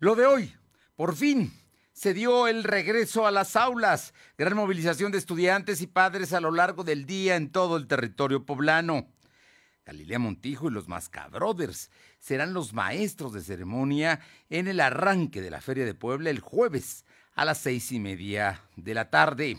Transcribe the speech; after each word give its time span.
Lo 0.00 0.14
de 0.14 0.26
hoy, 0.26 0.54
por 0.94 1.16
fin, 1.16 1.52
se 1.92 2.14
dio 2.14 2.46
el 2.46 2.62
regreso 2.62 3.26
a 3.26 3.32
las 3.32 3.56
aulas. 3.56 4.14
Gran 4.36 4.54
movilización 4.54 5.10
de 5.10 5.18
estudiantes 5.18 5.80
y 5.82 5.88
padres 5.88 6.32
a 6.32 6.40
lo 6.40 6.52
largo 6.52 6.84
del 6.84 7.04
día 7.04 7.34
en 7.34 7.50
todo 7.50 7.76
el 7.76 7.88
territorio 7.88 8.46
poblano. 8.46 9.08
Galilea 9.84 10.20
Montijo 10.20 10.68
y 10.68 10.72
los 10.72 10.86
Mascabrothers 10.86 11.90
serán 12.20 12.54
los 12.54 12.72
maestros 12.72 13.32
de 13.32 13.40
ceremonia 13.40 14.20
en 14.50 14.68
el 14.68 14.78
arranque 14.78 15.42
de 15.42 15.50
la 15.50 15.60
Feria 15.60 15.84
de 15.84 15.94
Puebla 15.94 16.30
el 16.30 16.38
jueves 16.38 17.04
a 17.34 17.44
las 17.44 17.58
seis 17.58 17.90
y 17.90 17.98
media 17.98 18.62
de 18.76 18.94
la 18.94 19.10
tarde. 19.10 19.58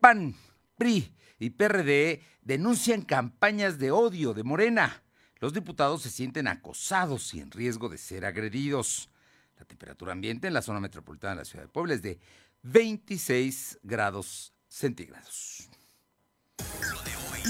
PAN, 0.00 0.34
PRI 0.76 1.14
y 1.38 1.50
PRD 1.50 2.24
denuncian 2.42 3.02
campañas 3.02 3.78
de 3.78 3.92
odio 3.92 4.34
de 4.34 4.42
Morena. 4.42 5.04
Los 5.38 5.52
diputados 5.52 6.02
se 6.02 6.10
sienten 6.10 6.48
acosados 6.48 7.32
y 7.34 7.40
en 7.40 7.52
riesgo 7.52 7.88
de 7.88 7.98
ser 7.98 8.24
agredidos. 8.24 9.08
La 9.58 9.64
temperatura 9.64 10.12
ambiente 10.12 10.46
en 10.46 10.54
la 10.54 10.62
zona 10.62 10.80
metropolitana 10.80 11.32
de 11.34 11.38
la 11.38 11.44
ciudad 11.44 11.64
de 11.64 11.68
Puebla 11.68 11.94
es 11.94 12.02
de 12.02 12.18
26 12.62 13.80
grados 13.82 14.52
centígrados. 14.68 15.68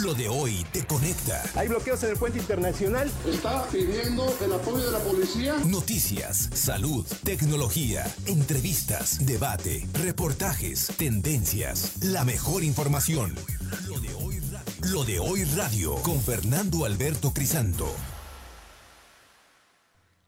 Lo 0.03 0.15
de 0.15 0.29
hoy 0.29 0.65
te 0.73 0.87
conecta. 0.87 1.43
Hay 1.57 1.67
bloqueos 1.67 2.03
en 2.05 2.11
el 2.11 2.17
puente 2.17 2.39
internacional. 2.39 3.11
Está 3.27 3.67
pidiendo 3.69 4.33
el 4.41 4.53
apoyo 4.53 4.85
de 4.85 4.93
la 4.93 4.99
policía. 5.01 5.57
Noticias, 5.67 6.51
salud, 6.53 7.05
tecnología, 7.25 8.07
entrevistas, 8.27 9.27
debate, 9.27 9.89
reportajes, 9.95 10.93
tendencias, 10.97 12.03
la 12.03 12.25
mejor 12.25 12.63
información. 12.63 13.35
Lo 13.89 13.99
de 13.99 14.15
hoy 14.15 14.39
radio, 14.39 14.93
Lo 14.93 15.05
de 15.05 15.19
hoy 15.19 15.45
radio 15.45 15.95
con 15.97 16.21
Fernando 16.21 16.85
Alberto 16.85 17.33
Crisanto. 17.33 17.93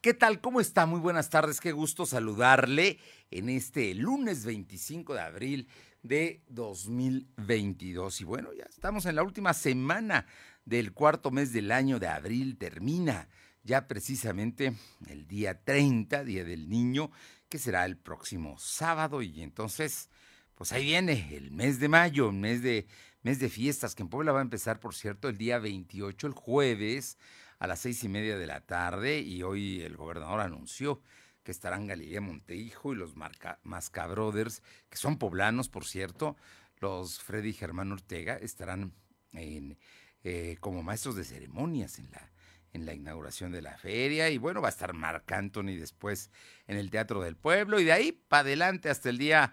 ¿Qué 0.03 0.15
tal? 0.15 0.41
¿Cómo 0.41 0.63
está? 0.63 0.87
Muy 0.87 0.99
buenas 0.99 1.29
tardes. 1.29 1.61
Qué 1.61 1.73
gusto 1.73 2.07
saludarle 2.07 2.99
en 3.31 3.51
este 3.51 3.93
lunes 3.95 4.47
25 4.47 5.13
de 5.13 5.21
abril 5.21 5.69
de 6.03 6.43
2022. 6.49 8.23
Y 8.23 8.25
bueno, 8.25 8.49
ya 8.55 8.65
estamos 8.65 9.05
en 9.05 9.17
la 9.17 9.23
última 9.23 9.53
semana 9.53 10.25
del 10.65 10.95
cuarto 10.95 11.31
mes 11.31 11.53
del 11.53 11.71
año 11.71 11.99
de 11.99 12.09
abril. 12.09 12.57
Termina 12.57 13.29
ya 13.63 13.87
precisamente 13.87 14.73
el 15.07 15.29
día 15.29 15.63
30, 15.63 16.25
Día 16.25 16.45
del 16.45 16.71
Niño, 16.71 17.11
que 17.51 17.59
será 17.59 17.85
el 17.85 17.99
próximo 17.99 18.59
sábado. 18.59 19.21
Y 19.21 19.43
entonces, 19.43 20.09
pues 20.55 20.73
ahí 20.73 20.85
viene 20.85 21.37
el 21.37 21.51
mes 21.51 21.79
de 21.79 21.89
mayo, 21.89 22.33
mes 22.33 22.63
de, 22.63 22.87
mes 23.23 23.39
de 23.39 23.51
fiestas, 23.51 23.95
que 23.95 24.03
en 24.03 24.09
Puebla 24.09 24.33
va 24.33 24.39
a 24.39 24.45
empezar, 24.45 24.81
por 24.81 24.95
cierto, 24.95 25.29
el 25.29 25.37
día 25.37 25.59
28, 25.59 26.27
el 26.27 26.33
jueves 26.33 27.19
a 27.61 27.67
las 27.67 27.79
seis 27.79 28.03
y 28.03 28.09
media 28.09 28.37
de 28.37 28.47
la 28.47 28.63
tarde 28.63 29.21
y 29.21 29.43
hoy 29.43 29.83
el 29.83 29.97
gobernador 29.97 30.41
anunció 30.41 31.03
que 31.45 31.53
estarán 31.53 31.87
Galilea 31.87 32.21
Montehijo 32.21 32.93
y 32.93 32.97
los 32.97 33.15
Masca 33.17 34.07
Brothers, 34.07 34.63
que 34.89 34.97
son 34.97 35.19
poblanos, 35.19 35.69
por 35.69 35.85
cierto, 35.85 36.37
los 36.79 37.21
Freddy 37.21 37.51
y 37.51 37.53
Germán 37.53 37.93
Ortega 37.93 38.37
estarán 38.37 38.95
en, 39.33 39.79
eh, 40.25 40.57
como 40.61 40.83
maestros 40.83 41.17
de 41.17 41.25
ceremonias 41.25 41.99
en 41.99 42.11
la, 42.11 42.33
en 42.73 42.87
la 42.87 42.95
inauguración 42.95 43.53
de 43.53 43.61
la 43.61 43.77
feria 43.77 44.31
y 44.31 44.39
bueno, 44.39 44.63
va 44.63 44.69
a 44.69 44.71
estar 44.73 44.95
Marc 44.95 45.31
Anthony 45.31 45.77
después 45.79 46.31
en 46.67 46.79
el 46.79 46.91
Teatro 46.91 47.21
del 47.21 47.37
Pueblo 47.37 47.79
y 47.79 47.85
de 47.85 47.93
ahí 47.93 48.13
para 48.13 48.41
adelante 48.41 48.89
hasta 48.89 49.11
el 49.11 49.19
día 49.19 49.53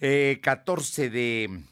14 0.00 1.04
eh, 1.04 1.10
de, 1.10 1.62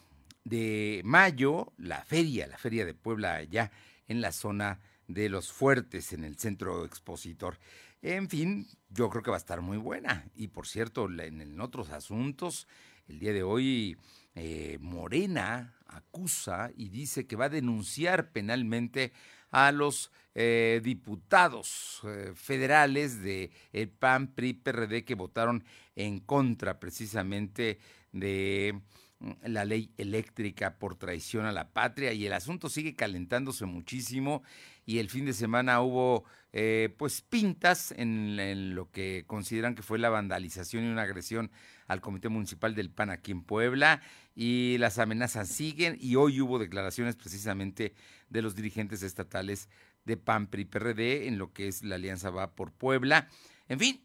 de 0.45 1.03
mayo, 1.05 1.73
la 1.79 2.05
feria, 2.05 2.47
la 2.47 2.59
feria 2.59 2.87
de 2.87 2.95
Puebla 2.95 3.35
allá 3.35 3.73
en 4.07 4.21
la 4.21 4.31
zona 4.31 4.79
de 5.13 5.29
los 5.29 5.53
fuertes 5.53 6.13
en 6.13 6.25
el 6.25 6.39
centro 6.39 6.85
expositor. 6.85 7.59
En 8.03 8.29
fin, 8.29 8.67
yo 8.91 9.09
creo 9.11 9.23
que 9.23 9.31
va 9.31 9.37
a 9.37 9.39
estar 9.39 9.61
muy 9.61 9.79
buena. 9.79 10.25
Y 10.35 10.49
por 10.49 10.67
cierto, 10.67 11.09
en, 11.09 11.61
otros 11.61 11.91
asuntos, 11.91 12.67
el 13.09 13.21
día 13.21 13.33
de 13.33 13.43
hoy 13.43 13.97
eh, 14.35 14.79
Morena 14.81 15.77
acusa 15.87 16.71
y 16.77 16.89
dice 16.89 17.27
que 17.27 17.37
va 17.37 17.45
a 17.47 17.51
denunciar 17.51 18.33
penalmente 18.33 19.13
a 19.51 19.71
los 19.71 20.11
eh, 20.35 20.81
diputados 20.83 22.01
eh, 22.05 22.33
federales 22.35 23.23
de 23.23 23.51
el 23.73 23.91
PAN, 23.91 24.29
PRI, 24.29 24.55
PRD 24.55 25.05
que 25.05 25.15
votaron 25.15 25.63
en 25.95 26.21
contra 26.21 26.81
precisamente 26.81 27.79
de 28.13 28.81
mm, 29.19 29.31
la 29.45 29.67
ley 29.67 29.93
eléctrica 29.99 30.79
por 30.79 30.97
traición 30.97 31.45
a 31.45 31.53
la 31.53 31.69
patria 31.71 32.15
y 32.15 32.27
el 32.27 32.33
asunto 32.33 32.71
sigue 32.71 32.97
calentándose 32.97 33.67
muchísimo 33.67 34.43
y 34.85 34.99
el 34.99 35.09
fin 35.09 35.25
de 35.25 35.33
semana 35.33 35.81
hubo 35.81 36.25
eh, 36.53 36.95
pues 36.99 37.23
pintas 37.23 37.93
en, 37.97 38.75
lo 38.75 38.91
que 38.91 39.25
consideran 39.27 39.75
que 39.75 39.83
fue 39.83 39.99
la 39.99 40.11
vandalización 40.11 40.85
y 40.85 40.89
una 40.89 41.03
agresión 41.03 41.51
al 41.87 42.01
Comité 42.01 42.29
Municipal 42.29 42.75
del 42.75 42.91
PAN 42.91 43.11
aquí 43.11 43.33
en 43.33 43.43
Puebla 43.43 44.03
y 44.35 44.77
las 44.79 44.99
amenazas 44.99 45.49
siguen 45.49 45.97
y 46.01 46.17
hoy 46.17 46.41
hubo 46.41 46.59
declaraciones 46.59 47.17
precisamente 47.17 47.95
de 48.29 48.43
los 48.43 48.55
dirigentes 48.55 49.03
estatales 49.03 49.69
de 50.05 50.17
PAN, 50.17 50.49
PRI, 50.49 50.65
PRD 50.65 51.29
en 51.29 51.39
lo 51.39 51.53
que 51.53 51.69
es 51.69 51.83
la 51.83 51.95
Alianza 51.95 52.31
Va 52.31 52.55
por 52.55 52.73
Puebla. 52.73 53.29
En 53.69 53.79
fin, 53.79 54.03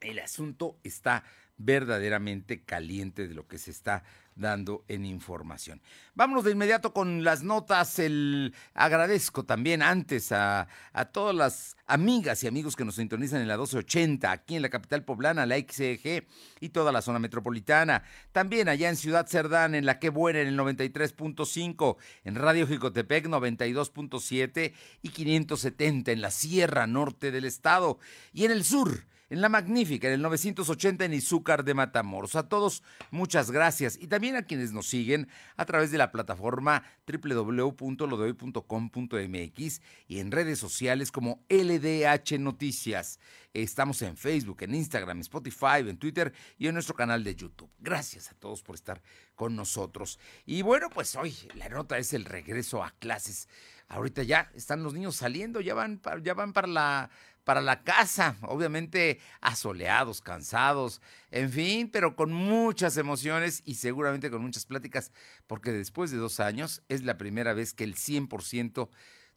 el 0.00 0.18
asunto 0.18 0.78
está 0.82 1.24
verdaderamente 1.56 2.62
caliente 2.62 3.28
de 3.28 3.34
lo 3.34 3.46
que 3.46 3.58
se 3.58 3.70
está 3.70 4.02
dando 4.34 4.84
en 4.88 5.04
información. 5.04 5.80
Vámonos 6.14 6.44
de 6.44 6.52
inmediato 6.52 6.92
con 6.92 7.24
las 7.24 7.42
notas. 7.42 7.98
El 7.98 8.54
agradezco 8.74 9.44
también 9.44 9.82
antes 9.82 10.32
a, 10.32 10.68
a, 10.92 11.04
todas 11.06 11.34
las 11.34 11.76
amigas 11.86 12.42
y 12.42 12.46
amigos 12.46 12.76
que 12.76 12.84
nos 12.84 12.96
sintonizan 12.96 13.42
en 13.42 13.48
la 13.48 13.56
1280, 13.56 14.30
aquí 14.30 14.56
en 14.56 14.62
la 14.62 14.70
capital 14.70 15.04
poblana, 15.04 15.46
la 15.46 15.56
XEG 15.58 16.26
y 16.60 16.68
toda 16.70 16.92
la 16.92 17.02
zona 17.02 17.18
metropolitana. 17.18 18.04
También 18.32 18.68
allá 18.68 18.88
en 18.88 18.96
Ciudad 18.96 19.26
Cerdán, 19.26 19.74
en 19.74 19.86
la 19.86 19.98
que 19.98 20.08
buena, 20.08 20.40
en 20.40 20.48
el 20.48 20.58
93.5, 20.58 21.96
en 22.24 22.34
Radio 22.34 22.66
Jicotepec 22.66 23.26
92.7 23.26 24.72
y 25.02 25.08
570 25.10 26.12
en 26.12 26.20
la 26.20 26.30
Sierra 26.30 26.86
Norte 26.86 27.30
del 27.30 27.44
Estado. 27.44 27.98
Y 28.32 28.44
en 28.44 28.50
el 28.50 28.64
sur, 28.64 29.06
en 29.32 29.40
La 29.40 29.48
Magnífica, 29.48 30.06
en 30.08 30.12
el 30.12 30.20
980 30.20 31.06
en 31.06 31.14
Izúcar 31.14 31.64
de 31.64 31.72
Matamoros. 31.72 32.36
A 32.36 32.50
todos, 32.50 32.82
muchas 33.10 33.50
gracias. 33.50 33.96
Y 33.98 34.08
también 34.08 34.36
a 34.36 34.42
quienes 34.42 34.74
nos 34.74 34.86
siguen 34.86 35.26
a 35.56 35.64
través 35.64 35.90
de 35.90 35.96
la 35.96 36.12
plataforma 36.12 36.82
www.lodehoy.com.mx 37.10 39.80
y 40.06 40.18
en 40.18 40.32
redes 40.32 40.58
sociales 40.58 41.10
como 41.10 41.46
LDH 41.48 42.38
Noticias. 42.40 43.18
Estamos 43.54 44.02
en 44.02 44.18
Facebook, 44.18 44.64
en 44.64 44.74
Instagram, 44.74 45.16
en 45.16 45.22
Spotify, 45.22 45.78
en 45.78 45.96
Twitter 45.96 46.34
y 46.58 46.66
en 46.66 46.74
nuestro 46.74 46.94
canal 46.94 47.24
de 47.24 47.34
YouTube. 47.34 47.70
Gracias 47.78 48.30
a 48.30 48.34
todos 48.34 48.62
por 48.62 48.74
estar 48.74 49.00
con 49.34 49.56
nosotros. 49.56 50.18
Y 50.44 50.60
bueno, 50.60 50.90
pues 50.90 51.16
hoy 51.16 51.34
la 51.54 51.70
nota 51.70 51.96
es 51.96 52.12
el 52.12 52.26
regreso 52.26 52.84
a 52.84 52.90
clases. 52.98 53.48
Ahorita 53.88 54.22
ya 54.22 54.50
están 54.54 54.82
los 54.82 54.94
niños 54.94 55.16
saliendo, 55.16 55.60
ya 55.60 55.74
van, 55.74 56.00
ya 56.22 56.32
van 56.32 56.54
para 56.54 56.66
la 56.66 57.10
para 57.44 57.60
la 57.60 57.82
casa, 57.82 58.36
obviamente 58.42 59.20
asoleados, 59.40 60.20
cansados, 60.20 61.00
en 61.30 61.50
fin, 61.50 61.90
pero 61.90 62.14
con 62.14 62.32
muchas 62.32 62.96
emociones 62.96 63.62
y 63.64 63.74
seguramente 63.74 64.30
con 64.30 64.42
muchas 64.42 64.66
pláticas, 64.66 65.12
porque 65.46 65.72
después 65.72 66.10
de 66.10 66.18
dos 66.18 66.40
años 66.40 66.82
es 66.88 67.02
la 67.02 67.18
primera 67.18 67.52
vez 67.52 67.74
que 67.74 67.84
el 67.84 67.96
100% 67.96 68.88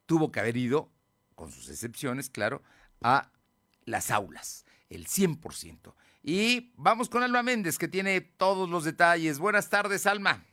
tuvo 0.06 0.32
que 0.32 0.40
haber 0.40 0.58
ido, 0.58 0.92
con 1.34 1.52
sus 1.52 1.70
excepciones, 1.70 2.30
claro, 2.30 2.62
a 3.02 3.32
las 3.86 4.12
aulas, 4.12 4.66
el 4.90 5.08
100%. 5.08 5.94
Y 6.24 6.74
vamos 6.76 7.10
con 7.10 7.24
Alma 7.24 7.44
Méndez, 7.44 7.78
que 7.78 7.88
tiene 7.88 8.22
todos 8.22 8.70
los 8.70 8.84
detalles. 8.84 9.38
Buenas 9.38 9.70
tardes, 9.70 10.08
Alma. 10.08 10.44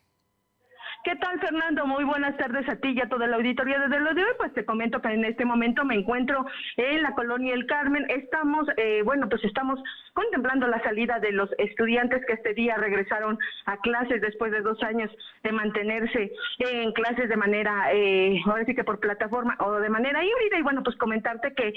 ¿Qué 1.05 1.17
tal, 1.17 1.41
Fernando? 1.41 1.85
Muy 1.85 2.05
buenas 2.05 2.37
tardes 2.37 2.69
a 2.69 2.77
ti 2.77 2.91
y 2.91 3.01
a 3.01 3.09
toda 3.09 3.27
la 3.27 3.35
auditoría. 3.35 3.81
Desde 3.81 3.99
lo 3.99 4.15
de 4.15 4.23
hoy, 4.23 4.31
pues 4.39 4.55
te 4.55 4.65
comento 4.65 5.03
que 5.03 5.09
en 5.09 5.25
este 5.25 5.45
momento 5.45 5.85
me 5.85 5.97
encuentro 5.97 6.47
en 6.77 7.03
la 7.03 7.13
colonia 7.15 7.55
El 7.55 7.67
Carmen. 7.67 8.07
Estamos, 8.09 8.69
eh, 8.77 9.03
bueno, 9.05 9.29
pues 9.29 9.43
estamos 9.43 9.83
contemplando 10.13 10.69
la 10.69 10.81
salida 10.85 11.19
de 11.19 11.33
los 11.33 11.51
estudiantes 11.59 12.25
que 12.25 12.35
este 12.35 12.55
día 12.55 12.77
regresaron 12.77 13.37
a 13.67 13.79
clases 13.79 14.21
después 14.21 14.53
de 14.53 14.61
dos 14.61 14.81
años 14.85 15.11
de 15.43 15.51
mantenerse 15.51 16.33
en 16.61 16.93
clases 16.93 17.29
de 17.29 17.37
manera, 17.37 17.93
eh, 17.93 18.41
ahora 18.47 18.65
sí 18.65 18.73
que 18.73 18.85
por 18.85 19.01
plataforma 19.01 19.57
o 19.59 19.81
de 19.81 19.91
manera 19.91 20.23
híbrida. 20.23 20.59
Y 20.59 20.63
bueno, 20.63 20.85
pues 20.85 20.95
comentarte 20.97 21.53
que 21.55 21.75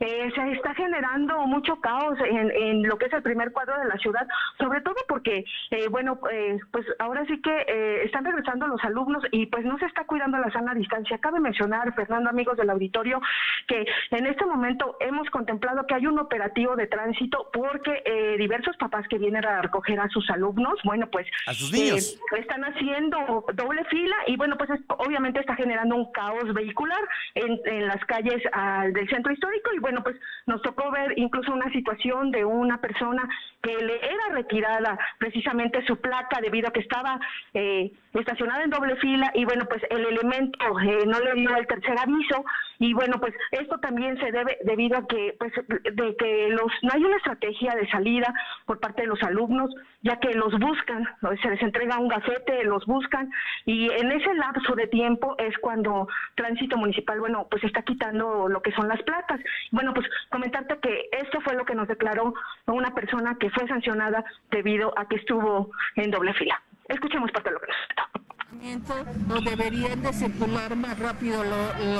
eh, 0.00 0.30
se 0.34 0.52
está 0.52 0.74
generando 0.74 1.38
mucho 1.46 1.76
caos 1.80 2.18
en, 2.28 2.50
en, 2.50 2.82
lo 2.82 2.98
que 2.98 3.06
es 3.06 3.12
el 3.12 3.22
primer 3.22 3.52
cuadro 3.52 3.78
de 3.78 3.86
la 3.86 3.96
ciudad, 3.98 4.26
sobre 4.58 4.80
todo 4.80 4.96
porque, 5.08 5.44
eh, 5.70 5.88
bueno, 5.88 6.18
eh, 6.30 6.58
pues 6.70 6.86
ahora 6.98 7.24
sí 7.26 7.40
que 7.40 7.64
eh, 7.66 8.04
están 8.04 8.24
regresando 8.24 8.66
los 8.66 8.82
alumnos 8.84 9.22
y 9.30 9.46
pues 9.46 9.64
no 9.64 9.78
se 9.78 9.86
está 9.86 10.04
cuidando 10.04 10.38
la 10.38 10.50
sana 10.50 10.74
distancia. 10.74 11.18
Cabe 11.18 11.40
mencionar, 11.40 11.94
Fernando, 11.94 12.30
amigos 12.30 12.56
del 12.56 12.70
auditorio, 12.70 13.20
que 13.66 13.86
en 14.10 14.26
este 14.26 14.44
momento 14.46 14.96
hemos 15.00 15.28
contemplado 15.30 15.86
que 15.86 15.94
hay 15.94 16.06
un 16.06 16.18
operativo 16.18 16.76
de 16.76 16.86
tránsito 16.86 17.50
porque 17.52 18.02
eh, 18.04 18.36
diversos 18.38 18.76
papás 18.76 19.06
que 19.08 19.18
vienen 19.18 19.44
a 19.44 19.62
recoger 19.62 20.00
a 20.00 20.08
sus 20.08 20.28
alumnos, 20.30 20.74
bueno, 20.84 21.08
pues 21.10 21.26
a 21.46 21.54
sus 21.54 21.72
niños. 21.72 22.18
están 22.38 22.64
haciendo 22.64 23.44
doble 23.54 23.84
fila 23.84 24.16
y 24.26 24.36
bueno, 24.36 24.56
pues 24.56 24.70
obviamente 24.88 25.40
está 25.40 25.54
generando 25.54 25.96
un 25.96 26.12
caos 26.12 26.52
vehicular 26.52 27.00
en, 27.34 27.60
en 27.64 27.86
las 27.86 28.04
calles 28.06 28.42
ah, 28.52 28.86
del 28.92 29.08
centro 29.08 29.32
histórico 29.32 29.70
y 29.74 29.78
bueno, 29.78 29.93
bueno, 29.94 30.02
pues 30.02 30.16
nos 30.46 30.62
tocó 30.62 30.90
ver 30.90 31.14
incluso 31.16 31.52
una 31.52 31.70
situación 31.70 32.30
de 32.30 32.44
una 32.44 32.80
persona 32.80 33.28
que 33.62 33.76
le 33.76 33.96
era 33.96 34.28
retirada 34.32 34.98
precisamente 35.18 35.84
su 35.86 36.00
placa 36.00 36.40
debido 36.40 36.68
a 36.68 36.72
que 36.72 36.80
estaba 36.80 37.20
eh, 37.52 37.92
estacionada 38.20 38.64
en 38.64 38.70
doble 38.70 38.96
fila 38.96 39.30
y 39.34 39.44
bueno, 39.44 39.64
pues 39.68 39.82
el 39.90 40.06
elemento 40.06 40.58
eh, 40.80 41.04
no 41.06 41.18
le 41.20 41.34
dio 41.34 41.56
el 41.56 41.66
tercer 41.66 41.98
aviso 41.98 42.44
y 42.78 42.94
bueno, 42.94 43.18
pues 43.20 43.34
esto 43.50 43.78
también 43.78 44.18
se 44.18 44.30
debe 44.30 44.58
debido 44.64 44.98
a 44.98 45.06
que 45.06 45.36
pues 45.38 45.52
de 45.68 46.16
que 46.16 46.48
los 46.50 46.70
no 46.82 46.90
hay 46.92 47.04
una 47.04 47.16
estrategia 47.16 47.74
de 47.74 47.88
salida 47.88 48.32
por 48.66 48.80
parte 48.80 49.02
de 49.02 49.08
los 49.08 49.22
alumnos, 49.22 49.70
ya 50.02 50.18
que 50.18 50.34
los 50.34 50.52
buscan, 50.58 51.08
se 51.42 51.50
les 51.50 51.62
entrega 51.62 51.98
un 51.98 52.08
gafete, 52.08 52.64
los 52.64 52.84
buscan 52.86 53.30
y 53.64 53.90
en 53.90 54.12
ese 54.12 54.34
lapso 54.34 54.74
de 54.74 54.86
tiempo 54.86 55.34
es 55.38 55.56
cuando 55.58 56.08
Tránsito 56.34 56.76
Municipal, 56.76 57.20
bueno, 57.20 57.46
pues 57.50 57.64
está 57.64 57.82
quitando 57.82 58.48
lo 58.48 58.62
que 58.62 58.72
son 58.72 58.88
las 58.88 59.02
placas. 59.02 59.40
Bueno, 59.70 59.94
pues 59.94 60.06
comentarte 60.30 60.78
que 60.78 61.08
esto 61.12 61.40
fue 61.40 61.54
lo 61.54 61.64
que 61.64 61.74
nos 61.74 61.88
declaró 61.88 62.34
una 62.66 62.94
persona 62.94 63.36
que 63.38 63.50
fue 63.50 63.66
sancionada 63.68 64.24
debido 64.50 64.96
a 64.98 65.08
que 65.08 65.16
estuvo 65.16 65.70
en 65.96 66.10
doble 66.10 66.34
fila. 66.34 66.60
Escuchemos 66.88 67.30
parte 67.32 67.48
de 67.48 67.54
lo 67.54 67.60
que 67.60 67.66
nos 67.66 69.38
o 69.38 69.40
deberían 69.42 70.02
de 70.02 70.12
circular 70.12 70.74
más 70.74 70.98
rápido 70.98 71.42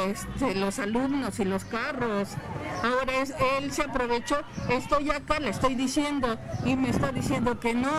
este, 0.06 0.54
los 0.54 0.78
alumnos 0.78 1.38
y 1.38 1.44
los 1.44 1.64
carros. 1.64 2.36
Ahora 2.82 3.12
es, 3.20 3.34
él 3.58 3.70
se 3.70 3.82
aprovechó, 3.82 4.40
estoy 4.70 5.10
acá, 5.10 5.40
le 5.40 5.50
estoy 5.50 5.74
diciendo, 5.74 6.38
y 6.64 6.76
me 6.76 6.88
está 6.88 7.12
diciendo 7.12 7.60
que 7.60 7.74
no. 7.74 7.90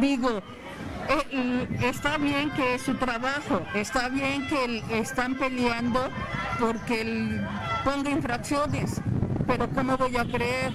Digo, 0.00 0.42
eh, 1.08 1.68
está 1.82 2.18
bien 2.18 2.50
que 2.50 2.74
es 2.74 2.82
su 2.82 2.94
trabajo, 2.96 3.62
está 3.74 4.08
bien 4.08 4.46
que 4.48 4.82
están 4.98 5.34
peleando 5.36 6.10
porque 6.58 7.00
él 7.00 7.46
ponga 7.84 8.10
infracciones, 8.10 9.00
pero 9.46 9.68
¿cómo 9.70 9.96
voy 9.96 10.16
a 10.16 10.24
creer? 10.24 10.72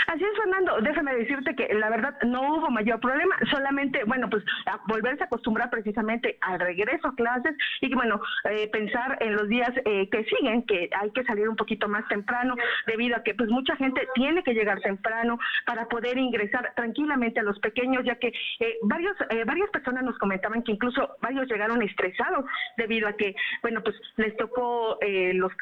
Así 0.08 0.24
es, 0.24 0.38
Fernando, 0.38 0.78
déjame 0.80 1.14
decirte 1.16 1.54
que 1.54 1.68
la 1.74 1.90
verdad 1.90 2.16
no 2.22 2.40
hubo 2.40 2.70
mayor 2.70 2.98
problema, 2.98 3.36
solamente, 3.50 4.04
bueno, 4.04 4.30
pues 4.30 4.42
volverse 4.86 5.22
a 5.22 5.26
acostumbrar 5.26 5.68
precisamente 5.68 6.38
al 6.40 6.58
regreso 6.58 7.08
a 7.08 7.14
clases 7.14 7.54
y, 7.82 7.94
bueno, 7.94 8.18
eh, 8.44 8.70
pensar 8.72 9.18
en 9.20 9.36
los 9.36 9.46
días 9.48 9.70
eh, 9.84 10.08
que 10.08 10.24
siguen, 10.24 10.62
que 10.62 10.88
hay 10.98 11.10
que 11.10 11.24
salir 11.24 11.46
un 11.46 11.56
poquito 11.56 11.88
más 11.88 12.08
temprano, 12.08 12.54
debido 12.86 13.16
a 13.16 13.22
que 13.22 13.34
pues 13.34 13.50
mucha 13.50 13.76
gente 13.76 14.08
tiene 14.14 14.42
que 14.42 14.54
llegar 14.54 14.80
temprano 14.80 15.38
para 15.66 15.84
poder 15.88 16.16
ingresar 16.16 16.72
tranquilamente 16.74 17.40
a 17.40 17.42
los 17.42 17.58
pequeños, 17.58 18.02
ya 18.06 18.14
que 18.14 18.28
eh, 18.60 18.78
varios, 18.84 19.14
varias 19.44 19.68
personas 19.68 20.04
nos 20.04 20.16
comentaban 20.16 20.62
que 20.62 20.72
incluso 20.72 21.16
varios 21.20 21.46
llegaron 21.48 21.82
estresados 21.82 22.46
debido 22.78 23.08
a 23.08 23.12
que, 23.12 23.34
bueno, 23.60 23.82
pues 23.82 23.94
les 24.16 24.34
tocó 24.38 24.98
los, 25.34 25.52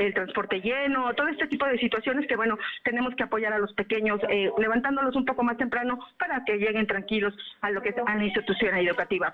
el 0.00 0.12
transporte 0.12 0.60
lleno, 0.60 1.14
todo 1.14 1.28
este 1.28 1.46
tipo 1.46 1.66
de 1.66 1.78
situaciones 1.78 2.26
que, 2.26 2.34
bueno, 2.34 2.58
tenemos 2.82 3.14
que 3.14 3.22
apoyar 3.22 3.52
a 3.52 3.60
los 3.60 3.72
pequeños, 3.74 3.91
eh, 3.96 4.50
levantándolos 4.58 5.14
un 5.16 5.24
poco 5.24 5.42
más 5.42 5.56
temprano 5.56 5.98
para 6.18 6.44
que 6.44 6.56
lleguen 6.56 6.86
tranquilos 6.86 7.34
a 7.60 7.70
lo 7.70 7.82
que 7.82 7.90
es 7.90 7.96
a 8.04 8.14
la 8.14 8.24
institución 8.24 8.76
educativa. 8.76 9.32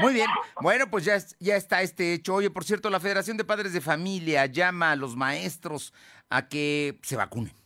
Muy 0.00 0.14
bien, 0.14 0.28
bueno, 0.60 0.86
pues 0.90 1.04
ya, 1.04 1.16
ya 1.40 1.56
está 1.56 1.82
este 1.82 2.14
hecho. 2.14 2.34
Oye, 2.34 2.50
por 2.50 2.64
cierto, 2.64 2.90
la 2.90 3.00
Federación 3.00 3.36
de 3.36 3.44
Padres 3.44 3.72
de 3.72 3.80
Familia 3.80 4.46
llama 4.46 4.92
a 4.92 4.96
los 4.96 5.16
maestros 5.16 5.92
a 6.30 6.48
que 6.48 6.98
se 7.02 7.16
vacunen. 7.16 7.65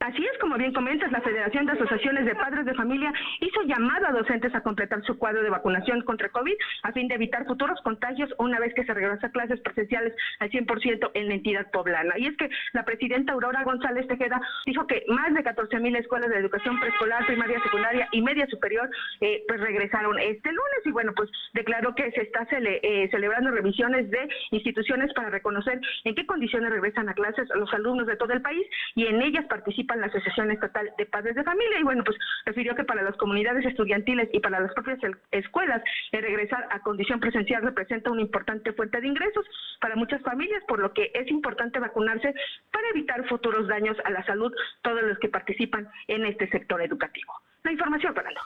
Así 0.00 0.24
es, 0.24 0.38
como 0.38 0.56
bien 0.56 0.72
comentas, 0.72 1.12
la 1.12 1.20
Federación 1.20 1.66
de 1.66 1.72
Asociaciones 1.72 2.24
de 2.24 2.34
Padres 2.34 2.64
de 2.64 2.72
Familia 2.72 3.12
hizo 3.38 3.60
llamado 3.64 4.06
a 4.06 4.12
docentes 4.12 4.54
a 4.54 4.62
completar 4.62 5.04
su 5.04 5.18
cuadro 5.18 5.42
de 5.42 5.50
vacunación 5.50 6.00
contra 6.04 6.30
COVID 6.30 6.54
a 6.84 6.92
fin 6.92 7.06
de 7.06 7.16
evitar 7.16 7.44
futuros 7.44 7.78
contagios 7.82 8.30
una 8.38 8.58
vez 8.58 8.72
que 8.72 8.84
se 8.84 8.94
regresa 8.94 9.26
a 9.26 9.30
clases 9.30 9.60
presenciales 9.60 10.14
al 10.38 10.50
100% 10.50 11.10
en 11.12 11.28
la 11.28 11.34
entidad 11.34 11.70
poblana. 11.70 12.14
Y 12.16 12.28
es 12.28 12.36
que 12.38 12.48
la 12.72 12.86
presidenta 12.86 13.34
Aurora 13.34 13.62
González 13.62 14.08
Tejeda 14.08 14.40
dijo 14.64 14.86
que 14.86 15.04
más 15.08 15.34
de 15.34 15.42
14 15.42 15.78
mil 15.80 15.94
escuelas 15.94 16.30
de 16.30 16.38
educación 16.38 16.80
preescolar, 16.80 17.26
primaria, 17.26 17.62
secundaria 17.62 18.08
y 18.12 18.22
media 18.22 18.46
superior 18.46 18.88
eh, 19.20 19.44
pues 19.46 19.60
regresaron 19.60 20.18
este 20.18 20.48
lunes 20.50 20.80
y 20.86 20.92
bueno, 20.92 21.12
pues 21.14 21.28
declaró 21.52 21.94
que 21.94 22.10
se 22.12 22.22
está 22.22 22.48
eh, 22.50 23.06
celebrando 23.10 23.50
revisiones 23.50 24.10
de 24.10 24.30
instituciones 24.50 25.12
para 25.12 25.28
reconocer 25.28 25.78
en 26.04 26.14
qué 26.14 26.24
condiciones 26.24 26.70
regresan 26.70 27.10
a 27.10 27.12
clases 27.12 27.46
los 27.54 27.70
alumnos 27.74 28.06
de 28.06 28.16
todo 28.16 28.32
el 28.32 28.40
país 28.40 28.66
y 28.94 29.04
en 29.04 29.20
ellas 29.20 29.44
participan 29.44 29.89
en 29.94 30.00
la 30.00 30.06
Asociación 30.06 30.50
Estatal 30.50 30.90
de 30.96 31.06
Padres 31.06 31.34
de 31.34 31.44
Familia 31.44 31.80
y 31.80 31.82
bueno, 31.82 32.04
pues 32.04 32.16
refirió 32.44 32.74
que 32.74 32.84
para 32.84 33.02
las 33.02 33.16
comunidades 33.16 33.64
estudiantiles 33.66 34.28
y 34.32 34.40
para 34.40 34.60
las 34.60 34.72
propias 34.72 34.98
escuelas 35.30 35.82
el 36.12 36.22
regresar 36.22 36.66
a 36.70 36.80
condición 36.80 37.20
presencial 37.20 37.62
representa 37.62 38.10
una 38.10 38.22
importante 38.22 38.72
fuente 38.72 39.00
de 39.00 39.08
ingresos 39.08 39.46
para 39.80 39.96
muchas 39.96 40.22
familias, 40.22 40.62
por 40.68 40.80
lo 40.80 40.92
que 40.92 41.10
es 41.14 41.30
importante 41.30 41.78
vacunarse 41.78 42.34
para 42.72 42.88
evitar 42.90 43.26
futuros 43.28 43.68
daños 43.68 43.96
a 44.04 44.10
la 44.10 44.24
salud 44.24 44.52
todos 44.82 45.02
los 45.02 45.18
que 45.18 45.28
participan 45.28 45.88
en 46.08 46.26
este 46.26 46.48
sector 46.48 46.80
educativo. 46.82 47.32
La 47.62 47.72
información, 47.72 48.14
Fernando. 48.14 48.40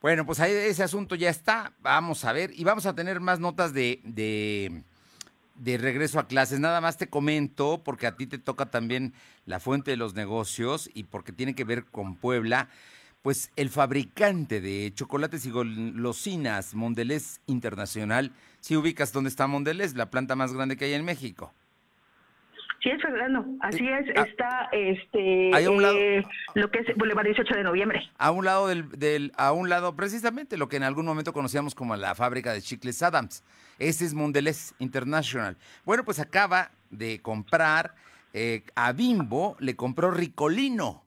Bueno, 0.00 0.26
pues 0.26 0.40
ahí 0.40 0.52
ese 0.52 0.82
asunto 0.82 1.14
ya 1.14 1.30
está. 1.30 1.72
Vamos 1.80 2.24
a 2.24 2.32
ver 2.32 2.50
y 2.54 2.64
vamos 2.64 2.86
a 2.86 2.94
tener 2.94 3.20
más 3.20 3.38
notas 3.38 3.72
de 3.72 4.82
de 5.62 5.78
regreso 5.78 6.18
a 6.18 6.26
clases. 6.26 6.58
Nada 6.58 6.80
más 6.80 6.96
te 6.96 7.08
comento, 7.08 7.82
porque 7.84 8.08
a 8.08 8.16
ti 8.16 8.26
te 8.26 8.38
toca 8.38 8.66
también 8.66 9.14
la 9.46 9.60
fuente 9.60 9.92
de 9.92 9.96
los 9.96 10.14
negocios 10.14 10.90
y 10.92 11.04
porque 11.04 11.32
tiene 11.32 11.54
que 11.54 11.62
ver 11.62 11.84
con 11.84 12.16
Puebla, 12.16 12.68
pues 13.22 13.52
el 13.54 13.70
fabricante 13.70 14.60
de 14.60 14.92
chocolates 14.92 15.46
y 15.46 15.50
golosinas 15.50 16.74
Mondelez 16.74 17.40
Internacional, 17.46 18.32
si 18.60 18.76
ubicas 18.76 19.12
dónde 19.12 19.30
está 19.30 19.46
Mondelez, 19.46 19.94
la 19.94 20.10
planta 20.10 20.34
más 20.34 20.52
grande 20.52 20.76
que 20.76 20.86
hay 20.86 20.94
en 20.94 21.04
México. 21.04 21.54
Sí, 22.82 22.90
es 22.90 23.00
Fernando, 23.00 23.46
así 23.60 23.86
es, 23.86 24.06
ah, 24.16 24.22
está 24.22 24.68
este 24.72 25.50
eh, 25.50 26.22
lo 26.54 26.70
que 26.70 26.80
es 26.80 26.96
Boulevard 26.96 27.26
18 27.26 27.54
de 27.54 27.62
noviembre. 27.62 28.10
A 28.18 28.32
un 28.32 28.44
lado 28.44 28.66
del, 28.66 28.90
del, 28.90 29.32
a 29.36 29.52
un 29.52 29.68
lado 29.68 29.94
precisamente 29.94 30.56
lo 30.56 30.68
que 30.68 30.78
en 30.78 30.82
algún 30.82 31.06
momento 31.06 31.32
conocíamos 31.32 31.76
como 31.76 31.94
la 31.94 32.16
fábrica 32.16 32.52
de 32.52 32.60
chicles 32.60 33.00
Adams. 33.04 33.44
Ese 33.78 34.04
es 34.04 34.14
Mondelez 34.14 34.74
International. 34.80 35.56
Bueno, 35.84 36.04
pues 36.04 36.18
acaba 36.18 36.72
de 36.90 37.22
comprar 37.22 37.94
eh, 38.32 38.64
a 38.74 38.92
Bimbo, 38.92 39.56
le 39.60 39.76
compró 39.76 40.10
Ricolino. 40.10 41.01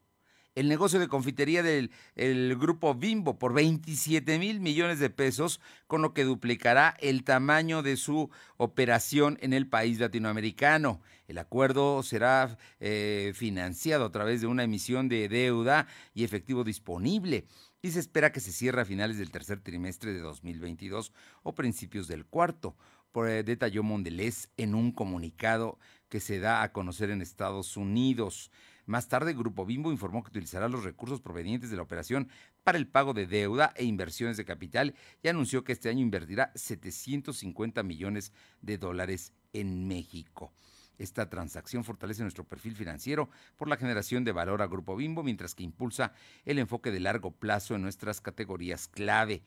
El 0.56 0.70
negocio 0.70 1.00
de 1.00 1.08
confitería 1.08 1.62
del 1.62 1.92
el 2.16 2.56
grupo 2.58 2.96
Bimbo 2.96 3.38
por 3.38 3.54
27 3.54 4.40
mil 4.40 4.60
millones 4.62 5.00
de 5.00 5.10
pesos, 5.10 5.60
con 5.88 6.02
lo 6.02 6.14
que 6.14 6.24
duplicará 6.24 6.96
el 7.00 7.24
tamaño 7.24 7.84
de 7.84 7.98
su 7.98 8.30
operación 8.58 9.38
en 9.42 9.54
el 9.54 9.68
país 9.68 10.00
latinoamericano. 10.00 11.02
El 11.28 11.38
acuerdo 11.38 12.04
será 12.04 12.58
eh, 12.80 13.34
financiado 13.36 14.06
a 14.06 14.12
través 14.12 14.42
de 14.42 14.48
una 14.48 14.64
emisión 14.64 15.10
de 15.10 15.28
deuda 15.28 15.88
y 16.14 16.24
efectivo 16.24 16.64
disponible 16.64 17.46
y 17.82 17.92
se 17.92 18.00
espera 18.00 18.32
que 18.32 18.40
se 18.40 18.52
cierre 18.52 18.82
a 18.82 18.86
finales 18.86 19.20
del 19.20 19.30
tercer 19.30 19.60
trimestre 19.60 20.12
de 20.12 20.20
2022 20.20 21.12
o 21.44 21.54
principios 21.54 22.08
del 22.08 22.26
cuarto. 22.26 22.76
Por, 23.12 23.30
eh, 23.30 23.44
detalló 23.44 23.84
Mondelez 23.84 24.50
en 24.58 24.74
un 24.74 24.92
comunicado 24.92 25.78
que 26.10 26.20
se 26.20 26.40
da 26.40 26.64
a 26.64 26.72
conocer 26.72 27.12
en 27.12 27.22
Estados 27.22 27.78
Unidos. 27.78 28.50
Más 28.86 29.08
tarde, 29.08 29.34
Grupo 29.34 29.66
Bimbo 29.66 29.92
informó 29.92 30.24
que 30.24 30.30
utilizará 30.30 30.70
los 30.70 30.84
recursos 30.84 31.20
provenientes 31.20 31.72
de 31.72 31.78
la 31.78 31.82
operación 31.82 32.30
para 32.64 32.78
el 32.78 32.88
pago 32.88 33.14
de 33.14 33.26
deuda 33.26 33.74
e 33.76 33.84
inversiones 33.84 34.38
de 34.38 34.46
capital 34.46 34.94
y 35.24 35.28
anunció 35.28 35.64
que 35.64 35.72
este 35.72 35.90
año 35.90 36.02
invertirá 36.02 36.52
750 36.56 37.82
millones 37.84 38.32
de 38.62 38.78
dólares 38.78 39.34
en 39.54 39.88
México. 39.88 40.54
Esta 40.98 41.30
transacción 41.30 41.84
fortalece 41.84 42.22
nuestro 42.22 42.46
perfil 42.46 42.76
financiero 42.76 43.30
por 43.58 43.68
la 43.68 43.78
generación 43.78 44.24
de 44.24 44.32
valor 44.32 44.62
a 44.62 44.68
Grupo 44.68 44.96
Bimbo, 44.96 45.24
mientras 45.24 45.56
que 45.56 45.64
impulsa 45.64 46.14
el 46.46 46.60
enfoque 46.60 46.92
de 46.92 47.00
largo 47.00 47.32
plazo 47.32 47.76
en 47.76 47.82
nuestras 47.82 48.22
categorías 48.22 48.88
clave. 48.88 49.44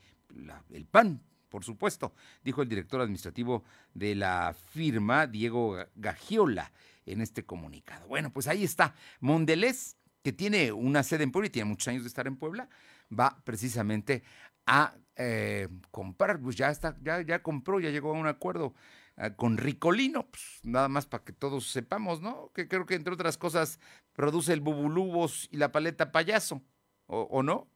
el 0.71 0.85
PAN, 0.85 1.21
por 1.49 1.63
supuesto, 1.63 2.13
dijo 2.43 2.61
el 2.61 2.69
director 2.69 3.01
administrativo 3.01 3.63
de 3.93 4.15
la 4.15 4.53
firma, 4.53 5.25
Diego 5.25 5.77
Gagiola, 5.95 6.71
en 7.11 7.21
este 7.21 7.45
comunicado. 7.45 8.07
Bueno, 8.07 8.31
pues 8.31 8.47
ahí 8.47 8.63
está. 8.63 8.95
Mondelez, 9.19 9.97
que 10.23 10.33
tiene 10.33 10.71
una 10.71 11.03
sede 11.03 11.23
en 11.23 11.31
Puebla 11.31 11.47
y 11.47 11.51
tiene 11.51 11.69
muchos 11.69 11.87
años 11.87 12.03
de 12.03 12.07
estar 12.09 12.27
en 12.27 12.37
Puebla, 12.37 12.69
va 13.17 13.41
precisamente 13.43 14.23
a 14.65 14.93
eh, 15.15 15.67
comprar, 15.91 16.39
pues 16.39 16.55
ya 16.55 16.69
está, 16.69 16.97
ya, 17.01 17.21
ya 17.21 17.41
compró, 17.41 17.79
ya 17.79 17.89
llegó 17.89 18.11
a 18.11 18.19
un 18.19 18.27
acuerdo 18.27 18.73
eh, 19.17 19.31
con 19.35 19.57
Ricolino, 19.57 20.27
pues 20.29 20.59
nada 20.63 20.87
más 20.89 21.05
para 21.05 21.23
que 21.23 21.33
todos 21.33 21.67
sepamos, 21.71 22.21
¿no? 22.21 22.51
Que 22.53 22.67
creo 22.67 22.85
que 22.85 22.95
entre 22.95 23.13
otras 23.13 23.37
cosas 23.37 23.79
produce 24.13 24.53
el 24.53 24.61
bubulubos 24.61 25.47
y 25.51 25.57
la 25.57 25.71
paleta 25.71 26.11
payaso, 26.11 26.61
¿o 27.07 27.41
no? 27.41 27.67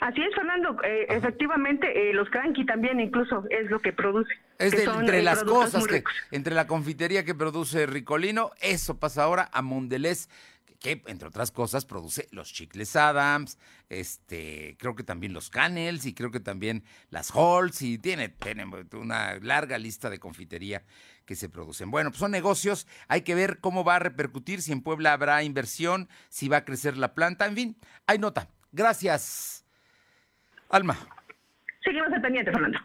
Así 0.00 0.22
es, 0.22 0.34
Fernando. 0.34 0.76
Eh, 0.84 1.06
efectivamente, 1.08 2.10
eh, 2.10 2.12
los 2.12 2.30
cranky 2.30 2.64
también 2.64 3.00
incluso 3.00 3.44
es 3.50 3.68
lo 3.70 3.80
que 3.80 3.92
produce. 3.92 4.32
Es 4.58 4.72
entre 4.74 5.20
eh, 5.20 5.22
las 5.22 5.42
cosas 5.42 5.86
que, 5.86 6.04
entre 6.30 6.54
la 6.54 6.66
confitería 6.66 7.24
que 7.24 7.34
produce 7.34 7.86
Ricolino, 7.86 8.52
eso 8.60 8.98
pasa 8.98 9.24
ahora 9.24 9.48
a 9.52 9.62
Mondelez, 9.62 10.28
que, 10.78 11.02
entre 11.06 11.28
otras 11.28 11.50
cosas 11.50 11.84
produce 11.84 12.28
los 12.30 12.52
chicles 12.52 12.94
Adams, 12.94 13.58
este, 13.88 14.76
creo 14.78 14.94
que 14.94 15.02
también 15.02 15.32
los 15.32 15.50
Canels 15.50 16.06
y 16.06 16.14
creo 16.14 16.30
que 16.30 16.40
también 16.40 16.84
las 17.10 17.32
Halls 17.34 17.82
y 17.82 17.98
tiene, 17.98 18.28
tiene 18.28 18.66
una 18.92 19.38
larga 19.40 19.78
lista 19.78 20.10
de 20.10 20.20
confitería 20.20 20.84
que 21.24 21.34
se 21.34 21.48
producen. 21.48 21.90
Bueno, 21.90 22.10
pues 22.10 22.20
son 22.20 22.30
negocios, 22.30 22.86
hay 23.08 23.22
que 23.22 23.34
ver 23.34 23.58
cómo 23.58 23.82
va 23.82 23.96
a 23.96 24.00
repercutir, 24.00 24.62
si 24.62 24.70
en 24.70 24.82
Puebla 24.82 25.12
habrá 25.12 25.42
inversión, 25.42 26.08
si 26.28 26.48
va 26.48 26.58
a 26.58 26.64
crecer 26.64 26.96
la 26.96 27.14
planta, 27.14 27.46
en 27.46 27.54
fin, 27.54 27.76
hay 28.06 28.18
nota. 28.18 28.48
Gracias. 28.70 29.67
Alma. 30.68 30.96
Seguimos 31.82 32.12
al 32.12 32.20
pendiente, 32.20 32.52
Fernando. 32.52 32.78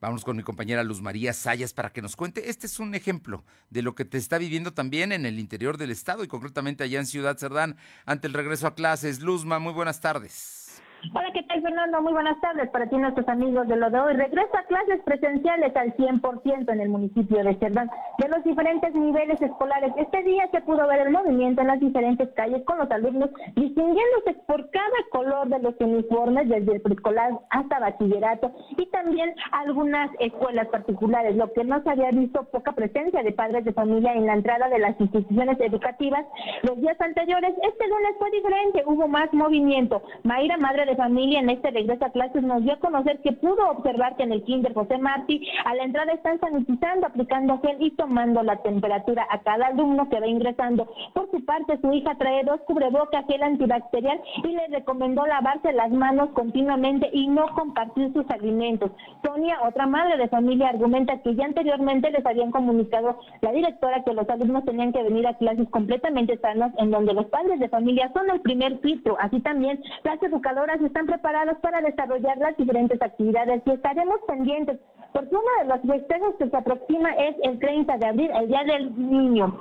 Vamos 0.00 0.24
con 0.24 0.36
mi 0.36 0.44
compañera 0.44 0.84
Luz 0.84 1.02
María 1.02 1.32
Sayas 1.32 1.72
para 1.72 1.90
que 1.90 2.02
nos 2.02 2.14
cuente. 2.14 2.50
Este 2.50 2.66
es 2.66 2.78
un 2.78 2.94
ejemplo 2.94 3.44
de 3.68 3.82
lo 3.82 3.96
que 3.96 4.04
te 4.04 4.16
está 4.16 4.38
viviendo 4.38 4.72
también 4.72 5.10
en 5.10 5.26
el 5.26 5.40
interior 5.40 5.76
del 5.76 5.90
estado 5.90 6.22
y 6.22 6.28
concretamente 6.28 6.84
allá 6.84 7.00
en 7.00 7.06
Ciudad 7.06 7.36
Cerdán 7.36 7.76
ante 8.06 8.28
el 8.28 8.34
regreso 8.34 8.68
a 8.68 8.76
clases. 8.76 9.20
Luzma, 9.20 9.58
muy 9.58 9.72
buenas 9.72 10.00
tardes. 10.00 10.67
Hola, 11.14 11.30
¿qué 11.32 11.44
tal, 11.44 11.62
Fernando? 11.62 12.02
Muy 12.02 12.12
buenas 12.12 12.40
tardes 12.40 12.68
para 12.70 12.88
ti, 12.88 12.96
nuestros 12.96 13.28
amigos 13.28 13.68
de 13.68 13.76
lo 13.76 13.88
de 13.88 14.00
hoy. 14.00 14.14
Regresa 14.14 14.58
a 14.58 14.64
clases 14.64 15.00
presenciales 15.04 15.74
al 15.76 15.94
100% 15.96 16.72
en 16.72 16.80
el 16.80 16.88
municipio 16.88 17.44
de 17.44 17.54
Cerdán 17.54 17.88
de 18.18 18.28
los 18.28 18.42
diferentes 18.42 18.92
niveles 18.94 19.40
escolares. 19.40 19.92
Este 19.96 20.24
día 20.24 20.48
se 20.50 20.60
pudo 20.62 20.88
ver 20.88 21.06
el 21.06 21.12
movimiento 21.12 21.60
en 21.60 21.68
las 21.68 21.78
diferentes 21.78 22.28
calles 22.34 22.64
con 22.64 22.78
los 22.78 22.90
alumnos 22.90 23.30
distinguiéndose 23.54 24.34
por 24.46 24.68
cada 24.70 24.98
color 25.12 25.48
de 25.48 25.60
los 25.60 25.74
uniformes, 25.78 26.48
desde 26.48 26.74
el 26.74 26.80
preescolar 26.80 27.30
hasta 27.50 27.78
bachillerato 27.78 28.50
y 28.76 28.86
también 28.86 29.34
algunas 29.52 30.10
escuelas 30.18 30.66
particulares, 30.66 31.36
lo 31.36 31.52
que 31.52 31.62
no 31.62 31.80
se 31.84 31.90
había 31.90 32.10
visto 32.10 32.42
poca 32.50 32.72
presencia 32.72 33.22
de 33.22 33.32
padres 33.32 33.64
de 33.64 33.72
familia 33.72 34.14
en 34.14 34.26
la 34.26 34.34
entrada 34.34 34.68
de 34.68 34.80
las 34.80 35.00
instituciones 35.00 35.60
educativas 35.60 36.26
los 36.64 36.76
días 36.80 37.00
anteriores. 37.00 37.54
Este 37.62 37.86
lunes 37.86 38.16
fue 38.18 38.30
diferente, 38.32 38.82
hubo 38.84 39.06
más 39.06 39.32
movimiento. 39.32 40.02
Mayra, 40.24 40.56
madre 40.56 40.87
de 40.88 40.96
familia 40.96 41.40
en 41.40 41.50
este 41.50 41.70
regreso 41.70 42.06
a 42.06 42.10
clases 42.10 42.42
nos 42.42 42.62
dio 42.62 42.72
a 42.72 42.78
conocer 42.78 43.20
que 43.20 43.32
pudo 43.32 43.70
observar 43.70 44.16
que 44.16 44.22
en 44.22 44.32
el 44.32 44.42
kinder 44.44 44.72
José 44.72 44.96
Martí 44.96 45.46
a 45.66 45.74
la 45.74 45.84
entrada 45.84 46.12
están 46.12 46.40
sanitizando, 46.40 47.06
aplicando 47.06 47.60
gel 47.60 47.76
y 47.78 47.90
tomando 47.90 48.42
la 48.42 48.56
temperatura 48.62 49.26
a 49.30 49.38
cada 49.40 49.66
alumno 49.66 50.08
que 50.08 50.18
va 50.18 50.26
ingresando. 50.26 50.88
Por 51.12 51.30
su 51.30 51.44
parte, 51.44 51.78
su 51.82 51.92
hija 51.92 52.14
trae 52.16 52.42
dos 52.44 52.60
cubrebocas, 52.62 53.26
gel 53.26 53.42
antibacterial 53.42 54.18
y 54.42 54.48
le 54.48 54.66
recomendó 54.68 55.26
lavarse 55.26 55.72
las 55.74 55.90
manos 55.90 56.30
continuamente 56.30 57.10
y 57.12 57.26
no 57.28 57.46
compartir 57.54 58.10
sus 58.14 58.28
alimentos. 58.30 58.90
Sonia, 59.22 59.58
otra 59.66 59.86
madre 59.86 60.16
de 60.16 60.28
familia, 60.28 60.70
argumenta 60.70 61.20
que 61.22 61.34
ya 61.34 61.44
anteriormente 61.44 62.10
les 62.10 62.24
habían 62.24 62.50
comunicado 62.50 63.18
la 63.42 63.52
directora 63.52 64.04
que 64.04 64.14
los 64.14 64.28
alumnos 64.30 64.64
tenían 64.64 64.92
que 64.92 65.02
venir 65.02 65.26
a 65.26 65.36
clases 65.36 65.68
completamente 65.68 66.38
sanos, 66.38 66.72
en 66.78 66.90
donde 66.90 67.12
los 67.12 67.26
padres 67.26 67.60
de 67.60 67.68
familia 67.68 68.10
son 68.14 68.30
el 68.30 68.40
primer 68.40 68.78
filtro. 68.78 69.18
Así 69.20 69.40
también 69.40 69.82
las 70.04 70.22
educadoras 70.22 70.77
están 70.86 71.06
preparados 71.06 71.58
para 71.58 71.80
desarrollar 71.80 72.38
las 72.38 72.56
diferentes 72.56 73.00
actividades 73.00 73.62
y 73.64 73.70
estaremos 73.70 74.20
pendientes, 74.26 74.78
porque 75.12 75.34
uno 75.34 75.48
de 75.60 75.68
los 75.68 75.80
festejos 75.82 76.34
que 76.36 76.48
se 76.48 76.56
aproxima 76.56 77.10
es 77.12 77.36
el 77.42 77.58
30 77.58 77.98
de 77.98 78.06
abril, 78.06 78.30
el 78.34 78.48
Día 78.48 78.64
del 78.64 79.10
Niño. 79.10 79.60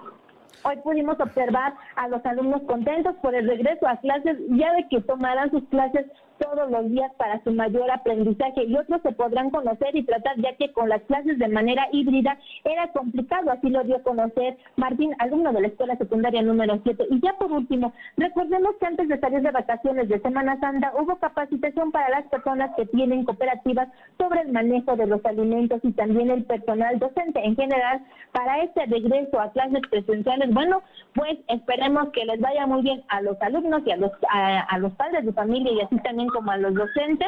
Hoy 0.64 0.76
pudimos 0.84 1.20
observar 1.20 1.74
a 1.96 2.08
los 2.08 2.26
alumnos 2.26 2.62
contentos 2.64 3.16
por 3.22 3.36
el 3.36 3.48
regreso 3.48 3.88
a 3.88 3.98
clases, 3.98 4.38
ya 4.50 4.74
de 4.74 4.88
que 4.90 5.02
tomarán 5.02 5.52
sus 5.52 5.64
clases 5.70 6.06
todos 6.38 6.70
los 6.70 6.90
días 6.90 7.12
para 7.18 7.44
su 7.44 7.52
mayor 7.52 7.90
aprendizaje 7.92 8.64
y 8.66 8.76
otros 8.76 9.02
se 9.02 9.12
podrán 9.12 9.50
conocer 9.50 9.96
y 9.96 10.04
tratar 10.04 10.38
ya 10.38 10.56
que 10.56 10.72
con 10.72 10.90
las 10.90 11.02
clases 11.04 11.38
de 11.40 11.48
manera 11.48 11.88
híbrida 11.92 12.38
era 12.64 12.88
complicado, 12.92 13.52
así 13.52 13.70
lo 13.70 13.84
dio 13.84 13.98
a 13.98 14.04
conocer 14.04 14.58
Martín, 14.76 15.16
alumno 15.20 15.54
de 15.54 15.62
la 15.62 15.68
escuela 15.68 15.96
secundaria 15.98 16.42
número 16.42 16.80
7. 16.84 17.08
Y 17.10 17.22
ya 17.22 17.34
por 17.34 17.52
último, 17.52 17.94
recordemos 18.18 18.76
que 18.80 18.86
antes 18.86 19.08
de 19.08 19.20
salir 19.20 19.42
de 19.42 19.52
vacaciones 19.52 20.10
de 20.10 20.20
Semana 20.20 20.60
Santa 20.60 20.94
hubo 21.00 21.16
capacitación 21.18 21.92
para 21.92 22.10
las 22.10 22.26
personas 22.28 22.72
que 22.76 22.86
tienen 22.86 23.26
cooperativas 23.26 23.90
sobre 24.18 24.42
el 24.42 24.52
manejo 24.52 24.96
de 24.96 25.08
los 25.08 25.24
alimentos 25.26 25.80
y 25.84 25.92
también 25.92 26.30
el 26.30 26.44
personal 26.44 27.00
docente 27.00 27.44
en 27.44 27.56
general 27.56 28.02
para 28.32 28.64
este 28.64 28.86
regreso 28.86 29.40
a 29.40 29.52
clases 29.52 29.82
presenciales. 29.90 30.54
Bueno, 30.54 30.82
pues 31.16 31.38
esperemos 31.48 32.10
que 32.10 32.26
les 32.26 32.40
vaya 32.40 32.68
muy 32.68 32.82
bien 32.82 33.04
a 33.10 33.22
los 33.22 33.42
alumnos 33.42 33.82
y 33.86 33.92
a 33.92 33.98
los, 33.98 34.12
a 34.30 34.78
los 34.80 34.94
padres 34.94 35.26
de 35.26 35.34
familia 35.34 35.72
y 35.72 35.82
así 35.82 35.98
también 36.00 36.27
como 36.28 36.52
a 36.52 36.58
los 36.58 36.74
docentes 36.74 37.28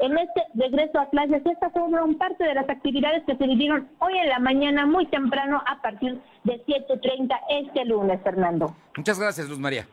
en 0.00 0.16
este 0.16 0.42
regreso 0.54 0.98
a 1.00 1.10
clases. 1.10 1.42
Esta 1.44 1.70
fueron 1.70 2.16
parte 2.16 2.44
de 2.44 2.54
las 2.54 2.68
actividades 2.68 3.24
que 3.24 3.36
se 3.36 3.46
vivieron 3.46 3.88
hoy 3.98 4.16
en 4.18 4.28
la 4.28 4.38
mañana, 4.38 4.86
muy 4.86 5.06
temprano, 5.06 5.62
a 5.66 5.80
partir 5.82 6.20
de 6.44 6.64
7.30 6.64 7.34
este 7.50 7.84
lunes, 7.84 8.20
Fernando. 8.22 8.76
Muchas 8.96 9.18
gracias, 9.18 9.48
Luz 9.48 9.58
María. 9.58 9.86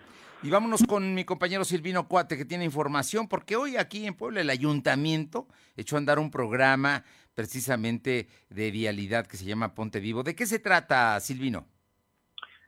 Y 0.43 0.49
vámonos 0.51 0.83
con 0.83 1.15
mi 1.15 1.25
compañero 1.25 1.63
Silvino 1.63 2.07
Cuate, 2.07 2.37
que 2.37 2.45
tiene 2.45 2.65
información, 2.65 3.27
porque 3.27 3.55
hoy 3.55 3.77
aquí 3.77 4.05
en 4.05 4.13
Puebla 4.13 4.41
el 4.41 4.49
ayuntamiento 4.49 5.47
echó 5.75 5.95
a 5.95 5.99
andar 5.99 6.19
un 6.19 6.29
programa 6.29 7.03
precisamente 7.33 8.27
de 8.49 8.71
vialidad 8.71 9.25
que 9.25 9.37
se 9.37 9.45
llama 9.45 9.73
Ponte 9.73 9.99
Vivo. 9.99 10.23
¿De 10.23 10.35
qué 10.35 10.45
se 10.45 10.59
trata, 10.59 11.19
Silvino? 11.19 11.65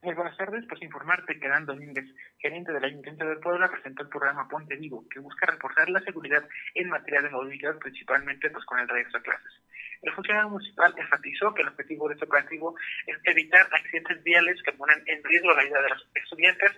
Muy 0.02 0.16
buenas 0.16 0.38
tardes, 0.38 0.64
pues 0.70 0.82
informarte 0.82 1.40
que 1.40 1.48
Dan 1.48 1.66
Domínguez, 1.66 2.06
gerente 2.40 2.72
del 2.72 2.84
Ayuntamiento 2.84 3.26
de 3.26 3.38
Puebla, 3.38 3.70
presentó 3.70 4.04
el 4.04 4.10
programa 4.10 4.48
Ponte 4.48 4.76
Vivo, 4.76 5.06
que 5.10 5.20
busca 5.20 5.46
reforzar 5.46 5.90
la 5.90 6.02
seguridad 6.02 6.48
en 6.76 6.90
materia 6.90 7.22
de 7.22 7.30
movilidad, 7.30 7.78
principalmente 7.78 8.50
pues 8.50 8.66
con 8.66 8.80
el 8.80 8.88
regreso 8.88 9.18
a 9.18 9.22
clases. 9.22 9.54
El 10.02 10.14
funcionario 10.14 10.50
municipal 10.50 10.94
enfatizó 10.96 11.54
que 11.54 11.64
el 11.64 11.70
objetivo 11.70 12.08
de 12.08 12.14
este 12.14 12.26
operativo 12.26 12.76
es 13.08 13.18
evitar 13.24 13.68
accidentes 13.72 14.24
viales 14.24 14.62
que 14.64 14.72
ponen 14.74 15.02
en 15.08 15.24
riesgo 15.24 15.54
la 15.54 15.64
vida 15.64 15.82
de 15.82 15.90
los 15.90 16.08
estudiantes, 16.14 16.72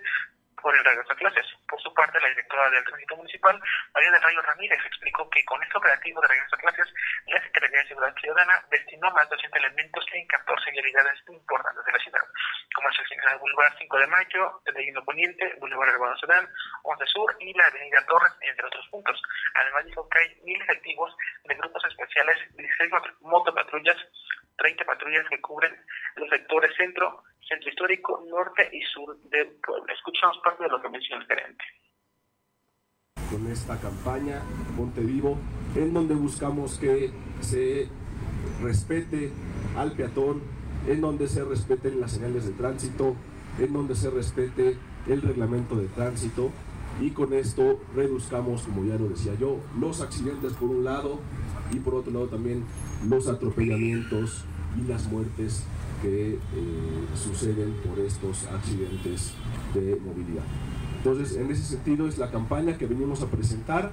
por 0.60 0.76
el 0.76 0.84
regreso 0.84 1.12
a 1.12 1.16
clases. 1.16 1.46
Por 1.68 1.80
su 1.80 1.92
parte, 1.94 2.20
la 2.20 2.28
directora 2.28 2.70
del 2.70 2.84
Tránsito 2.84 3.16
Municipal, 3.16 3.60
María 3.94 4.10
del 4.10 4.22
Rayo 4.22 4.42
Ramírez, 4.42 4.78
explicó 4.86 5.28
que 5.30 5.44
con 5.44 5.62
este 5.62 5.78
operativo 5.78 6.20
de 6.20 6.28
regreso 6.28 6.56
a 6.56 6.58
clases, 6.58 6.86
la 7.26 7.42
Secretaría 7.42 7.80
de 7.80 7.88
Seguridad 7.88 8.14
Ciudadana 8.20 8.64
destinó 8.70 9.10
más 9.10 9.28
de 9.28 9.36
200 9.36 9.58
elementos 9.60 10.04
en 10.12 10.26
14 10.26 10.70
vialidades 10.70 11.22
importantes 11.28 11.84
de 11.84 11.92
la 11.92 11.98
ciudad, 11.98 12.24
como 12.74 12.88
el 12.88 12.94
sección 12.94 13.20
del 13.26 13.38
Boulevard 13.38 13.74
5 13.78 13.98
de 13.98 14.06
Mayo, 14.06 14.62
el 14.66 14.74
de 14.74 14.82
Guindo 14.82 15.04
Poniente, 15.04 15.54
Boulevard 15.58 15.94
Urbano 15.94 16.16
Sudán, 16.18 16.48
11 16.82 17.06
Sur 17.06 17.36
y 17.40 17.54
la 17.54 17.66
Avenida 17.66 18.04
Torres, 18.06 18.32
entre 18.40 18.66
otros 18.66 18.86
puntos. 18.88 19.20
Además, 19.54 19.84
dijo 19.86 20.08
que 20.08 20.18
hay 20.18 20.40
mil 20.42 20.60
efectivos 20.62 21.16
de 21.44 21.54
grupos 21.54 21.84
especiales, 21.84 22.36
16 22.56 22.90
motopatrullas, 23.20 23.96
30 24.56 24.84
patrullas 24.84 25.28
que 25.28 25.40
cubren 25.40 25.74
los 26.16 26.28
sectores 26.28 26.74
centro, 26.76 27.24
centro 27.50 27.68
histórico, 27.68 28.24
norte 28.30 28.70
y 28.72 28.80
sur 28.94 29.18
de 29.28 29.44
Puebla. 29.66 29.92
Escuchamos 29.92 30.38
parte 30.44 30.62
de 30.62 30.70
lo 30.70 30.80
que 30.80 30.88
menciona 30.88 31.22
el 31.22 31.28
gerente. 31.28 31.64
Con 33.30 33.46
esta 33.50 33.78
campaña 33.78 34.42
Ponte 34.76 35.00
Vivo, 35.00 35.36
en 35.74 35.92
donde 35.92 36.14
buscamos 36.14 36.78
que 36.78 37.10
se 37.40 37.88
respete 38.62 39.32
al 39.76 39.92
peatón, 39.92 40.42
en 40.86 41.00
donde 41.00 41.28
se 41.28 41.44
respeten 41.44 42.00
las 42.00 42.12
señales 42.12 42.46
de 42.46 42.52
tránsito, 42.52 43.16
en 43.58 43.72
donde 43.72 43.94
se 43.94 44.10
respete 44.10 44.78
el 45.08 45.22
reglamento 45.22 45.74
de 45.74 45.88
tránsito 45.88 46.50
y 47.00 47.10
con 47.10 47.32
esto 47.32 47.80
reduzcamos, 47.94 48.62
como 48.62 48.84
ya 48.84 48.96
lo 48.96 49.08
decía 49.08 49.34
yo, 49.34 49.58
los 49.78 50.00
accidentes 50.00 50.52
por 50.54 50.68
un 50.70 50.84
lado 50.84 51.18
y 51.72 51.80
por 51.80 51.94
otro 51.94 52.12
lado 52.12 52.28
también 52.28 52.64
los 53.08 53.28
atropellamientos 53.28 54.44
y 54.78 54.88
las 54.88 55.06
muertes 55.06 55.64
que 56.00 56.34
eh, 56.34 57.06
suceden 57.14 57.80
por 57.82 57.98
estos 57.98 58.46
accidentes 58.46 59.34
de 59.74 59.96
movilidad. 59.96 60.44
Entonces, 60.96 61.36
en 61.36 61.50
ese 61.50 61.62
sentido 61.62 62.08
es 62.08 62.18
la 62.18 62.30
campaña 62.30 62.76
que 62.76 62.86
venimos 62.86 63.22
a 63.22 63.26
presentar. 63.30 63.90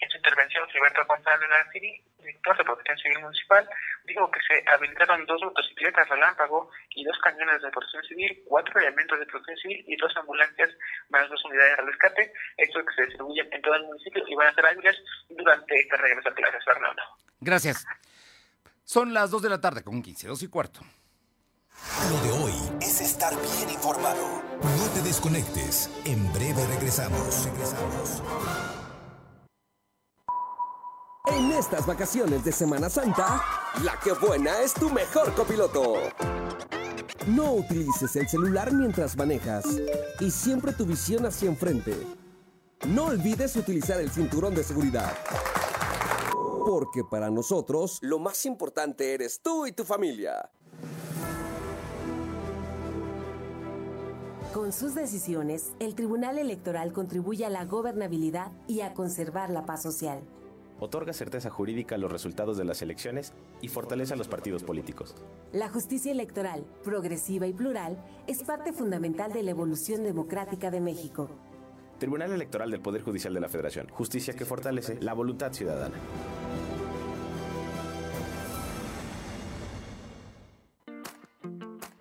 En 0.00 0.10
su 0.10 0.16
intervención, 0.16 0.66
Gilberto 0.68 1.02
González 1.06 1.48
City 1.72 2.02
director 2.20 2.56
de 2.56 2.64
Protección 2.64 2.98
Civil 2.98 3.18
Municipal, 3.20 3.68
dijo 4.04 4.30
que 4.30 4.40
se 4.40 4.62
habilitaron 4.68 5.26
dos 5.26 5.40
motocicletas 5.42 6.08
relámpago 6.08 6.70
y 6.90 7.04
dos 7.04 7.18
cañones 7.18 7.62
de 7.62 7.70
protección 7.70 8.02
civil, 8.04 8.42
cuatro 8.46 8.80
elementos 8.80 9.18
de 9.18 9.26
protección 9.26 9.56
civil 9.56 9.84
y 9.86 9.96
dos 9.96 10.16
ambulancias 10.16 10.70
más 11.08 11.28
dos 11.28 11.44
unidades 11.44 11.76
de 11.76 11.82
rescate, 11.82 12.32
estos 12.56 12.84
que 12.86 12.94
se 12.94 13.06
distribuyen 13.06 13.48
en 13.52 13.62
todo 13.62 13.74
el 13.74 13.84
municipio 13.84 14.22
y 14.26 14.34
van 14.34 14.48
a 14.48 14.54
ser 14.54 14.66
hábiles 14.66 14.96
durante 15.28 15.74
este 15.74 15.96
regreso 15.96 16.28
a 16.28 16.34
clases, 16.34 16.64
Fernando. 16.64 17.02
Gracias. 17.40 17.86
Son 18.84 19.14
las 19.14 19.30
2 19.30 19.42
de 19.42 19.48
la 19.48 19.60
tarde 19.60 19.82
con 19.82 20.02
15, 20.02 20.28
2 20.28 20.42
y 20.42 20.48
cuarto. 20.48 20.80
Lo 22.10 22.22
de 22.22 22.42
hoy 22.42 22.52
es 22.80 23.00
estar 23.00 23.32
bien 23.34 23.70
informado. 23.70 24.42
No 24.62 24.86
te 24.94 25.02
desconectes. 25.02 25.88
En 26.04 26.30
breve 26.32 26.66
regresamos. 26.66 27.44
Regresamos. 27.44 28.22
En 31.26 31.52
estas 31.52 31.86
vacaciones 31.86 32.44
de 32.44 32.52
Semana 32.52 32.90
Santa, 32.90 33.42
la 33.84 33.98
que 34.00 34.12
buena 34.12 34.60
es 34.60 34.74
tu 34.74 34.90
mejor 34.90 35.32
copiloto. 35.34 35.94
No 37.28 37.52
utilices 37.52 38.16
el 38.16 38.28
celular 38.28 38.72
mientras 38.72 39.16
manejas 39.16 39.64
y 40.18 40.30
siempre 40.30 40.72
tu 40.72 40.84
visión 40.84 41.24
hacia 41.26 41.48
enfrente. 41.48 41.94
No 42.86 43.06
olvides 43.06 43.54
utilizar 43.56 44.00
el 44.00 44.10
cinturón 44.10 44.54
de 44.54 44.64
seguridad. 44.64 45.12
Porque 46.66 47.02
para 47.04 47.30
nosotros, 47.30 47.98
lo 48.02 48.18
más 48.18 48.46
importante 48.46 49.14
eres 49.14 49.40
tú 49.40 49.66
y 49.66 49.72
tu 49.72 49.84
familia. 49.84 50.50
Con 54.52 54.72
sus 54.72 54.94
decisiones, 54.94 55.72
el 55.78 55.94
Tribunal 55.94 56.38
Electoral 56.38 56.92
contribuye 56.92 57.46
a 57.46 57.50
la 57.50 57.64
gobernabilidad 57.64 58.52
y 58.66 58.80
a 58.80 58.94
conservar 58.94 59.50
la 59.50 59.64
paz 59.64 59.82
social 59.82 60.22
otorga 60.80 61.12
certeza 61.12 61.50
jurídica 61.50 61.94
a 61.94 61.98
los 61.98 62.10
resultados 62.10 62.56
de 62.56 62.64
las 62.64 62.82
elecciones 62.82 63.32
y 63.60 63.68
fortalece 63.68 64.14
a 64.14 64.16
los 64.16 64.28
partidos 64.28 64.64
políticos. 64.64 65.14
La 65.52 65.68
justicia 65.68 66.10
electoral, 66.10 66.64
progresiva 66.82 67.46
y 67.46 67.52
plural, 67.52 68.02
es 68.26 68.42
parte 68.42 68.72
fundamental 68.72 69.32
de 69.32 69.42
la 69.42 69.50
evolución 69.50 70.02
democrática 70.02 70.70
de 70.70 70.80
México. 70.80 71.28
Tribunal 72.00 72.32
Electoral 72.32 72.70
del 72.70 72.80
Poder 72.80 73.02
Judicial 73.02 73.32
de 73.32 73.40
la 73.40 73.48
Federación, 73.48 73.86
justicia 73.90 74.34
que 74.34 74.44
fortalece 74.44 75.00
la 75.00 75.12
voluntad 75.12 75.52
ciudadana. 75.52 75.94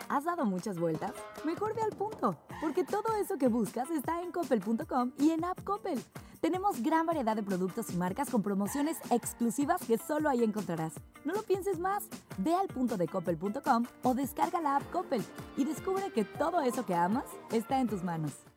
¿Has 0.07 0.23
dado 0.23 0.45
muchas 0.45 0.79
vueltas? 0.79 1.11
Mejor 1.45 1.75
ve 1.75 1.81
al 1.81 1.91
punto, 1.91 2.35
porque 2.61 2.83
todo 2.83 3.15
eso 3.21 3.37
que 3.37 3.47
buscas 3.47 3.91
está 3.91 4.23
en 4.23 4.31
coppel.com 4.31 5.11
y 5.19 5.29
en 5.31 5.43
App 5.45 5.63
Coppel. 5.63 6.01
Tenemos 6.41 6.81
gran 6.81 7.05
variedad 7.05 7.35
de 7.35 7.43
productos 7.43 7.91
y 7.91 7.97
marcas 7.97 8.29
con 8.29 8.41
promociones 8.41 8.97
exclusivas 9.11 9.81
que 9.85 9.97
solo 9.97 10.29
ahí 10.29 10.43
encontrarás. 10.43 10.93
No 11.25 11.33
lo 11.33 11.43
pienses 11.43 11.77
más. 11.77 12.05
Ve 12.37 12.55
al 12.55 12.67
punto 12.69 12.95
de 12.97 13.07
coppel.com 13.07 13.85
o 14.03 14.13
descarga 14.13 14.61
la 14.61 14.77
app 14.77 14.89
Coppel 14.91 15.21
y 15.57 15.65
descubre 15.65 16.11
que 16.11 16.23
todo 16.23 16.61
eso 16.61 16.85
que 16.85 16.95
amas 16.95 17.25
está 17.51 17.79
en 17.81 17.87
tus 17.87 18.03
manos. 18.03 18.48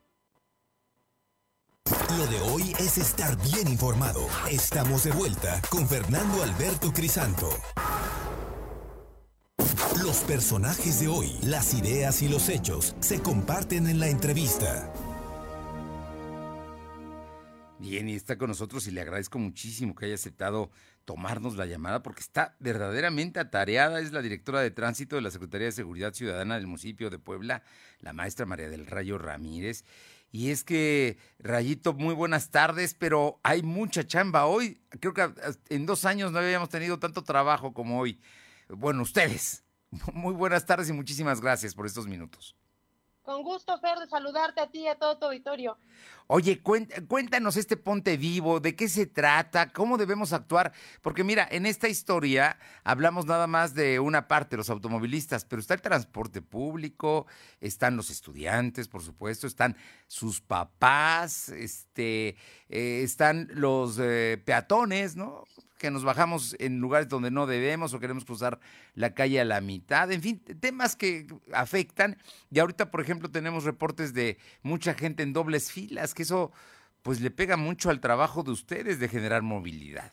Lo 2.18 2.26
de 2.26 2.40
hoy 2.40 2.72
es 2.78 2.98
estar 2.98 3.40
bien 3.42 3.68
informado. 3.68 4.26
Estamos 4.50 5.04
de 5.04 5.12
vuelta 5.12 5.62
con 5.70 5.88
Fernando 5.88 6.42
Alberto 6.42 6.92
Crisanto. 6.92 7.48
Los 10.04 10.18
personajes 10.18 11.00
de 11.00 11.08
hoy, 11.08 11.38
las 11.42 11.72
ideas 11.72 12.20
y 12.20 12.28
los 12.28 12.50
hechos 12.50 12.94
se 13.00 13.22
comparten 13.22 13.86
en 13.86 13.98
la 13.98 14.08
entrevista. 14.08 14.92
Bien, 17.78 18.08
y 18.08 18.14
está 18.14 18.36
con 18.36 18.48
nosotros 18.48 18.86
y 18.86 18.90
le 18.90 19.00
agradezco 19.00 19.38
muchísimo 19.38 19.94
que 19.94 20.04
haya 20.04 20.14
aceptado 20.14 20.70
tomarnos 21.04 21.56
la 21.56 21.66
llamada 21.66 22.02
porque 22.02 22.20
está 22.20 22.56
verdaderamente 22.60 23.40
atareada. 23.40 24.00
Es 24.00 24.12
la 24.12 24.22
directora 24.22 24.60
de 24.60 24.70
tránsito 24.70 25.16
de 25.16 25.22
la 25.22 25.30
Secretaría 25.30 25.66
de 25.66 25.72
Seguridad 25.72 26.12
Ciudadana 26.12 26.56
del 26.56 26.66
municipio 26.66 27.10
de 27.10 27.18
Puebla, 27.18 27.62
la 28.00 28.12
maestra 28.12 28.44
María 28.44 28.68
del 28.68 28.86
Rayo 28.86 29.18
Ramírez. 29.18 29.84
Y 30.32 30.50
es 30.50 30.64
que, 30.64 31.18
Rayito, 31.38 31.92
muy 31.92 32.14
buenas 32.14 32.50
tardes, 32.50 32.94
pero 32.94 33.38
hay 33.42 33.62
mucha 33.62 34.06
chamba 34.06 34.46
hoy. 34.46 34.80
Creo 34.98 35.12
que 35.12 35.30
en 35.68 35.84
dos 35.84 36.06
años 36.06 36.32
no 36.32 36.38
habíamos 36.38 36.70
tenido 36.70 36.98
tanto 36.98 37.22
trabajo 37.22 37.74
como 37.74 38.00
hoy. 38.00 38.18
Bueno, 38.68 39.02
ustedes. 39.02 39.62
Muy 40.14 40.32
buenas 40.32 40.64
tardes 40.64 40.88
y 40.88 40.94
muchísimas 40.94 41.42
gracias 41.42 41.74
por 41.74 41.84
estos 41.84 42.06
minutos. 42.06 42.56
Con 43.22 43.42
gusto, 43.42 43.78
Fer, 43.78 43.98
de 43.98 44.08
saludarte 44.08 44.60
a 44.62 44.70
ti 44.70 44.80
y 44.80 44.88
a 44.88 44.98
todo 44.98 45.18
tu 45.18 45.26
auditorio. 45.26 45.76
Oye, 46.26 46.62
cuéntanos 46.62 47.56
este 47.56 47.76
Ponte 47.76 48.16
Vivo, 48.16 48.60
¿de 48.60 48.74
qué 48.74 48.88
se 48.88 49.06
trata? 49.06 49.72
¿Cómo 49.72 49.98
debemos 49.98 50.32
actuar? 50.32 50.72
Porque 51.00 51.24
mira, 51.24 51.46
en 51.50 51.66
esta 51.66 51.88
historia 51.88 52.58
hablamos 52.84 53.26
nada 53.26 53.46
más 53.46 53.74
de 53.74 54.00
una 54.00 54.28
parte, 54.28 54.56
los 54.56 54.70
automovilistas, 54.70 55.44
pero 55.44 55.60
está 55.60 55.74
el 55.74 55.82
transporte 55.82 56.40
público, 56.40 57.26
están 57.60 57.96
los 57.96 58.10
estudiantes, 58.10 58.88
por 58.88 59.02
supuesto, 59.02 59.46
están 59.46 59.76
sus 60.06 60.40
papás, 60.40 61.48
este, 61.50 62.36
eh, 62.68 63.02
están 63.02 63.48
los 63.52 63.98
eh, 64.00 64.40
peatones, 64.44 65.16
¿no? 65.16 65.44
que 65.82 65.90
nos 65.90 66.04
bajamos 66.04 66.54
en 66.60 66.78
lugares 66.78 67.08
donde 67.08 67.32
no 67.32 67.44
debemos 67.44 67.92
o 67.92 67.98
queremos 67.98 68.24
cruzar 68.24 68.60
la 68.94 69.14
calle 69.14 69.40
a 69.40 69.44
la 69.44 69.60
mitad, 69.60 70.12
en 70.12 70.22
fin, 70.22 70.38
temas 70.60 70.94
que 70.94 71.26
afectan. 71.52 72.16
Y 72.52 72.60
ahorita, 72.60 72.92
por 72.92 73.00
ejemplo, 73.00 73.28
tenemos 73.32 73.64
reportes 73.64 74.14
de 74.14 74.38
mucha 74.62 74.94
gente 74.94 75.24
en 75.24 75.32
dobles 75.32 75.72
filas, 75.72 76.14
que 76.14 76.21
eso 76.22 76.52
pues 77.02 77.20
le 77.20 77.30
pega 77.30 77.56
mucho 77.56 77.90
al 77.90 78.00
trabajo 78.00 78.42
de 78.42 78.52
ustedes 78.52 78.98
de 78.98 79.08
generar 79.08 79.42
movilidad. 79.42 80.12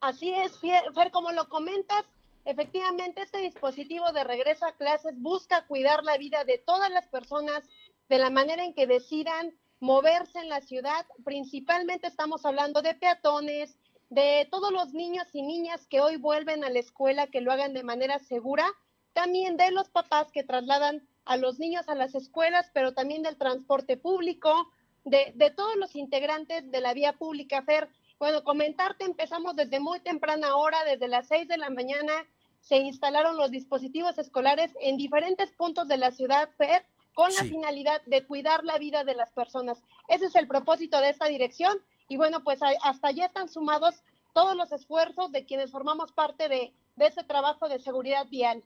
Así 0.00 0.32
es, 0.32 0.58
Fer, 0.60 1.10
como 1.10 1.32
lo 1.32 1.48
comentas, 1.48 2.04
efectivamente 2.44 3.22
este 3.22 3.38
dispositivo 3.38 4.12
de 4.12 4.24
regreso 4.24 4.66
a 4.66 4.76
clases 4.76 5.20
busca 5.20 5.66
cuidar 5.66 6.04
la 6.04 6.18
vida 6.18 6.44
de 6.44 6.58
todas 6.58 6.90
las 6.90 7.08
personas 7.08 7.64
de 8.08 8.18
la 8.18 8.30
manera 8.30 8.64
en 8.64 8.74
que 8.74 8.86
decidan 8.86 9.52
moverse 9.80 10.38
en 10.38 10.48
la 10.48 10.60
ciudad. 10.60 11.06
Principalmente 11.24 12.06
estamos 12.06 12.44
hablando 12.44 12.82
de 12.82 12.94
peatones, 12.94 13.78
de 14.10 14.46
todos 14.50 14.72
los 14.72 14.92
niños 14.92 15.26
y 15.32 15.42
niñas 15.42 15.86
que 15.88 16.00
hoy 16.00 16.16
vuelven 16.16 16.64
a 16.64 16.70
la 16.70 16.78
escuela, 16.78 17.26
que 17.26 17.40
lo 17.40 17.50
hagan 17.50 17.74
de 17.74 17.82
manera 17.82 18.18
segura, 18.18 18.66
también 19.12 19.56
de 19.56 19.70
los 19.72 19.88
papás 19.88 20.30
que 20.30 20.44
trasladan 20.44 21.08
a 21.26 21.36
los 21.36 21.58
niños 21.58 21.88
a 21.88 21.94
las 21.94 22.14
escuelas, 22.14 22.70
pero 22.72 22.94
también 22.94 23.22
del 23.22 23.36
transporte 23.36 23.96
público, 23.96 24.70
de, 25.04 25.32
de 25.34 25.50
todos 25.50 25.76
los 25.76 25.94
integrantes 25.94 26.70
de 26.70 26.80
la 26.80 26.94
vía 26.94 27.12
pública, 27.12 27.62
Fer. 27.62 27.88
Bueno, 28.18 28.42
comentarte, 28.44 29.04
empezamos 29.04 29.54
desde 29.54 29.78
muy 29.78 30.00
temprana 30.00 30.56
hora, 30.56 30.82
desde 30.84 31.08
las 31.08 31.28
seis 31.28 31.46
de 31.46 31.58
la 31.58 31.68
mañana, 31.68 32.12
se 32.60 32.78
instalaron 32.78 33.36
los 33.36 33.50
dispositivos 33.50 34.18
escolares 34.18 34.72
en 34.80 34.96
diferentes 34.96 35.52
puntos 35.52 35.86
de 35.86 35.98
la 35.98 36.10
ciudad, 36.10 36.48
Fer, 36.56 36.84
con 37.14 37.32
la 37.32 37.44
finalidad 37.44 38.02
de 38.06 38.26
cuidar 38.26 38.64
la 38.64 38.76
vida 38.76 39.04
de 39.04 39.14
las 39.14 39.30
personas. 39.30 39.82
Ese 40.08 40.26
es 40.26 40.34
el 40.34 40.48
propósito 40.48 41.00
de 41.00 41.10
esta 41.10 41.26
dirección 41.26 41.78
y 42.08 42.16
bueno, 42.16 42.44
pues 42.44 42.60
hasta 42.82 43.08
allá 43.08 43.26
están 43.26 43.48
sumados 43.48 44.02
todos 44.34 44.54
los 44.54 44.70
esfuerzos 44.70 45.32
de 45.32 45.46
quienes 45.46 45.70
formamos 45.70 46.12
parte 46.12 46.48
de, 46.48 46.74
ese 46.98 47.24
trabajo 47.24 47.68
de 47.70 47.78
seguridad 47.78 48.26
vial. 48.28 48.62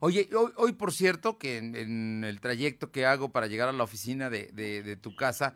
Oye, 0.00 0.28
hoy, 0.56 0.72
por 0.72 0.92
cierto, 0.92 1.38
que 1.38 1.58
en, 1.58 2.24
el 2.24 2.40
trayecto 2.40 2.90
que 2.90 3.06
hago 3.06 3.30
para 3.30 3.46
llegar 3.46 3.68
a 3.68 3.72
la 3.72 3.84
oficina 3.84 4.30
de, 4.30 4.98
tu 5.00 5.14
casa, 5.14 5.54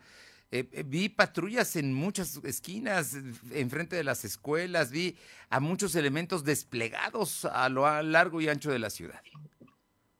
eh, 0.51 0.67
eh, 0.71 0.83
vi 0.85 1.09
patrullas 1.09 1.75
en 1.75 1.93
muchas 1.93 2.37
esquinas, 2.43 3.15
enfrente 3.51 3.95
de 3.95 4.03
las 4.03 4.25
escuelas, 4.25 4.91
vi 4.91 5.17
a 5.49 5.59
muchos 5.59 5.95
elementos 5.95 6.43
desplegados 6.43 7.45
a 7.45 7.69
lo 7.69 8.01
largo 8.03 8.41
y 8.41 8.49
ancho 8.49 8.71
de 8.71 8.79
la 8.79 8.89
ciudad. 8.89 9.21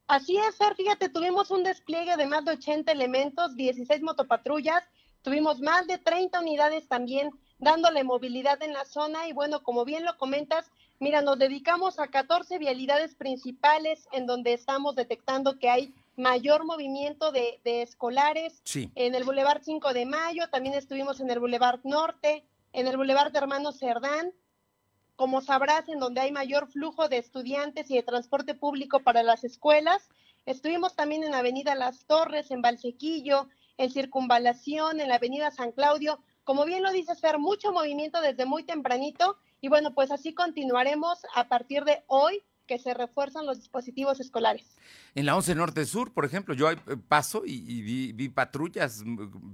Así 0.07 0.37
es, 0.37 0.55
Fer, 0.57 0.75
fíjate, 0.75 1.09
tuvimos 1.09 1.49
un 1.49 1.63
despliegue 1.63 2.15
de 2.15 2.27
más 2.27 2.45
de 2.45 2.51
80 2.51 2.91
elementos, 2.91 3.55
16 3.55 4.01
motopatrullas, 4.03 4.83
Tuvimos 5.25 5.59
más 5.59 5.87
de 5.87 5.97
30 5.97 6.39
unidades 6.39 6.87
también 6.87 7.31
dándole 7.57 8.03
movilidad 8.03 8.61
en 8.61 8.73
la 8.73 8.85
zona 8.85 9.27
y 9.27 9.33
bueno, 9.33 9.63
como 9.63 9.83
bien 9.83 10.05
lo 10.05 10.15
comentas, 10.19 10.69
Mira, 10.99 11.21
nos 11.21 11.37
dedicamos 11.37 11.99
a 11.99 12.07
14 12.07 12.57
vialidades 12.57 13.15
principales 13.15 14.07
en 14.13 14.25
donde 14.25 14.53
estamos 14.53 14.95
detectando 14.95 15.59
que 15.59 15.69
hay 15.69 15.93
mayor 16.15 16.65
movimiento 16.65 17.33
de, 17.33 17.59
escolares. 17.65 18.61
En 18.95 19.13
el 19.13 19.25
Boulevard 19.25 19.61
5 19.61 19.93
de 19.93 20.05
Mayo, 20.05 20.49
también 20.49 20.73
estuvimos 20.75 21.19
en 21.19 21.29
el 21.29 21.39
Boulevard 21.39 21.81
Norte, 21.83 22.45
en 22.71 22.87
el 22.87 22.95
Boulevard 22.95 23.33
de 23.33 23.39
Hermanos 23.39 23.77
Cerdán, 23.79 24.31
como 25.17 25.41
sabrás, 25.41 25.89
en 25.89 25.99
donde 25.99 26.21
hay 26.21 26.31
mayor 26.31 26.67
flujo 26.67 27.09
de 27.09 27.17
estudiantes 27.17 27.91
y 27.91 27.95
de 27.95 28.03
transporte 28.03 28.53
público 28.53 29.01
para 29.01 29.21
las 29.21 29.43
escuelas. 29.43 30.09
Estuvimos 30.45 30.95
también 30.95 31.23
en 31.23 31.33
Avenida 31.33 31.75
Las 31.75 32.05
Torres, 32.05 32.51
en 32.51 32.61
Valsequillo, 32.61 33.49
en 33.77 33.89
Circunvalación, 33.91 35.01
en 35.01 35.09
la 35.09 35.15
Avenida 35.15 35.51
San 35.51 35.73
Claudio. 35.73 36.19
Como 36.45 36.63
bien 36.63 36.83
lo 36.83 36.91
dices, 36.91 37.19
Fer, 37.19 37.37
mucho 37.37 37.73
movimiento 37.73 38.21
desde 38.21 38.45
muy 38.45 38.63
tempranito 38.63 39.37
y 39.65 39.67
bueno, 39.67 39.95
pues 39.95 40.11
así 40.11 40.31
continuaremos 40.35 41.25
a 41.33 41.47
partir 41.47 41.85
de 41.85 42.03
hoy 42.05 42.43
que 42.67 42.77
se 42.77 42.93
refuerzan 42.93 43.47
los 43.47 43.57
dispositivos 43.57 44.19
escolares. 44.19 44.77
En 45.15 45.25
la 45.25 45.35
11 45.35 45.55
Norte 45.55 45.85
Sur, 45.85 46.13
por 46.13 46.23
ejemplo, 46.23 46.53
yo 46.53 46.69
eh, 46.69 46.77
paso 47.07 47.41
y, 47.47 48.11
vi, 48.11 48.29
patrullas, 48.29 49.03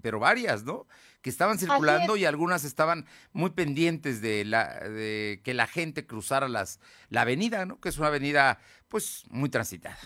pero 0.01 0.19
varias, 0.19 0.65
¿no? 0.65 0.85
Que 1.21 1.29
estaban 1.29 1.57
circulando 1.57 2.17
y 2.17 2.25
algunas 2.25 2.65
estaban 2.65 3.05
muy 3.31 3.51
pendientes 3.51 4.21
de, 4.21 4.43
la, 4.43 4.81
de 4.81 5.39
que 5.45 5.53
la 5.53 5.65
gente 5.65 6.05
cruzara 6.05 6.49
las, 6.49 6.81
la 7.07 7.21
avenida, 7.21 7.65
¿no? 7.65 7.79
Que 7.79 7.87
es 7.87 7.97
una 7.97 8.07
avenida, 8.07 8.59
pues, 8.89 9.23
muy 9.29 9.47
transitada. 9.47 9.97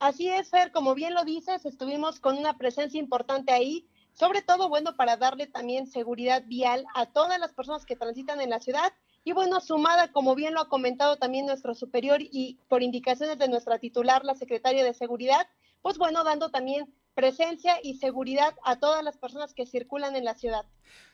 Así 0.00 0.28
es, 0.28 0.50
Fer, 0.50 0.70
como 0.70 0.94
bien 0.94 1.14
lo 1.14 1.24
dices, 1.24 1.64
estuvimos 1.64 2.20
con 2.20 2.36
una 2.36 2.58
presencia 2.58 3.00
importante 3.00 3.52
ahí, 3.52 3.88
sobre 4.18 4.42
todo, 4.42 4.68
bueno, 4.68 4.96
para 4.96 5.16
darle 5.16 5.46
también 5.46 5.86
seguridad 5.86 6.42
vial 6.46 6.84
a 6.96 7.06
todas 7.06 7.38
las 7.38 7.52
personas 7.52 7.86
que 7.86 7.94
transitan 7.94 8.40
en 8.40 8.50
la 8.50 8.58
ciudad 8.58 8.92
y 9.22 9.32
bueno, 9.32 9.60
sumada, 9.60 10.10
como 10.10 10.34
bien 10.34 10.54
lo 10.54 10.60
ha 10.60 10.68
comentado 10.68 11.18
también 11.18 11.46
nuestro 11.46 11.74
superior 11.74 12.20
y 12.20 12.58
por 12.68 12.82
indicaciones 12.82 13.38
de 13.38 13.48
nuestra 13.48 13.78
titular, 13.78 14.24
la 14.24 14.34
secretaria 14.34 14.84
de 14.84 14.92
Seguridad, 14.92 15.46
pues 15.82 15.98
bueno, 15.98 16.24
dando 16.24 16.50
también 16.50 16.92
presencia 17.14 17.78
y 17.82 17.98
seguridad 17.98 18.54
a 18.64 18.76
todas 18.76 19.04
las 19.04 19.18
personas 19.18 19.54
que 19.54 19.66
circulan 19.66 20.16
en 20.16 20.24
la 20.24 20.34
ciudad. 20.34 20.64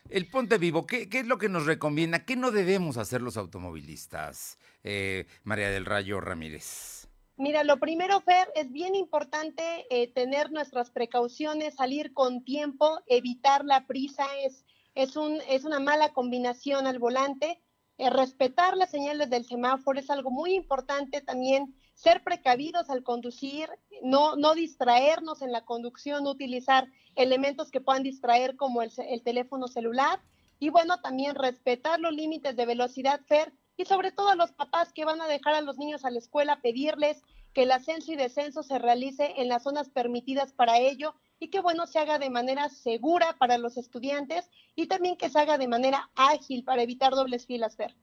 El 0.09 0.27
Ponte 0.27 0.57
Vivo, 0.57 0.87
¿qué, 0.87 1.07
es 1.11 1.27
lo 1.27 1.37
que 1.37 1.49
nos 1.49 1.67
recomienda? 1.67 2.25
¿Qué 2.25 2.35
no 2.35 2.49
debemos 2.49 2.97
hacer 2.97 3.21
los 3.21 3.37
automovilistas, 3.37 4.57
eh, 4.83 5.27
María 5.43 5.69
del 5.69 5.85
Rayo 5.85 6.21
Ramírez? 6.21 7.04
Mira, 7.37 7.65
lo 7.65 7.79
primero, 7.79 8.21
Fer, 8.21 8.49
es 8.55 8.71
bien 8.71 8.95
importante 8.95 9.85
eh, 9.89 10.07
tener 10.07 10.51
nuestras 10.51 10.89
precauciones, 10.89 11.75
salir 11.75 12.13
con 12.13 12.45
tiempo, 12.45 12.99
evitar 13.07 13.65
la 13.65 13.85
prisa, 13.87 14.25
es, 14.45 14.65
es, 14.93 15.17
un, 15.17 15.41
es 15.49 15.65
una 15.65 15.81
mala 15.81 16.13
combinación 16.13 16.87
al 16.87 16.97
volante. 16.97 17.61
Eh, 17.97 18.09
respetar 18.09 18.77
las 18.77 18.89
señales 18.89 19.29
del 19.29 19.43
semáforo 19.43 19.99
es 19.99 20.09
algo 20.09 20.31
muy 20.31 20.53
importante 20.53 21.19
también, 21.19 21.75
ser 21.93 22.23
precavidos 22.23 22.89
al 22.89 23.03
conducir, 23.03 23.69
no, 24.01 24.37
no 24.37 24.53
distraernos 24.53 25.41
en 25.41 25.51
la 25.51 25.65
conducción, 25.65 26.23
no 26.23 26.31
utilizar 26.31 26.87
elementos 27.15 27.69
que 27.69 27.81
puedan 27.81 28.03
distraer 28.03 28.55
como 28.55 28.81
el, 28.81 28.91
el 29.09 29.23
teléfono 29.23 29.67
celular. 29.67 30.21
Y 30.57 30.69
bueno, 30.69 31.01
también 31.01 31.35
respetar 31.35 31.99
los 31.99 32.13
límites 32.13 32.55
de 32.55 32.65
velocidad, 32.65 33.19
Fer, 33.27 33.51
y 33.77 33.85
sobre 33.85 34.11
todo 34.11 34.29
a 34.29 34.35
los 34.35 34.51
papás 34.51 34.93
que 34.93 35.05
van 35.05 35.21
a 35.21 35.27
dejar 35.27 35.55
a 35.55 35.61
los 35.61 35.77
niños 35.77 36.05
a 36.05 36.11
la 36.11 36.19
escuela, 36.19 36.61
pedirles 36.61 37.21
que 37.53 37.63
el 37.63 37.71
ascenso 37.71 38.11
y 38.11 38.15
descenso 38.15 38.63
se 38.63 38.79
realice 38.79 39.33
en 39.37 39.47
las 39.47 39.63
zonas 39.63 39.89
permitidas 39.89 40.53
para 40.53 40.77
ello 40.79 41.15
y 41.39 41.49
que 41.49 41.59
bueno 41.59 41.87
se 41.87 41.99
haga 41.99 42.19
de 42.19 42.29
manera 42.29 42.69
segura 42.69 43.35
para 43.37 43.57
los 43.57 43.77
estudiantes 43.77 44.49
y 44.75 44.87
también 44.87 45.17
que 45.17 45.29
se 45.29 45.39
haga 45.39 45.57
de 45.57 45.67
manera 45.67 46.09
ágil 46.15 46.63
para 46.63 46.83
evitar 46.83 47.11
dobles 47.13 47.45
filas, 47.45 47.75
Fer. 47.75 47.95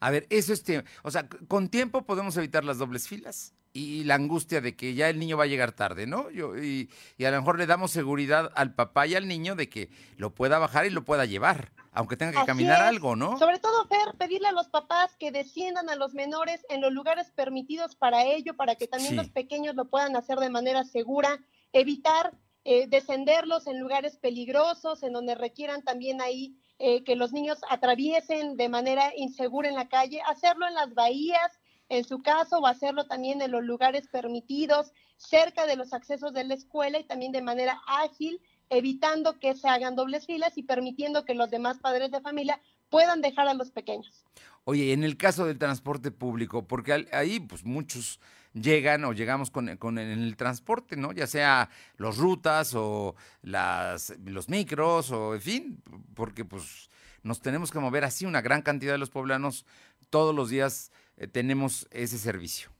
A 0.00 0.10
ver, 0.10 0.26
eso 0.30 0.52
es, 0.52 0.64
o 1.02 1.10
sea, 1.10 1.28
con 1.48 1.68
tiempo 1.68 2.02
podemos 2.02 2.36
evitar 2.36 2.64
las 2.64 2.78
dobles 2.78 3.08
filas 3.08 3.54
y 3.72 4.02
la 4.04 4.16
angustia 4.16 4.60
de 4.60 4.74
que 4.74 4.94
ya 4.94 5.08
el 5.08 5.18
niño 5.18 5.36
va 5.36 5.44
a 5.44 5.48
llegar 5.48 5.72
tarde, 5.72 6.06
¿no? 6.06 6.28
Yo, 6.30 6.58
y, 6.58 6.90
y 7.16 7.24
a 7.24 7.30
lo 7.30 7.38
mejor 7.38 7.58
le 7.58 7.66
damos 7.66 7.92
seguridad 7.92 8.50
al 8.56 8.74
papá 8.74 9.06
y 9.06 9.14
al 9.14 9.28
niño 9.28 9.54
de 9.54 9.68
que 9.68 9.90
lo 10.16 10.34
pueda 10.34 10.58
bajar 10.58 10.86
y 10.86 10.90
lo 10.90 11.04
pueda 11.04 11.24
llevar 11.24 11.72
aunque 11.92 12.16
tenga 12.16 12.40
que 12.40 12.46
caminar 12.46 12.82
algo, 12.82 13.16
¿no? 13.16 13.38
Sobre 13.38 13.58
todo, 13.58 13.86
Fer, 13.86 14.16
pedirle 14.16 14.48
a 14.48 14.52
los 14.52 14.68
papás 14.68 15.16
que 15.16 15.32
desciendan 15.32 15.90
a 15.90 15.96
los 15.96 16.14
menores 16.14 16.64
en 16.68 16.80
los 16.80 16.92
lugares 16.92 17.30
permitidos 17.32 17.96
para 17.96 18.24
ello, 18.24 18.54
para 18.54 18.76
que 18.76 18.86
también 18.86 19.16
los 19.16 19.28
pequeños 19.30 19.74
lo 19.74 19.86
puedan 19.86 20.16
hacer 20.16 20.38
de 20.38 20.50
manera 20.50 20.84
segura, 20.84 21.40
evitar 21.72 22.32
eh, 22.64 22.86
descenderlos 22.88 23.66
en 23.66 23.80
lugares 23.80 24.16
peligrosos, 24.16 25.02
en 25.02 25.12
donde 25.12 25.34
requieran 25.34 25.82
también 25.82 26.20
ahí 26.20 26.54
eh, 26.78 27.04
que 27.04 27.16
los 27.16 27.32
niños 27.32 27.58
atraviesen 27.68 28.56
de 28.56 28.68
manera 28.68 29.12
insegura 29.16 29.68
en 29.68 29.74
la 29.74 29.88
calle, 29.88 30.20
hacerlo 30.26 30.66
en 30.66 30.74
las 30.74 30.94
bahías, 30.94 31.58
en 31.88 32.04
su 32.04 32.22
caso, 32.22 32.58
o 32.58 32.66
hacerlo 32.66 33.06
también 33.06 33.42
en 33.42 33.50
los 33.50 33.64
lugares 33.64 34.08
permitidos, 34.08 34.92
cerca 35.16 35.66
de 35.66 35.76
los 35.76 35.92
accesos 35.92 36.32
de 36.32 36.44
la 36.44 36.54
escuela 36.54 36.98
y 36.98 37.04
también 37.04 37.32
de 37.32 37.42
manera 37.42 37.80
ágil, 37.86 38.40
evitando 38.68 39.38
que 39.38 39.56
se 39.56 39.68
hagan 39.68 39.96
dobles 39.96 40.26
filas 40.26 40.56
y 40.56 40.62
permitiendo 40.62 41.24
que 41.24 41.34
los 41.34 41.50
demás 41.50 41.78
padres 41.78 42.10
de 42.10 42.20
familia 42.20 42.60
puedan 42.88 43.20
dejar 43.20 43.48
a 43.48 43.54
los 43.54 43.70
pequeños. 43.70 44.24
Oye, 44.64 44.92
en 44.92 45.02
el 45.02 45.16
caso 45.16 45.46
del 45.46 45.58
transporte 45.58 46.10
público, 46.10 46.66
porque 46.66 47.06
ahí 47.12 47.40
pues 47.40 47.64
muchos 47.64 48.20
llegan 48.54 49.04
o 49.04 49.12
llegamos 49.12 49.50
con, 49.50 49.76
con 49.76 49.98
el 49.98 50.36
transporte, 50.36 50.96
¿no? 50.96 51.12
Ya 51.12 51.26
sea 51.26 51.70
los 51.96 52.18
rutas 52.18 52.74
o 52.74 53.14
las, 53.42 54.14
los 54.24 54.48
micros 54.48 55.10
o 55.10 55.34
en 55.34 55.40
fin, 55.40 55.82
porque 56.14 56.44
pues 56.44 56.90
nos 57.22 57.40
tenemos 57.40 57.70
que 57.70 57.78
mover 57.78 58.04
así 58.04 58.26
una 58.26 58.40
gran 58.40 58.62
cantidad 58.62 58.92
de 58.92 58.98
los 58.98 59.10
poblanos 59.10 59.66
todos 60.10 60.34
los 60.34 60.50
días 60.50 60.90
eh, 61.16 61.26
tenemos 61.26 61.86
ese 61.90 62.18
servicio. 62.18 62.70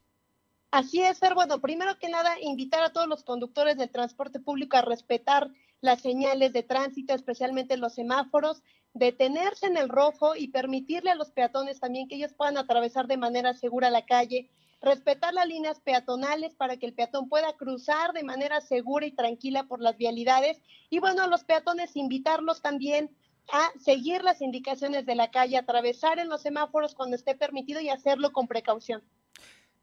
Así 0.71 1.01
es, 1.01 1.17
ser 1.17 1.33
bueno, 1.33 1.59
primero 1.59 1.97
que 1.99 2.07
nada, 2.07 2.39
invitar 2.41 2.81
a 2.81 2.93
todos 2.93 3.07
los 3.07 3.23
conductores 3.23 3.77
del 3.77 3.91
transporte 3.91 4.39
público 4.39 4.77
a 4.77 4.81
respetar 4.81 5.49
las 5.81 6.01
señales 6.01 6.53
de 6.53 6.63
tránsito, 6.63 7.13
especialmente 7.13 7.75
los 7.75 7.93
semáforos, 7.95 8.63
detenerse 8.93 9.65
en 9.65 9.77
el 9.77 9.89
rojo 9.89 10.35
y 10.35 10.47
permitirle 10.47 11.11
a 11.11 11.15
los 11.15 11.31
peatones 11.31 11.79
también 11.79 12.07
que 12.07 12.15
ellos 12.15 12.33
puedan 12.33 12.57
atravesar 12.57 13.07
de 13.07 13.17
manera 13.17 13.53
segura 13.53 13.89
la 13.89 14.05
calle, 14.05 14.49
respetar 14.81 15.33
las 15.33 15.47
líneas 15.47 15.79
peatonales 15.79 16.55
para 16.55 16.77
que 16.77 16.87
el 16.87 16.93
peatón 16.93 17.29
pueda 17.29 17.53
cruzar 17.53 18.13
de 18.13 18.23
manera 18.23 18.61
segura 18.61 19.05
y 19.05 19.11
tranquila 19.11 19.63
por 19.63 19.79
las 19.79 19.97
vialidades 19.97 20.59
y 20.89 20.99
bueno, 20.99 21.23
a 21.23 21.27
los 21.27 21.43
peatones 21.43 21.95
invitarlos 21.95 22.61
también 22.61 23.15
a 23.51 23.71
seguir 23.79 24.23
las 24.23 24.41
indicaciones 24.41 25.05
de 25.05 25.15
la 25.15 25.29
calle, 25.29 25.57
atravesar 25.57 26.19
en 26.19 26.29
los 26.29 26.41
semáforos 26.41 26.95
cuando 26.95 27.15
esté 27.15 27.35
permitido 27.35 27.81
y 27.81 27.89
hacerlo 27.89 28.31
con 28.31 28.47
precaución. 28.47 29.03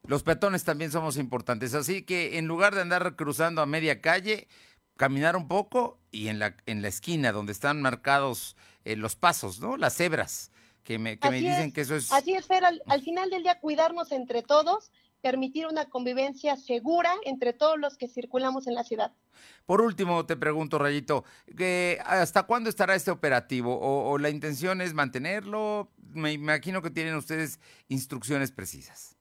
Los 0.05 0.23
peatones 0.23 0.65
también 0.65 0.91
somos 0.91 1.17
importantes, 1.17 1.75
así 1.75 2.03
que 2.03 2.39
en 2.39 2.47
lugar 2.47 2.75
de 2.75 2.81
andar 2.81 3.15
cruzando 3.15 3.61
a 3.61 3.67
media 3.67 4.01
calle, 4.01 4.49
caminar 4.97 5.37
un 5.37 5.49
poco 5.49 5.99
y 6.11 6.29
en 6.29 6.39
la, 6.39 6.57
en 6.67 6.83
la 6.83 6.89
esquina 6.89 7.31
donde 7.33 7.53
están 7.53 7.83
marcados 7.83 8.57
eh, 8.85 8.97
los 8.97 9.17
pasos, 9.17 9.61
¿no? 9.61 9.77
Las 9.77 9.97
cebras 9.97 10.51
que 10.89 10.99
me, 10.99 11.17
dicen 11.17 11.71
que 11.71 11.83
eso 11.83 11.97
es... 11.97 12.11
Así 12.11 12.33
es, 12.33 12.47
Fer, 12.47 12.65
al, 12.65 13.03
final 13.03 13.29
del 13.29 13.43
día 13.43 13.61
cuidarnos 13.61 14.11
entre 14.11 14.41
todos, 14.43 14.91
permitir 15.21 15.67
una 15.67 15.85
convivencia 15.85 16.57
segura 16.57 17.13
entre 17.27 17.53
todos 17.53 17.79
los 17.79 17.99
que 17.99 18.09
circulamos 18.09 18.67
en 18.67 18.75
la 18.75 18.85
ciudad. 18.85 19.13
Por 19.67 19.83
último, 19.83 20.25
te 20.25 20.35
pregunto, 20.35 20.79
Rayito, 20.79 21.25
¿hasta 22.07 22.45
cuándo 22.45 22.71
estará 22.71 22.95
este 22.95 23.11
operativo? 23.11 23.79
¿O, 23.79 24.17
la 24.17 24.31
intención 24.31 24.81
es 24.81 24.95
mantenerlo? 24.95 25.91
Me 25.99 26.33
imagino 26.33 26.81
que 26.81 26.89
tienen 26.89 27.17
ustedes 27.17 27.61
instrucciones 27.89 28.51
precisas. 28.51 29.15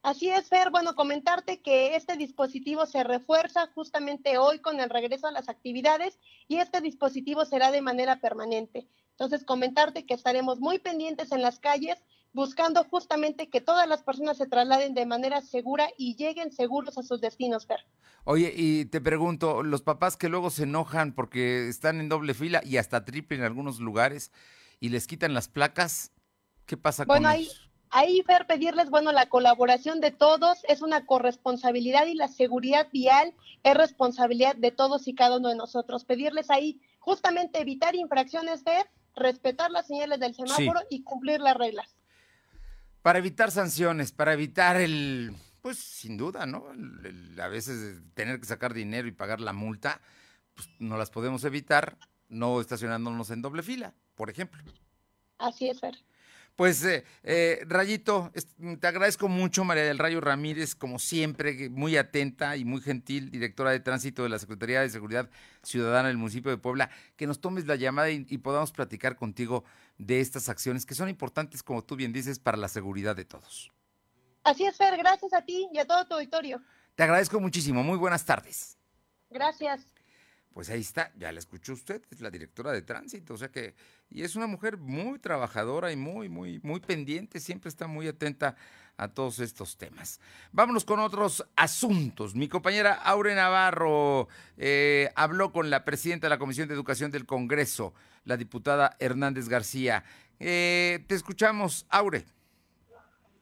Así 0.00 0.30
es, 0.30 0.48
Fer. 0.48 0.70
Bueno, 0.70 0.94
comentarte 0.94 1.60
que 1.60 1.94
este 1.94 2.16
dispositivo 2.16 2.86
se 2.86 3.04
refuerza 3.04 3.66
justamente 3.74 4.38
hoy 4.38 4.60
con 4.60 4.80
el 4.80 4.88
regreso 4.88 5.26
a 5.26 5.30
las 5.30 5.50
actividades 5.50 6.18
y 6.48 6.56
este 6.56 6.80
dispositivo 6.80 7.44
será 7.44 7.70
de 7.70 7.82
manera 7.82 8.18
permanente. 8.18 8.88
Entonces, 9.12 9.44
comentarte 9.44 10.04
que 10.04 10.14
estaremos 10.14 10.58
muy 10.60 10.78
pendientes 10.78 11.32
en 11.32 11.42
las 11.42 11.58
calles 11.58 12.02
buscando 12.32 12.84
justamente 12.84 13.48
que 13.48 13.60
todas 13.60 13.86
las 13.88 14.02
personas 14.02 14.38
se 14.38 14.46
trasladen 14.46 14.94
de 14.94 15.06
manera 15.06 15.40
segura 15.42 15.88
y 15.98 16.16
lleguen 16.16 16.50
seguros 16.50 16.96
a 16.98 17.02
sus 17.02 17.20
destinos, 17.20 17.66
Fer. 17.66 17.80
Oye, 18.24 18.52
y 18.56 18.86
te 18.86 19.00
pregunto, 19.00 19.62
los 19.62 19.82
papás 19.82 20.16
que 20.16 20.28
luego 20.28 20.50
se 20.50 20.62
enojan 20.62 21.12
porque 21.12 21.68
están 21.68 22.00
en 22.00 22.08
doble 22.08 22.34
fila 22.34 22.62
y 22.64 22.76
hasta 22.76 23.04
triple 23.04 23.36
en 23.38 23.44
algunos 23.44 23.80
lugares 23.80 24.32
y 24.80 24.88
les 24.88 25.06
quitan 25.06 25.34
las 25.34 25.48
placas, 25.48 26.12
¿qué 26.66 26.76
pasa 26.76 27.04
con 27.04 27.26
ahí, 27.26 27.46
eso? 27.46 27.72
Ahí, 27.94 28.22
Fer, 28.22 28.46
pedirles, 28.46 28.88
bueno, 28.88 29.12
la 29.12 29.28
colaboración 29.28 30.00
de 30.00 30.12
todos 30.12 30.64
es 30.66 30.80
una 30.80 31.04
corresponsabilidad 31.04 32.06
y 32.06 32.14
la 32.14 32.28
seguridad 32.28 32.88
vial 32.90 33.34
es 33.64 33.74
responsabilidad 33.74 34.56
de 34.56 34.70
todos 34.70 35.06
y 35.08 35.14
cada 35.14 35.36
uno 35.36 35.50
de 35.50 35.56
nosotros. 35.56 36.04
Pedirles 36.04 36.48
ahí 36.48 36.80
justamente 37.00 37.60
evitar 37.60 37.94
infracciones, 37.94 38.62
Fer, 38.62 38.88
respetar 39.14 39.70
las 39.70 39.86
señales 39.86 40.20
del 40.20 40.34
semáforo 40.34 40.80
y 40.90 41.02
cumplir 41.02 41.40
las 41.40 41.56
reglas. 41.56 41.96
Para 43.02 43.18
evitar 43.18 43.50
sanciones, 43.50 44.12
para 44.12 44.32
evitar 44.32 44.76
el, 44.76 45.34
pues 45.60 45.78
sin 45.78 46.16
duda, 46.16 46.46
¿no? 46.46 46.66
a 47.40 47.48
veces 47.48 48.00
tener 48.14 48.38
que 48.38 48.46
sacar 48.46 48.74
dinero 48.74 49.08
y 49.08 49.12
pagar 49.12 49.40
la 49.40 49.52
multa, 49.52 50.00
pues 50.54 50.68
no 50.78 50.96
las 50.96 51.10
podemos 51.10 51.44
evitar 51.44 51.98
no 52.28 52.60
estacionándonos 52.60 53.30
en 53.30 53.42
doble 53.42 53.62
fila, 53.62 53.94
por 54.14 54.30
ejemplo. 54.30 54.62
Así 55.38 55.68
es, 55.68 55.80
Fer. 55.80 55.96
Pues, 56.56 56.84
eh, 56.84 57.04
eh, 57.22 57.64
Rayito, 57.66 58.30
te 58.80 58.86
agradezco 58.86 59.28
mucho, 59.28 59.64
María 59.64 59.84
del 59.84 59.98
Rayo 59.98 60.20
Ramírez, 60.20 60.74
como 60.74 60.98
siempre, 60.98 61.70
muy 61.70 61.96
atenta 61.96 62.56
y 62.56 62.64
muy 62.64 62.82
gentil, 62.82 63.30
directora 63.30 63.70
de 63.70 63.80
tránsito 63.80 64.22
de 64.22 64.28
la 64.28 64.38
Secretaría 64.38 64.82
de 64.82 64.90
Seguridad 64.90 65.30
Ciudadana 65.62 66.08
del 66.08 66.18
municipio 66.18 66.50
de 66.50 66.58
Puebla, 66.58 66.90
que 67.16 67.26
nos 67.26 67.40
tomes 67.40 67.66
la 67.66 67.76
llamada 67.76 68.10
y, 68.10 68.26
y 68.28 68.38
podamos 68.38 68.70
platicar 68.70 69.16
contigo 69.16 69.64
de 69.96 70.20
estas 70.20 70.48
acciones 70.48 70.84
que 70.84 70.94
son 70.94 71.08
importantes, 71.08 71.62
como 71.62 71.82
tú 71.84 71.96
bien 71.96 72.12
dices, 72.12 72.38
para 72.38 72.58
la 72.58 72.68
seguridad 72.68 73.16
de 73.16 73.24
todos. 73.24 73.72
Así 74.44 74.64
es, 74.64 74.76
Fer, 74.76 74.96
gracias 74.98 75.32
a 75.32 75.42
ti 75.42 75.68
y 75.72 75.78
a 75.78 75.86
todo 75.86 76.06
tu 76.06 76.14
auditorio. 76.14 76.60
Te 76.94 77.04
agradezco 77.04 77.40
muchísimo, 77.40 77.82
muy 77.82 77.96
buenas 77.96 78.24
tardes. 78.24 78.76
Gracias. 79.30 79.91
Pues 80.52 80.68
ahí 80.68 80.80
está, 80.80 81.10
ya 81.16 81.32
la 81.32 81.38
escuchó 81.38 81.72
usted, 81.72 82.02
es 82.10 82.20
la 82.20 82.30
directora 82.30 82.72
de 82.72 82.82
tránsito, 82.82 83.34
o 83.34 83.36
sea 83.38 83.48
que, 83.48 83.74
y 84.10 84.22
es 84.22 84.36
una 84.36 84.46
mujer 84.46 84.76
muy 84.76 85.18
trabajadora 85.18 85.90
y 85.92 85.96
muy, 85.96 86.28
muy, 86.28 86.60
muy 86.62 86.80
pendiente, 86.80 87.40
siempre 87.40 87.70
está 87.70 87.86
muy 87.86 88.06
atenta 88.06 88.56
a 88.98 89.08
todos 89.08 89.38
estos 89.38 89.78
temas. 89.78 90.20
Vámonos 90.52 90.84
con 90.84 91.00
otros 91.00 91.46
asuntos. 91.56 92.34
Mi 92.34 92.48
compañera 92.48 92.92
Aure 92.92 93.34
Navarro 93.34 94.28
eh, 94.58 95.10
habló 95.16 95.52
con 95.52 95.70
la 95.70 95.84
presidenta 95.84 96.26
de 96.26 96.30
la 96.30 96.38
Comisión 96.38 96.68
de 96.68 96.74
Educación 96.74 97.10
del 97.10 97.24
Congreso, 97.24 97.94
la 98.24 98.36
diputada 98.36 98.96
Hernández 98.98 99.48
García. 99.48 100.04
Eh, 100.38 101.04
te 101.08 101.14
escuchamos, 101.14 101.86
Aure. 101.88 102.24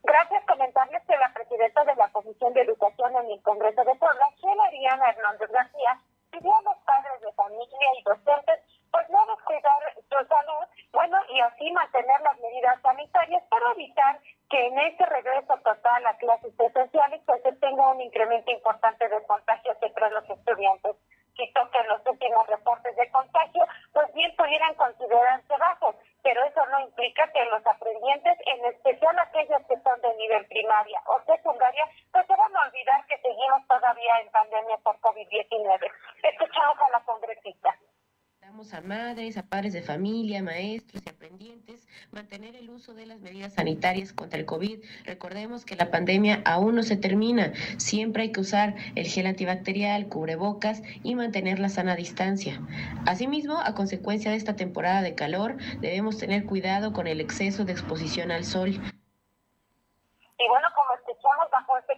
Gracias, 0.03 0.43
comentarles 0.47 1.01
que 1.05 1.15
la 1.17 1.33
presidenta 1.33 1.83
de 1.83 1.95
la 1.95 2.09
Comisión 2.11 2.53
de 2.53 2.61
Educación 2.61 3.11
en 3.23 3.31
el 3.31 3.41
Congreso 3.41 3.83
de 3.83 3.95
Puebla, 3.95 4.25
Ariana 4.67 5.09
Hernández 5.09 5.49
García, 5.51 5.99
pidió 6.31 6.53
padres 6.85 7.21
de 7.21 7.31
familia 7.33 7.89
y 7.99 8.03
docentes 8.03 8.59
pues 8.91 9.09
no 9.09 9.25
descuidar 9.25 9.79
su 9.95 10.27
salud, 10.27 10.67
bueno, 10.91 11.17
y 11.29 11.39
así 11.39 11.71
mantener 11.71 12.19
las 12.21 12.37
medidas 12.39 12.81
sanitarias 12.81 13.43
para 13.49 13.71
evitar 13.71 14.19
que 14.49 14.67
en 14.67 14.79
este 14.79 15.05
regreso 15.05 15.57
total 15.63 16.05
a 16.05 16.17
clases 16.17 16.53
presenciales 16.55 17.21
pues 17.25 17.41
se 17.41 17.53
tenga 17.53 17.87
un 17.87 18.01
incremento 18.01 18.51
importante 18.51 19.07
de 19.07 19.23
contagios 19.23 19.77
entre 19.81 20.09
los 20.09 20.29
estudiantes. 20.29 20.95
Quito 21.33 21.71
que 21.71 21.83
los 21.87 22.01
últimos 22.05 22.45
reportes 22.47 22.95
de 22.97 23.09
contagio 23.11 23.65
pues 23.93 24.13
bien 24.13 24.35
pudieran 24.35 24.75
considerarse 24.75 25.57
bajos, 25.57 25.95
pero 26.23 26.43
eso 26.45 26.65
no 26.67 26.79
implica 26.79 27.31
que 27.31 27.45
los 27.45 27.65
aprendientes, 27.65 28.37
en 28.45 28.65
especial 28.65 29.17
aquellos 29.19 29.61
que 29.67 29.79
son 29.81 30.01
de 30.01 30.13
nivel 30.15 30.45
primaria 30.47 31.01
o 31.07 31.19
secundaria, 31.25 31.85
pues 32.11 32.25
se 32.27 32.35
van 32.35 32.55
a 32.55 32.65
olvidar 32.67 33.05
que 33.07 33.17
seguimos 33.17 33.67
todavía 33.67 34.19
en 34.19 34.31
pandemia 34.31 34.77
por 34.77 34.99
COVID-19. 34.99 35.91
Escuchamos 36.23 36.77
a 36.79 36.89
la 36.89 36.99
congresista 37.05 37.75
a 38.51 38.81
madres, 38.81 39.37
a 39.37 39.43
padres 39.43 39.71
de 39.73 39.81
familia, 39.81 40.43
maestros 40.43 41.01
y 41.03 41.09
aprendientes 41.09 41.87
mantener 42.11 42.55
el 42.55 42.69
uso 42.69 42.93
de 42.93 43.05
las 43.05 43.19
medidas 43.19 43.53
sanitarias 43.53 44.13
contra 44.13 44.37
el 44.37 44.45
COVID. 44.45 44.83
Recordemos 45.05 45.65
que 45.65 45.75
la 45.75 45.89
pandemia 45.89 46.41
aún 46.45 46.75
no 46.75 46.83
se 46.83 46.97
termina. 46.97 47.53
Siempre 47.77 48.23
hay 48.23 48.31
que 48.31 48.41
usar 48.41 48.75
el 48.95 49.07
gel 49.07 49.25
antibacterial, 49.25 50.09
cubrebocas 50.09 50.83
y 51.01 51.15
mantener 51.15 51.59
la 51.59 51.69
sana 51.69 51.95
distancia. 51.95 52.61
Asimismo, 53.07 53.57
a 53.57 53.73
consecuencia 53.73 54.29
de 54.31 54.37
esta 54.37 54.55
temporada 54.55 55.01
de 55.01 55.15
calor, 55.15 55.57
debemos 55.79 56.17
tener 56.17 56.45
cuidado 56.45 56.93
con 56.93 57.07
el 57.07 57.19
exceso 57.21 57.65
de 57.65 57.71
exposición 57.71 58.31
al 58.31 58.43
sol. 58.43 58.69
Y 58.69 60.47
bueno, 60.49 60.67
como 60.75 60.93
escuchamos 60.99 61.49
bajo 61.51 61.77
este 61.77 61.97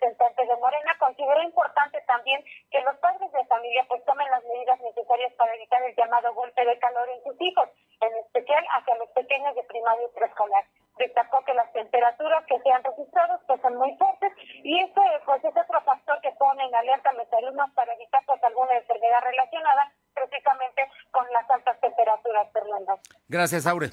la 0.00 0.08
representante 0.08 0.46
de 0.46 0.56
Morena 0.56 0.96
considera 0.98 1.44
importante 1.44 2.00
también 2.06 2.42
que 2.70 2.80
los 2.80 2.96
padres 2.98 3.30
de 3.32 3.44
familia 3.46 3.84
pues 3.88 4.04
tomen 4.04 4.30
las 4.30 4.42
medidas 4.44 4.80
necesarias 4.80 5.32
para 5.34 5.54
evitar 5.54 5.82
el 5.82 5.94
llamado 5.94 6.32
golpe 6.34 6.64
de 6.64 6.78
calor 6.78 7.08
en 7.08 7.22
sus 7.22 7.40
hijos, 7.40 7.68
en 8.00 8.14
especial 8.24 8.64
hacia 8.76 8.94
los 8.96 9.08
pequeños 9.10 9.54
de 9.54 9.62
primaria 9.64 10.06
y 10.06 10.14
preescolar. 10.14 10.64
Destacó 10.96 11.44
que 11.44 11.54
las 11.54 11.72
temperaturas 11.72 12.44
que 12.46 12.58
se 12.60 12.70
han 12.70 12.84
registrado 12.84 13.40
pues, 13.46 13.60
son 13.60 13.76
muy 13.76 13.96
fuertes 13.96 14.32
y 14.64 14.80
este 14.80 15.00
pues 15.24 15.44
es 15.44 15.56
otro 15.56 15.80
factor 15.82 16.20
que 16.20 16.32
pone 16.32 16.64
en 16.64 16.74
alerta 16.74 17.10
a 17.10 17.14
los 17.14 17.32
alumnos 17.32 17.70
para 17.74 17.92
evitar 17.94 18.22
pues 18.26 18.42
alguna 18.42 18.74
enfermedad 18.74 19.20
relacionada 19.22 19.92
precisamente 20.14 20.88
con 21.10 21.26
las 21.32 21.48
altas 21.50 21.78
temperaturas, 21.80 22.52
Fernando. 22.52 22.98
Gracias, 23.28 23.66
Aure. 23.66 23.90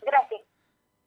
Gracias. 0.00 0.39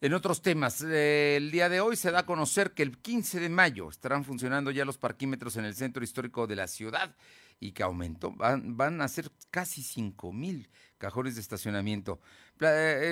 En 0.03 0.13
otros 0.13 0.41
temas, 0.41 0.81
el 0.81 1.49
día 1.49 1.69
de 1.69 1.79
hoy 1.79 1.95
se 1.95 2.11
da 2.11 2.19
a 2.19 2.25
conocer 2.25 2.73
que 2.73 2.83
el 2.83 2.97
15 2.97 3.39
de 3.39 3.47
mayo 3.47 3.87
estarán 3.87 4.25
funcionando 4.25 4.69
ya 4.69 4.83
los 4.83 4.97
parquímetros 4.97 5.55
en 5.55 5.63
el 5.63 5.75
centro 5.75 6.03
histórico 6.03 6.45
de 6.45 6.57
la 6.57 6.67
ciudad 6.67 7.15
y 7.57 7.71
que 7.71 7.83
aumentó, 7.83 8.33
van, 8.33 8.75
van 8.75 8.99
a 8.99 9.07
ser 9.07 9.31
casi 9.49 9.81
5 9.81 10.33
mil 10.33 10.69
cajones 10.97 11.35
de 11.35 11.41
estacionamiento. 11.41 12.19
Eh, 12.59 12.65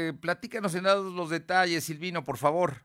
eh, 0.10 0.13
platícanos 0.19 0.75
en 0.75 0.84
los 0.84 1.30
detalles, 1.30 1.86
Silvino, 1.86 2.25
por 2.25 2.36
favor. 2.36 2.84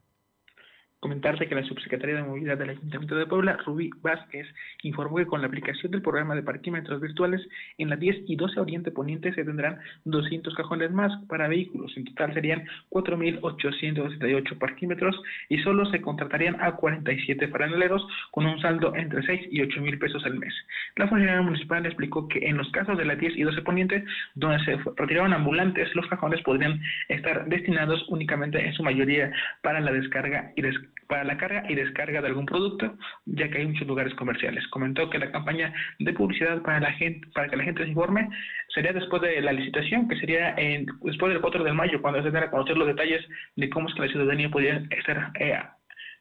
Comentarte 0.99 1.47
que 1.47 1.55
la 1.55 1.63
subsecretaria 1.63 2.17
de 2.17 2.23
Movilidad 2.23 2.57
del 2.57 2.71
Ayuntamiento 2.71 3.17
de 3.17 3.27
Puebla, 3.27 3.59
Rubí 3.67 3.91
Vázquez, 4.01 4.47
informó 4.83 5.19
que 5.19 5.27
con 5.27 5.43
la 5.43 5.47
aplicación 5.47 5.93
del 5.93 6.01
programa 6.01 6.35
de 6.35 6.43
parquímetros 6.43 7.03
virtuales, 7.03 7.47
en 7.77 7.91
la 7.91 7.97
10 7.97 8.25
y 8.27 8.35
12 8.35 8.59
Oriente 8.59 8.91
Poniente 8.91 9.35
se 9.35 9.45
tendrán 9.45 9.79
200 10.05 10.55
cajones 10.55 10.91
más 10.93 11.13
para 11.29 11.49
vehículos. 11.49 11.95
En 11.97 12.07
total 12.07 12.33
serían 12.33 12.65
4.868 12.91 14.59
parquímetros 14.59 15.21
y 15.51 15.59
solo 15.59 15.85
se 15.91 16.01
contratarían 16.01 16.57
a 16.63 16.73
47 16.73 17.49
franeleros 17.49 18.07
con 18.31 18.47
un 18.47 18.59
saldo 18.61 18.95
entre 18.97 19.23
6 19.23 19.49
y 19.51 19.61
8 19.61 19.81
mil 19.83 19.99
pesos 19.99 20.25
al 20.25 20.39
mes. 20.39 20.55
La 20.97 21.09
funcionaria 21.09 21.43
municipal 21.43 21.85
explicó 21.85 22.27
que 22.27 22.39
en 22.47 22.57
los 22.57 22.71
casos 22.71 22.97
de 22.97 23.05
la 23.05 23.17
10 23.17 23.37
y 23.37 23.43
12 23.43 23.61
Poniente, 23.63 24.03
donde 24.35 24.65
se 24.65 24.79
retiraban 24.97 25.35
ambulantes, 25.35 25.95
los 25.95 26.07
cajones 26.07 26.41
podrían 26.43 26.81
estar 27.09 27.47
destinados 27.49 28.03
únicamente 28.09 28.65
en 28.65 28.73
su 28.73 28.83
mayoría 28.83 29.31
para 29.63 29.81
la 29.81 29.93
descarga 29.93 30.53
y 30.57 30.63
descarga 30.63 30.86
para 31.09 31.25
la 31.25 31.37
carga 31.37 31.65
y 31.69 31.75
descarga 31.75 32.21
de 32.21 32.29
algún 32.29 32.47
producto, 32.47 32.97
ya 33.27 33.49
que 33.49 33.59
hay 33.59 33.67
muchos 33.67 33.87
lugares 33.87 34.15
comerciales. 34.15 34.67
Comentó 34.69 35.09
que 35.09 35.19
la 35.19 35.31
campaña 35.31 35.73
de 35.99 36.13
publicidad 36.13 36.63
para 36.63 36.81
la 36.81 36.93
gente, 36.93 37.27
para 37.35 37.49
que 37.49 37.57
la 37.57 37.65
gente 37.65 37.85
se 37.85 37.91
informe, 37.91 38.29
sería 38.75 38.93
después 38.93 39.23
de 39.23 39.41
la 39.41 39.53
licitación, 39.53 40.09
que 40.09 40.17
sería 40.17 40.55
en, 40.57 40.87
después 41.03 41.33
del 41.33 41.41
4 41.41 41.65
de 41.65 41.73
mayo, 41.73 42.03
cuando 42.03 42.23
se 42.23 42.31
den 42.31 42.43
a 42.43 42.51
conocer 42.51 42.77
los 42.77 42.89
detalles 42.89 43.25
de 43.57 43.71
cómo 43.71 43.89
es 43.89 43.95
que 43.95 44.03
la 44.03 44.09
ciudadanía 44.09 44.51
podría 44.51 44.83
estar 44.91 45.33
eh, 45.39 45.59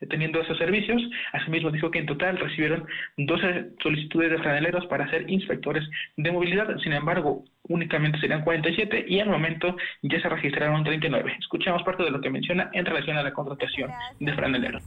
teniendo 0.09 0.41
esos 0.41 0.57
servicios. 0.57 1.01
Asimismo, 1.33 1.71
dijo 1.71 1.91
que 1.91 1.99
en 1.99 2.05
total 2.05 2.37
recibieron 2.37 2.87
12 3.17 3.71
solicitudes 3.81 4.31
de 4.31 4.37
franeleros 4.39 4.85
para 4.87 5.09
ser 5.09 5.29
inspectores 5.29 5.83
de 6.17 6.31
movilidad. 6.31 6.67
Sin 6.79 6.93
embargo, 6.93 7.43
únicamente 7.63 8.19
serían 8.19 8.43
47 8.43 9.05
y 9.07 9.19
al 9.19 9.29
momento 9.29 9.75
ya 10.01 10.21
se 10.21 10.29
registraron 10.29 10.83
39. 10.83 11.37
Escuchamos 11.39 11.83
parte 11.83 12.03
de 12.03 12.11
lo 12.11 12.21
que 12.21 12.29
menciona 12.29 12.69
en 12.73 12.85
relación 12.85 13.17
a 13.17 13.23
la 13.23 13.33
contratación 13.33 13.91
de 14.19 14.33
franeleros 14.33 14.83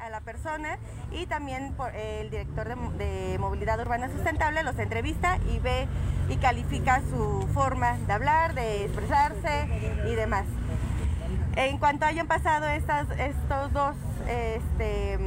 a 0.00 0.10
la 0.10 0.20
persona 0.20 0.78
y 1.12 1.26
también 1.26 1.74
por 1.76 1.94
el 1.94 2.30
director 2.30 2.68
de, 2.68 3.04
de, 3.04 3.38
movilidad 3.38 3.80
urbana 3.80 4.08
sustentable 4.08 4.62
los 4.62 4.78
entrevista 4.78 5.38
y 5.54 5.58
ve 5.58 5.86
y 6.28 6.36
califica 6.36 7.00
su 7.00 7.48
forma 7.52 7.96
de 8.06 8.12
hablar, 8.12 8.54
de 8.54 8.84
expresarse 8.84 9.66
y 10.06 10.14
demás. 10.14 10.44
En 11.58 11.78
cuanto 11.78 12.06
hayan 12.06 12.28
pasado 12.28 12.68
estos 12.68 13.72
dos 13.72 13.96
este, 14.28 15.18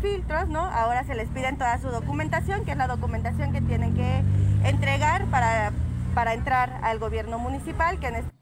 filtros, 0.00 0.48
¿no? 0.48 0.58
Ahora 0.58 1.04
se 1.04 1.14
les 1.14 1.28
piden 1.28 1.56
toda 1.56 1.78
su 1.78 1.88
documentación, 1.88 2.64
que 2.64 2.72
es 2.72 2.76
la 2.76 2.88
documentación 2.88 3.52
que 3.52 3.60
tienen 3.60 3.94
que 3.94 4.24
entregar 4.68 5.24
para, 5.26 6.32
entrar 6.34 6.80
al 6.82 6.98
gobierno 6.98 7.38
municipal, 7.38 8.00
este 8.00 8.41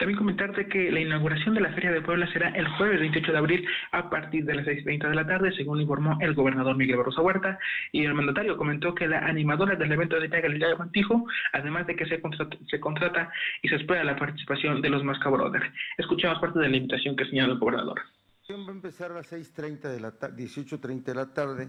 también 0.00 0.16
comentarte 0.16 0.66
que 0.66 0.90
la 0.90 1.00
inauguración 1.00 1.54
de 1.54 1.60
la 1.60 1.74
Feria 1.74 1.92
de 1.92 2.00
Puebla 2.00 2.26
será 2.32 2.48
el 2.56 2.66
jueves 2.78 3.00
28 3.00 3.32
de 3.32 3.38
abril 3.38 3.68
a 3.92 4.08
partir 4.08 4.46
de 4.46 4.54
las 4.54 4.66
6.30 4.66 5.10
de 5.10 5.14
la 5.14 5.26
tarde, 5.26 5.52
según 5.54 5.78
informó 5.78 6.16
el 6.22 6.32
gobernador 6.32 6.74
Miguel 6.74 6.96
Barroso 6.96 7.20
Huerta. 7.20 7.58
Y 7.92 8.06
el 8.06 8.14
mandatario 8.14 8.56
comentó 8.56 8.94
que 8.94 9.06
la 9.06 9.18
animadora 9.18 9.76
del 9.76 9.92
evento 9.92 10.18
de 10.18 10.28
Galilea 10.28 10.74
Mantijo, 10.76 11.26
además 11.52 11.86
de 11.86 11.96
que 11.96 12.06
se 12.06 12.18
contrata, 12.18 12.56
se 12.70 12.80
contrata 12.80 13.30
y 13.60 13.68
se 13.68 13.76
espera 13.76 14.02
la 14.02 14.16
participación 14.16 14.80
de 14.80 14.88
los 14.88 15.04
Masca 15.04 15.28
Brothers. 15.28 15.66
Escuchamos 15.98 16.38
parte 16.38 16.60
de 16.60 16.70
la 16.70 16.76
invitación 16.78 17.14
que 17.14 17.26
señaló 17.26 17.52
el 17.52 17.58
gobernador. 17.58 18.00
Va 18.48 18.56
a 18.56 18.70
empezar 18.70 19.10
a 19.10 19.16
las 19.16 19.30
6.30 19.30 19.82
de 19.82 20.00
la 20.00 20.12
18.30 20.12 21.04
de 21.04 21.14
la 21.14 21.34
tarde. 21.34 21.68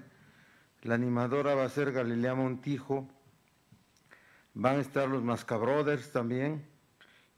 La 0.84 0.96
animadora 0.96 1.54
va 1.54 1.65
a 1.65 1.70
ser 1.70 1.91
Galilea 1.91 2.34
Montijo. 2.34 3.10
Van 4.54 4.78
a 4.78 4.80
estar 4.80 5.10
los 5.10 5.22
Masca 5.22 5.58
Brothers 5.58 6.13
también 6.13 6.71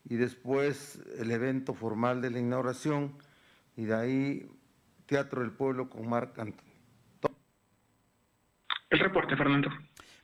y 0.06 0.16
después 0.16 1.00
el 1.18 1.32
evento 1.32 1.74
formal 1.74 2.22
de 2.22 2.32
la 2.32 2.40
inauguración 2.40 3.18
y 3.76 3.86
de 3.86 3.96
ahí 3.96 4.50
Teatro 5.06 5.42
del 5.42 5.52
Pueblo 5.52 5.90
con 5.90 6.08
Marc 6.08 6.38
Anthony. 6.40 6.74
El 8.90 9.00
reporte, 9.00 9.36
Fernando. 9.36 9.70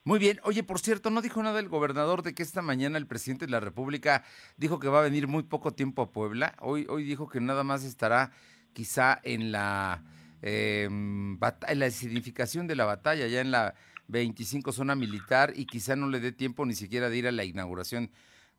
Muy 0.04 0.18
bien. 0.18 0.40
Oye, 0.44 0.62
por 0.62 0.78
cierto, 0.78 1.10
no 1.10 1.22
dijo 1.22 1.42
nada 1.42 1.58
el 1.60 1.68
gobernador 1.68 2.22
de 2.22 2.34
que 2.34 2.42
esta 2.42 2.62
mañana 2.62 2.98
el 2.98 3.06
presidente 3.06 3.46
de 3.46 3.52
la 3.52 3.60
República 3.60 4.24
dijo 4.56 4.78
que 4.78 4.88
va 4.88 5.00
a 5.00 5.02
venir 5.02 5.26
muy 5.26 5.42
poco 5.42 5.72
tiempo 5.72 6.02
a 6.02 6.12
Puebla. 6.12 6.54
Hoy, 6.60 6.86
hoy 6.88 7.04
dijo 7.04 7.28
que 7.28 7.40
nada 7.40 7.64
más 7.64 7.84
estará 7.84 8.32
quizá 8.72 9.20
en 9.24 9.52
la, 9.52 10.02
em, 10.40 11.38
en 11.68 11.78
la 11.78 11.90
significación 11.90 12.66
de 12.66 12.76
la 12.76 12.84
batalla, 12.84 13.26
ya 13.26 13.40
en 13.40 13.50
la 13.50 13.74
25 14.08 14.72
zona 14.72 14.94
militar, 14.94 15.52
y 15.54 15.66
quizá 15.66 15.96
no 15.96 16.08
le 16.08 16.20
dé 16.20 16.32
tiempo 16.32 16.64
ni 16.64 16.74
siquiera 16.74 17.10
de 17.10 17.18
ir 17.18 17.26
a 17.26 17.32
la 17.32 17.44
inauguración 17.44 18.10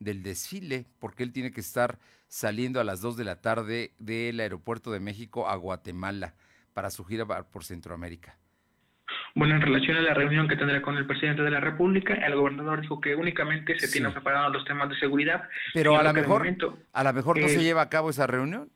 del 0.01 0.23
desfile, 0.23 0.85
porque 0.99 1.23
él 1.23 1.31
tiene 1.31 1.51
que 1.51 1.61
estar 1.61 1.99
saliendo 2.27 2.79
a 2.79 2.83
las 2.83 3.01
2 3.01 3.17
de 3.17 3.23
la 3.23 3.39
tarde 3.39 3.93
del 3.99 4.39
aeropuerto 4.39 4.91
de 4.91 4.99
México 4.99 5.47
a 5.47 5.55
Guatemala 5.55 6.33
para 6.73 6.89
su 6.89 7.05
gira 7.05 7.25
por 7.25 7.63
Centroamérica. 7.63 8.37
Bueno, 9.35 9.55
en 9.55 9.61
relación 9.61 9.97
a 9.97 10.01
la 10.01 10.13
reunión 10.13 10.47
que 10.47 10.55
tendrá 10.55 10.81
con 10.81 10.97
el 10.97 11.05
presidente 11.05 11.43
de 11.43 11.51
la 11.51 11.59
República, 11.59 12.13
el 12.13 12.35
gobernador 12.35 12.81
dijo 12.81 12.99
que 12.99 13.15
únicamente 13.15 13.77
se 13.77 13.89
tienen 13.89 14.11
preparados 14.11 14.51
los 14.53 14.65
temas 14.65 14.89
de 14.89 14.97
seguridad. 14.97 15.47
Pero 15.73 15.97
a 15.97 16.03
lo 16.03 16.13
mejor, 16.13 16.47
a 16.93 17.03
lo 17.03 17.13
mejor 17.13 17.39
no 17.39 17.47
se 17.47 17.61
lleva 17.61 17.81
a 17.81 17.89
cabo 17.89 18.09
esa 18.09 18.27
reunión. 18.27 18.71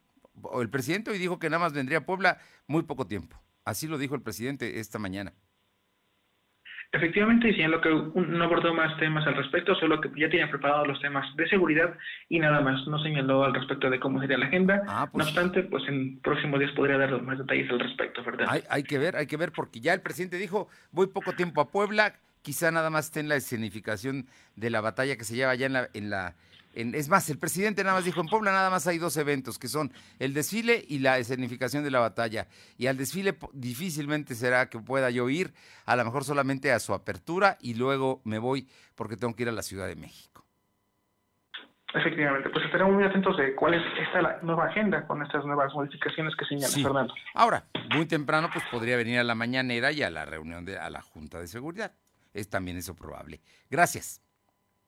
El 0.59 0.69
presidente 0.69 1.11
hoy 1.11 1.17
dijo 1.17 1.39
que 1.39 1.49
nada 1.49 1.63
más 1.63 1.73
vendría 1.73 1.99
a 1.99 2.05
Puebla 2.05 2.37
muy 2.67 2.83
poco 2.83 3.07
tiempo. 3.07 3.41
Así 3.63 3.87
lo 3.87 3.97
dijo 3.97 4.15
el 4.15 4.21
presidente 4.21 4.79
esta 4.79 4.99
mañana. 4.99 5.33
Efectivamente, 6.95 7.51
lo 7.67 7.81
que 7.81 7.89
no 7.89 8.43
abordó 8.43 8.73
más 8.73 8.97
temas 8.97 9.27
al 9.27 9.35
respecto, 9.35 9.75
solo 9.75 9.99
que 9.99 10.09
ya 10.15 10.29
tenía 10.29 10.49
preparados 10.49 10.87
los 10.87 10.99
temas 11.01 11.25
de 11.35 11.47
seguridad 11.49 11.93
y 12.29 12.39
nada 12.39 12.61
más, 12.61 12.87
no 12.87 12.97
señaló 13.03 13.43
al 13.43 13.53
respecto 13.53 13.89
de 13.89 13.99
cómo 13.99 14.21
sería 14.21 14.37
la 14.37 14.45
agenda. 14.45 14.81
Ah, 14.87 15.09
pues 15.11 15.25
no 15.25 15.29
obstante, 15.29 15.63
pues 15.63 15.83
en 15.87 16.19
próximos 16.21 16.59
días 16.59 16.71
podría 16.71 16.97
dar 16.97 17.21
más 17.21 17.37
detalles 17.37 17.69
al 17.69 17.79
respecto, 17.79 18.23
¿verdad? 18.23 18.47
Hay, 18.49 18.61
hay 18.69 18.83
que 18.83 18.97
ver, 18.97 19.15
hay 19.17 19.27
que 19.27 19.35
ver, 19.35 19.51
porque 19.51 19.81
ya 19.81 19.93
el 19.93 20.01
presidente 20.01 20.37
dijo, 20.37 20.69
voy 20.91 21.07
poco 21.07 21.33
tiempo 21.33 21.59
a 21.59 21.69
Puebla, 21.69 22.13
quizá 22.41 22.71
nada 22.71 22.89
más 22.89 23.05
esté 23.05 23.19
en 23.19 23.27
la 23.27 23.35
escenificación 23.35 24.27
de 24.55 24.69
la 24.69 24.79
batalla 24.79 25.17
que 25.17 25.25
se 25.25 25.35
lleva 25.35 25.51
allá 25.51 25.65
en 25.65 25.73
la, 25.73 25.89
en 25.93 26.09
la 26.09 26.35
es 26.75 27.09
más, 27.09 27.29
el 27.29 27.39
presidente 27.39 27.83
nada 27.83 27.95
más 27.95 28.05
dijo, 28.05 28.19
en 28.19 28.27
Puebla 28.27 28.51
nada 28.51 28.69
más 28.69 28.85
hay 28.87 28.97
dos 28.97 29.15
eventos, 29.17 29.57
que 29.57 29.67
son 29.67 29.91
el 30.19 30.33
desfile 30.33 30.83
y 30.87 30.99
la 30.99 31.17
escenificación 31.17 31.83
de 31.83 31.91
la 31.91 31.99
batalla. 31.99 32.47
Y 32.77 32.87
al 32.87 32.97
desfile 32.97 33.35
difícilmente 33.53 34.35
será 34.35 34.69
que 34.69 34.79
pueda 34.79 35.09
yo 35.09 35.29
ir, 35.29 35.53
a 35.85 35.95
lo 35.95 36.03
mejor 36.03 36.23
solamente 36.25 36.71
a 36.71 36.79
su 36.79 36.93
apertura 36.93 37.57
y 37.61 37.75
luego 37.75 38.21
me 38.25 38.39
voy 38.39 38.67
porque 38.95 39.17
tengo 39.17 39.35
que 39.35 39.43
ir 39.43 39.49
a 39.49 39.53
la 39.53 39.61
Ciudad 39.61 39.87
de 39.87 39.95
México. 39.95 40.43
Efectivamente, 41.93 42.49
pues 42.49 42.65
estaremos 42.65 42.93
muy 42.93 43.05
atentos 43.05 43.37
de 43.37 43.55
cuál 43.55 43.75
es 43.75 43.81
esta 44.05 44.21
la 44.21 44.39
nueva 44.41 44.65
agenda 44.65 45.07
con 45.07 45.21
estas 45.21 45.45
nuevas 45.45 45.73
modificaciones 45.73 46.35
que 46.35 46.43
señala 46.43 46.73
Fernando. 46.73 47.13
Ahora, 47.33 47.63
muy 47.95 48.05
temprano 48.05 48.49
pues 48.51 48.65
podría 48.69 48.97
venir 48.97 49.19
a 49.19 49.23
la 49.23 49.33
mañanera 49.33 49.93
y 49.93 50.03
a 50.03 50.09
la 50.09 50.25
reunión 50.25 50.65
de 50.65 50.77
a 50.77 50.89
la 50.89 51.01
Junta 51.01 51.39
de 51.39 51.47
Seguridad. 51.47 51.93
Es 52.33 52.49
también 52.49 52.75
eso 52.75 52.95
probable. 52.95 53.39
Gracias. 53.69 54.21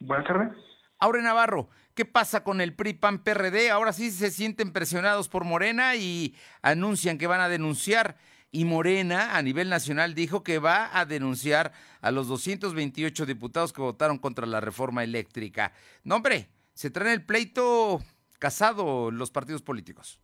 Buenas 0.01 0.27
tardes. 0.27 0.76
Aure 0.99 1.21
Navarro, 1.21 1.69
¿qué 1.93 2.05
pasa 2.05 2.43
con 2.43 2.59
el 2.59 2.73
PRI 2.73 2.93
PAN 2.93 3.23
PRD? 3.23 3.69
Ahora 3.69 3.93
sí 3.93 4.09
se 4.09 4.31
sienten 4.31 4.71
presionados 4.73 5.29
por 5.29 5.43
Morena 5.43 5.95
y 5.95 6.35
anuncian 6.63 7.19
que 7.19 7.27
van 7.27 7.41
a 7.41 7.49
denunciar. 7.49 8.17
Y 8.49 8.65
Morena 8.65 9.35
a 9.37 9.41
nivel 9.41 9.69
nacional 9.69 10.15
dijo 10.15 10.41
que 10.41 10.57
va 10.57 10.97
a 10.97 11.05
denunciar 11.05 11.73
a 12.01 12.11
los 12.11 12.27
228 12.27 13.25
diputados 13.25 13.73
que 13.73 13.81
votaron 13.81 14.17
contra 14.17 14.47
la 14.47 14.61
reforma 14.61 15.03
eléctrica. 15.03 15.73
No, 16.03 16.15
hombre, 16.15 16.49
se 16.73 16.89
traen 16.89 17.11
el 17.11 17.25
pleito 17.25 18.01
casado 18.39 19.11
los 19.11 19.29
partidos 19.29 19.61
políticos. 19.61 20.19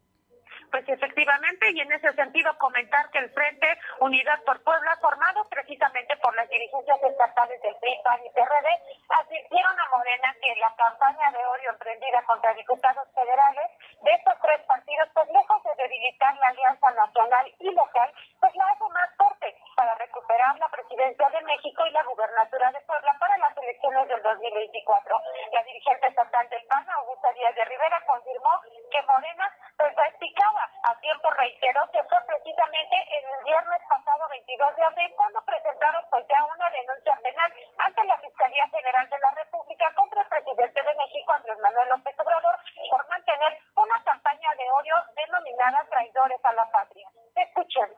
Pues 0.73 0.89
efectivamente, 0.89 1.69
y 1.69 1.81
en 1.81 1.91
ese 1.91 2.11
sentido 2.13 2.49
comentar 2.57 3.07
que 3.11 3.19
el 3.19 3.29
Frente 3.29 3.77
Unidad 3.99 4.41
por 4.43 4.59
Puebla, 4.63 4.97
formado 4.99 5.45
precisamente 5.47 6.17
por 6.17 6.35
las 6.35 6.49
dirigencias 6.49 6.97
estatales 7.03 7.61
del 7.61 7.75
PRI, 7.75 7.93
y 7.93 8.29
PRD, 8.33 8.69
advirtieron 9.07 9.79
a 9.79 9.89
Morena 9.95 10.33
que 10.41 10.55
la 10.55 10.73
campaña 10.75 11.29
de 11.29 11.45
odio 11.45 11.69
emprendida 11.69 12.23
contra 12.23 12.55
diputados 12.55 13.07
federales 13.13 13.69
de 14.01 14.11
estos 14.13 14.33
tres 14.41 14.65
partidos, 14.65 15.09
pues 15.13 15.29
lejos 15.29 15.61
de 15.61 15.75
debilitar 15.77 16.35
la 16.37 16.47
alianza 16.47 16.89
nacional 16.89 17.53
y 17.59 17.69
local, 17.69 18.11
pues 18.39 18.55
la 18.55 18.65
hace 18.65 18.89
más 18.89 19.09
fuerte 19.15 19.55
para 19.75 19.93
recuperar 19.93 20.57
la 20.57 20.69
presidencia 20.69 21.29
de 21.29 21.41
México 21.41 21.85
y 21.85 21.91
la 21.91 22.03
gubernatura 22.03 22.71
de 22.71 22.81
Puebla 22.81 23.15
para 23.19 23.37
las 23.37 23.55
elecciones 23.57 24.07
del 24.07 24.23
2024. 24.23 25.21
La 25.51 25.63
dirigente 25.63 26.07
estatal 26.07 26.49
del 26.49 26.65
PAN, 26.65 26.89
Augusta 26.89 27.31
Díaz 27.33 27.53
de 27.53 27.65
Rivera, 27.65 28.01
confirmó 28.07 28.49
que 28.93 29.01
Morena 29.09 29.49
pues 29.73 29.89
explicaba 29.89 30.69
a 30.85 30.93
tiempo 31.01 31.25
reiteró 31.33 31.81
que 31.89 31.97
fue 32.05 32.21
precisamente 32.29 32.93
el 32.93 33.25
viernes 33.41 33.81
pasado 33.89 34.21
22 34.29 34.69
de 34.77 34.85
abril 34.85 35.09
cuando 35.17 35.41
presentaron 35.49 36.05
pues 36.13 36.21
ya 36.29 36.37
una 36.45 36.69
denuncia 36.69 37.17
penal 37.25 37.49
ante 37.81 38.05
la 38.05 38.21
Fiscalía 38.21 38.69
General 38.69 39.09
de 39.09 39.17
la 39.17 39.31
República 39.33 39.89
contra 39.97 40.21
el 40.21 40.29
presidente 40.29 40.77
de 40.77 40.93
México 40.93 41.33
Andrés 41.33 41.57
Manuel 41.57 41.89
López 41.89 42.13
Obrador 42.21 42.55
por 42.93 43.01
mantener 43.09 43.51
una 43.73 43.97
campaña 44.05 44.49
de 44.61 44.65
odio 44.77 44.95
denominada 45.17 45.81
traidores 45.89 46.41
a 46.45 46.53
la 46.53 46.65
patria. 46.69 47.09
Escuchen. 47.33 47.89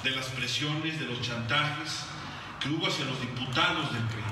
De 0.00 0.10
las 0.16 0.32
presiones, 0.32 0.96
de 0.96 1.04
los 1.04 1.20
chantajes 1.20 2.08
que 2.64 2.72
hubo 2.72 2.88
hacia 2.88 3.04
los 3.04 3.20
diputados 3.20 3.92
del 3.92 4.08
PRI, 4.08 4.24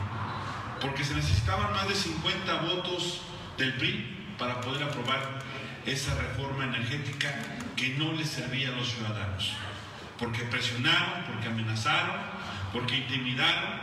porque 0.81 1.05
se 1.05 1.13
necesitaban 1.13 1.69
más 1.77 1.85
de 1.85 1.95
50 1.95 2.65
votos 2.65 3.21
del 3.61 3.77
PRI 3.77 4.08
para 4.39 4.61
poder 4.61 4.85
aprobar 4.85 5.41
esa 5.85 6.15
reforma 6.15 6.65
energética 6.65 7.35
que 7.77 7.91
no 7.99 8.13
le 8.13 8.25
servía 8.25 8.69
a 8.69 8.73
los 8.73 8.89
ciudadanos, 8.93 9.53
porque 10.19 10.43
presionaron, 10.45 11.25
porque 11.27 11.49
amenazaron, 11.49 12.17
porque 12.73 12.99
intimidaron, 12.99 13.81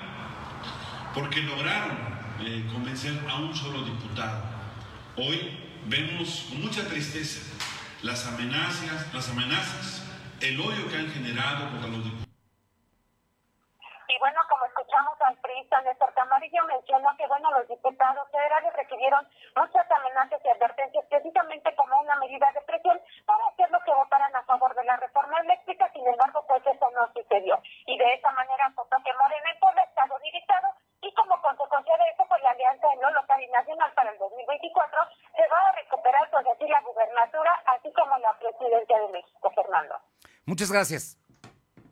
porque 1.13 1.41
lograron 1.41 1.97
eh, 2.41 2.65
convencer 2.71 3.19
a 3.29 3.35
un 3.35 3.55
solo 3.55 3.83
diputado. 3.83 4.43
Hoy 5.17 5.57
vemos 5.87 6.47
con 6.49 6.61
mucha 6.61 6.87
tristeza 6.87 7.41
las 8.01 8.25
amenazas, 8.27 9.13
las 9.13 9.29
amenazas, 9.29 10.03
el 10.41 10.59
odio 10.59 10.87
que 10.89 10.97
han 10.97 11.11
generado 11.11 11.69
contra 11.71 11.89
los 11.89 12.03
diputados 12.03 12.24
gracias. 40.75 41.17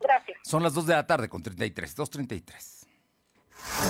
Gracias. 0.00 0.38
Son 0.42 0.62
las 0.62 0.74
2 0.74 0.86
de 0.86 0.94
la 0.94 1.06
tarde 1.06 1.28
con 1.28 1.42
33, 1.42 1.96
2.33. 1.96 2.84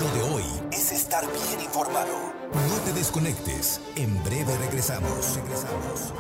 Lo 0.01 0.15
de 0.15 0.35
hoy 0.35 0.45
es 0.71 0.93
estar 0.93 1.25
bien 1.27 1.61
informado. 1.65 2.33
No 2.53 2.77
te 2.85 2.93
desconectes. 2.93 3.81
En 3.97 4.23
breve 4.23 4.57
regresamos. 4.59 5.37
Regresamos. 5.37 6.15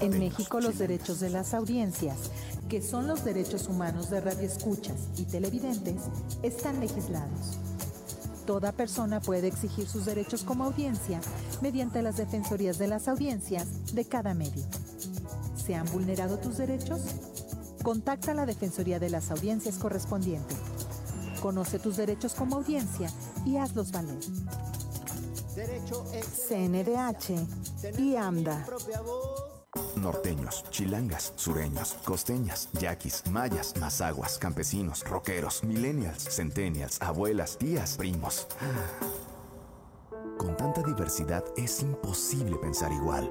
En 0.00 0.18
México 0.18 0.60
los 0.60 0.78
derechos 0.78 1.18
de 1.18 1.30
las 1.30 1.52
audiencias, 1.52 2.30
que 2.68 2.80
son 2.80 3.08
los 3.08 3.24
derechos 3.24 3.66
humanos 3.66 4.08
de 4.08 4.20
radioescuchas 4.20 5.08
y 5.18 5.24
televidentes, 5.24 6.02
están 6.42 6.78
legislados. 6.80 7.58
Toda 8.46 8.72
persona 8.72 9.20
puede 9.20 9.48
exigir 9.48 9.88
sus 9.88 10.06
derechos 10.06 10.44
como 10.44 10.64
audiencia 10.64 11.20
mediante 11.60 12.02
las 12.02 12.16
defensorías 12.16 12.78
de 12.78 12.86
las 12.86 13.08
audiencias 13.08 13.94
de 13.94 14.04
cada 14.06 14.32
medio. 14.32 14.64
¿Se 15.70 15.76
han 15.76 15.86
vulnerado 15.92 16.36
tus 16.36 16.58
derechos? 16.58 17.00
Contacta 17.84 18.32
a 18.32 18.34
la 18.34 18.44
Defensoría 18.44 18.98
de 18.98 19.08
las 19.08 19.30
Audiencias 19.30 19.76
correspondiente. 19.78 20.52
Conoce 21.40 21.78
tus 21.78 21.96
derechos 21.96 22.34
como 22.34 22.56
audiencia 22.56 23.08
y 23.46 23.56
hazlos 23.56 23.92
valer. 23.92 24.18
CNDH 26.48 28.00
y 28.00 28.16
AMDA. 28.16 28.66
Norteños, 29.94 30.64
chilangas, 30.70 31.34
sureños, 31.36 31.92
costeñas, 32.04 32.68
yaquis, 32.72 33.22
mayas, 33.30 33.76
mazaguas, 33.76 34.38
campesinos, 34.38 35.04
rockeros, 35.04 35.62
millennials, 35.62 36.34
centennials, 36.34 37.00
abuelas, 37.00 37.56
tías, 37.58 37.96
primos. 37.96 38.48
Con 40.36 40.56
tanta 40.56 40.82
diversidad 40.82 41.44
es 41.56 41.80
imposible 41.80 42.56
pensar 42.56 42.90
igual, 42.90 43.30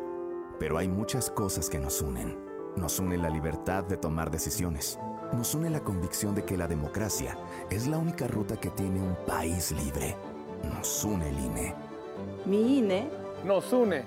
pero 0.59 0.77
hay 0.77 0.87
muchas 0.87 1.29
cosas 1.29 1.69
que 1.69 1.79
nos 1.79 2.01
unen 2.01 2.49
nos 2.79 2.99
une 2.99 3.17
la 3.17 3.29
libertad 3.29 3.83
de 3.83 3.97
tomar 3.97 4.31
decisiones. 4.31 4.99
Nos 5.33 5.53
une 5.53 5.69
la 5.69 5.81
convicción 5.81 6.33
de 6.33 6.45
que 6.45 6.57
la 6.57 6.67
democracia 6.67 7.37
es 7.69 7.87
la 7.87 7.97
única 7.97 8.27
ruta 8.27 8.57
que 8.57 8.69
tiene 8.69 9.01
un 9.01 9.15
país 9.27 9.71
libre. 9.71 10.15
Nos 10.63 11.03
une 11.03 11.29
el 11.29 11.39
INE. 11.39 11.75
Mi 12.45 12.79
INE 12.79 13.09
nos 13.45 13.71
une. 13.73 14.05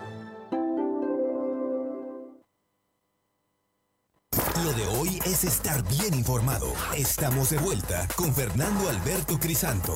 Lo 4.65 4.73
de 4.73 4.87
hoy 4.99 5.19
es 5.27 5.45
estar 5.45 5.83
bien 5.89 6.15
informado. 6.15 6.73
Estamos 6.97 7.51
de 7.51 7.59
vuelta 7.59 8.09
con 8.17 8.33
Fernando 8.33 8.89
Alberto 8.89 9.39
Crisanto. 9.39 9.95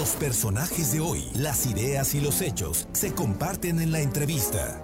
Los 0.00 0.16
personajes 0.16 0.94
de 0.94 1.00
hoy, 1.00 1.22
las 1.34 1.66
ideas 1.66 2.14
y 2.14 2.22
los 2.22 2.40
hechos 2.40 2.88
se 2.92 3.12
comparten 3.12 3.80
en 3.80 3.92
la 3.92 4.00
entrevista. 4.00 4.82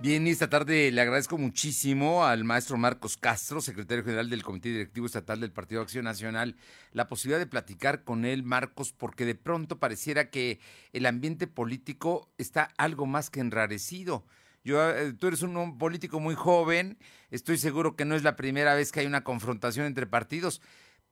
Bien, 0.00 0.26
esta 0.26 0.50
tarde 0.50 0.90
le 0.90 1.00
agradezco 1.00 1.38
muchísimo 1.38 2.24
al 2.24 2.42
maestro 2.42 2.76
Marcos 2.76 3.16
Castro, 3.16 3.60
secretario 3.60 4.02
general 4.02 4.28
del 4.28 4.42
Comité 4.42 4.70
Directivo 4.70 5.06
Estatal 5.06 5.38
del 5.38 5.52
Partido 5.52 5.82
Acción 5.82 6.04
Nacional, 6.04 6.56
la 6.90 7.06
posibilidad 7.06 7.38
de 7.38 7.46
platicar 7.46 8.02
con 8.02 8.24
él, 8.24 8.42
Marcos, 8.42 8.92
porque 8.92 9.24
de 9.24 9.36
pronto 9.36 9.78
pareciera 9.78 10.28
que 10.28 10.58
el 10.92 11.06
ambiente 11.06 11.46
político 11.46 12.28
está 12.38 12.70
algo 12.76 13.06
más 13.06 13.30
que 13.30 13.38
enrarecido. 13.38 14.26
Yo, 14.64 14.90
eh, 14.90 15.12
tú 15.12 15.28
eres 15.28 15.42
un 15.42 15.78
político 15.78 16.18
muy 16.18 16.34
joven, 16.34 16.98
estoy 17.30 17.56
seguro 17.56 17.94
que 17.94 18.04
no 18.04 18.16
es 18.16 18.24
la 18.24 18.34
primera 18.34 18.74
vez 18.74 18.90
que 18.90 18.98
hay 18.98 19.06
una 19.06 19.22
confrontación 19.22 19.86
entre 19.86 20.08
partidos, 20.08 20.60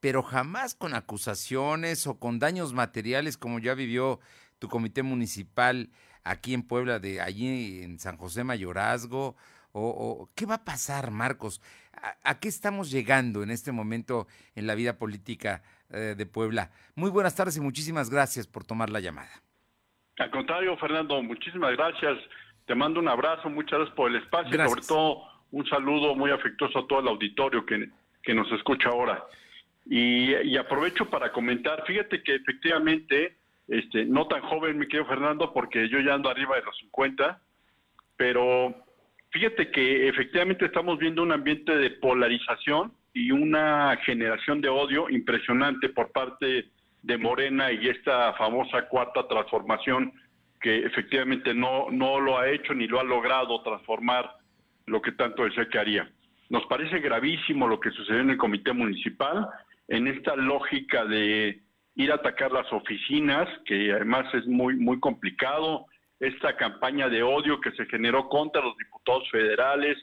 pero 0.07 0.23
jamás 0.23 0.77
con 0.77 0.95
acusaciones 0.95 2.07
o 2.07 2.21
con 2.21 2.39
daños 2.39 2.73
materiales 2.73 3.37
como 3.37 3.59
ya 3.59 3.75
vivió 3.75 4.21
tu 4.61 4.69
comité 4.69 5.03
municipal 5.03 5.91
aquí 6.23 6.55
en 6.55 6.63
Puebla, 6.63 7.01
de 7.01 7.21
allí 7.21 7.83
en 7.83 7.99
San 7.99 8.17
José 8.17 8.45
Mayorazgo? 8.45 9.35
O, 9.73 10.31
¿Qué 10.37 10.47
va 10.47 10.55
a 10.55 10.65
pasar, 10.65 11.11
Marcos? 11.11 11.61
¿A, 12.23 12.39
qué 12.39 12.47
estamos 12.47 12.93
llegando 12.93 13.43
en 13.43 13.51
este 13.51 13.73
momento 13.73 14.29
en 14.55 14.69
la 14.69 14.77
vida 14.77 14.97
política 14.97 15.65
eh, 15.91 16.15
de 16.17 16.25
Puebla? 16.25 16.71
Muy 16.95 17.11
buenas 17.11 17.35
tardes 17.35 17.57
y 17.57 17.61
muchísimas 17.61 18.09
gracias 18.09 18.47
por 18.47 18.63
tomar 18.63 18.91
la 18.91 19.01
llamada. 19.01 19.43
Al 20.19 20.31
contrario, 20.31 20.77
Fernando, 20.77 21.21
muchísimas 21.21 21.73
gracias. 21.73 22.17
Te 22.67 22.77
mando 22.77 23.01
un 23.01 23.09
abrazo, 23.09 23.51
muchas 23.51 23.81
gracias 23.81 23.97
por 23.97 24.11
el 24.13 24.23
espacio 24.23 24.55
y 24.55 24.69
sobre 24.69 24.83
todo 24.83 25.25
un 25.51 25.67
saludo 25.67 26.15
muy 26.15 26.31
afectuoso 26.31 26.79
a 26.79 26.87
todo 26.87 27.01
el 27.01 27.09
auditorio 27.09 27.67
que, 27.67 27.91
que 28.23 28.35
nos 28.35 28.47
escucha 28.53 28.91
ahora. 28.91 29.21
Y, 29.89 30.57
aprovecho 30.57 31.09
para 31.09 31.31
comentar, 31.31 31.85
fíjate 31.87 32.23
que 32.23 32.35
efectivamente 32.35 33.37
este, 33.69 34.05
no 34.05 34.27
tan 34.27 34.43
joven, 34.43 34.79
mi 34.79 34.87
querido 34.87 35.07
Fernando, 35.07 35.53
porque 35.53 35.89
yo 35.89 36.01
ya 36.01 36.15
ando 36.15 36.29
arriba 36.29 36.57
de 36.57 36.63
los 36.63 36.77
50, 36.79 37.41
pero 38.17 38.75
fíjate 39.31 39.71
que 39.71 40.09
efectivamente 40.09 40.67
estamos 40.67 40.99
viendo 40.99 41.23
un 41.23 41.33
ambiente 41.33 41.77
de 41.77 41.91
polarización 41.91 42.93
y 43.13 43.31
una 43.31 43.97
generación 44.05 44.61
de 44.61 44.69
odio 44.69 45.09
impresionante 45.09 45.89
por 45.89 46.11
parte 46.13 46.69
de 47.03 47.19
Morena 47.19 47.71
y 47.71 47.89
esta 47.89 48.33
famosa 48.35 48.89
cuarta 48.89 49.29
transformación 49.29 50.13
que 50.61 50.79
efectivamente 50.79 51.55
no, 51.55 51.91
no 51.91 52.19
lo 52.19 52.39
ha 52.39 52.49
hecho 52.49 52.75
ni 52.75 52.89
lo 52.89 52.99
ha 52.99 53.05
logrado 53.05 53.63
transformar 53.63 54.37
lo 54.87 55.01
que 55.01 55.13
tanto 55.13 55.45
desea 55.45 55.69
que 55.69 55.79
haría. 55.79 56.11
Nos 56.49 56.67
parece 56.67 56.99
gravísimo 56.99 57.69
lo 57.69 57.79
que 57.81 57.91
sucedió 57.91 58.21
en 58.21 58.31
el 58.31 58.37
comité 58.37 58.73
municipal, 58.73 59.49
en 59.89 60.07
esta 60.09 60.37
lógica 60.37 61.05
de 61.05 61.63
ir 61.95 62.13
a 62.13 62.17
atacar 62.17 62.53
las 62.53 62.71
oficinas, 62.73 63.49
que 63.65 63.93
además 63.93 64.33
es 64.35 64.47
muy, 64.47 64.77
muy 64.77 65.01
complicado, 65.01 65.87
esta 66.21 66.57
campaña 66.57 67.09
de 67.09 67.23
odio 67.23 67.61
que 67.61 67.73
se 67.73 67.87
generó 67.87 68.29
contra 68.29 68.63
los 68.63 68.77
diputados 68.77 69.29
federales, 69.31 69.99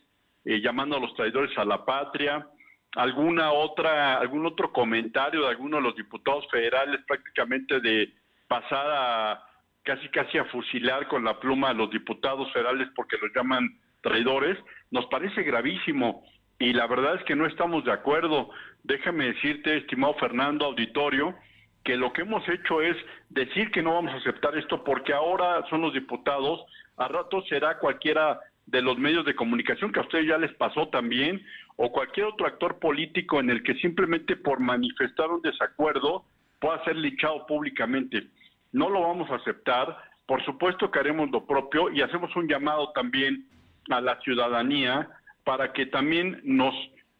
eh, 0.45 0.61
llamando 0.61 0.97
a 0.97 0.99
los 0.99 1.13
traidores 1.15 1.57
a 1.57 1.65
la 1.65 1.85
patria, 1.85 2.47
alguna 2.95 3.51
otra, 3.51 4.17
algún 4.17 4.45
otro 4.45 4.71
comentario 4.71 5.41
de 5.41 5.49
alguno 5.49 5.77
de 5.77 5.83
los 5.83 5.95
diputados 5.95 6.45
federales 6.51 7.01
prácticamente 7.07 7.79
de 7.79 8.13
pasar 8.47 8.85
a 8.91 9.43
casi 9.83 10.07
casi 10.09 10.37
a 10.37 10.45
fusilar 10.45 11.07
con 11.07 11.23
la 11.23 11.39
pluma 11.39 11.69
a 11.69 11.73
los 11.73 11.89
diputados 11.89 12.51
federales 12.53 12.87
porque 12.95 13.17
los 13.21 13.31
llaman 13.35 13.79
traidores, 14.01 14.57
nos 14.91 15.05
parece 15.07 15.43
gravísimo 15.43 16.23
y 16.59 16.73
la 16.73 16.87
verdad 16.87 17.15
es 17.15 17.23
que 17.23 17.35
no 17.35 17.45
estamos 17.45 17.83
de 17.83 17.91
acuerdo. 17.91 18.49
Déjame 18.83 19.33
decirte, 19.33 19.77
estimado 19.77 20.13
Fernando 20.15 20.65
Auditorio, 20.65 21.35
que 21.83 21.95
lo 21.95 22.11
que 22.13 22.21
hemos 22.21 22.47
hecho 22.49 22.81
es 22.81 22.95
decir 23.29 23.71
que 23.71 23.81
no 23.81 23.93
vamos 23.93 24.13
a 24.13 24.17
aceptar 24.17 24.57
esto 24.57 24.83
porque 24.83 25.13
ahora 25.13 25.65
son 25.69 25.81
los 25.81 25.93
diputados, 25.93 26.61
a 26.97 27.07
rato 27.07 27.41
será 27.43 27.79
cualquiera 27.79 28.39
de 28.65 28.81
los 28.81 28.97
medios 28.97 29.25
de 29.25 29.35
comunicación 29.35 29.91
que 29.91 29.99
a 29.99 30.03
ustedes 30.03 30.27
ya 30.27 30.37
les 30.37 30.53
pasó 30.53 30.87
también, 30.87 31.45
o 31.75 31.91
cualquier 31.91 32.27
otro 32.27 32.45
actor 32.45 32.79
político 32.79 33.39
en 33.39 33.49
el 33.49 33.63
que 33.63 33.75
simplemente 33.75 34.35
por 34.35 34.59
manifestar 34.59 35.29
un 35.29 35.41
desacuerdo 35.41 36.23
pueda 36.59 36.83
ser 36.83 36.95
lichado 36.95 37.45
públicamente. 37.45 38.27
No 38.71 38.89
lo 38.89 39.01
vamos 39.01 39.29
a 39.31 39.35
aceptar, 39.35 39.97
por 40.25 40.43
supuesto 40.45 40.91
que 40.91 40.99
haremos 40.99 41.29
lo 41.31 41.45
propio 41.45 41.89
y 41.91 42.01
hacemos 42.01 42.33
un 42.35 42.47
llamado 42.47 42.91
también 42.91 43.45
a 43.89 43.99
la 44.01 44.19
ciudadanía 44.21 45.09
para 45.43 45.73
que 45.73 45.85
también 45.85 46.39
nos 46.43 46.73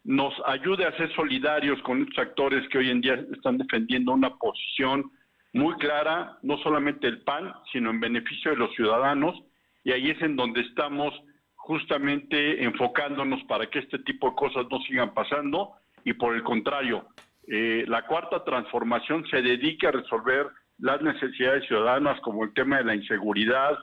nos 0.04 0.34
ayude 0.46 0.84
a 0.84 0.96
ser 0.96 1.12
solidarios 1.14 1.80
con 1.82 2.02
estos 2.02 2.18
actores 2.18 2.68
que 2.68 2.78
hoy 2.78 2.90
en 2.90 3.00
día 3.00 3.14
están 3.32 3.58
defendiendo 3.58 4.12
una 4.12 4.34
posición 4.36 5.10
muy 5.54 5.74
clara, 5.76 6.38
no 6.42 6.58
solamente 6.58 7.06
el 7.06 7.22
PAN, 7.22 7.52
sino 7.72 7.90
en 7.90 8.00
beneficio 8.00 8.50
de 8.50 8.58
los 8.58 8.74
ciudadanos, 8.74 9.34
y 9.82 9.92
ahí 9.92 10.10
es 10.10 10.20
en 10.20 10.36
donde 10.36 10.60
estamos 10.60 11.14
justamente 11.54 12.62
enfocándonos 12.62 13.42
para 13.44 13.66
que 13.66 13.78
este 13.78 13.98
tipo 14.00 14.30
de 14.30 14.36
cosas 14.36 14.66
no 14.70 14.78
sigan 14.80 15.14
pasando, 15.14 15.72
y 16.04 16.12
por 16.12 16.34
el 16.34 16.42
contrario, 16.42 17.06
eh, 17.48 17.84
la 17.88 18.06
cuarta 18.06 18.44
transformación 18.44 19.26
se 19.30 19.40
dedica 19.40 19.88
a 19.88 19.92
resolver 19.92 20.48
las 20.78 21.00
necesidades 21.00 21.66
ciudadanas 21.66 22.20
como 22.20 22.44
el 22.44 22.52
tema 22.52 22.78
de 22.78 22.84
la 22.84 22.94
inseguridad, 22.94 23.78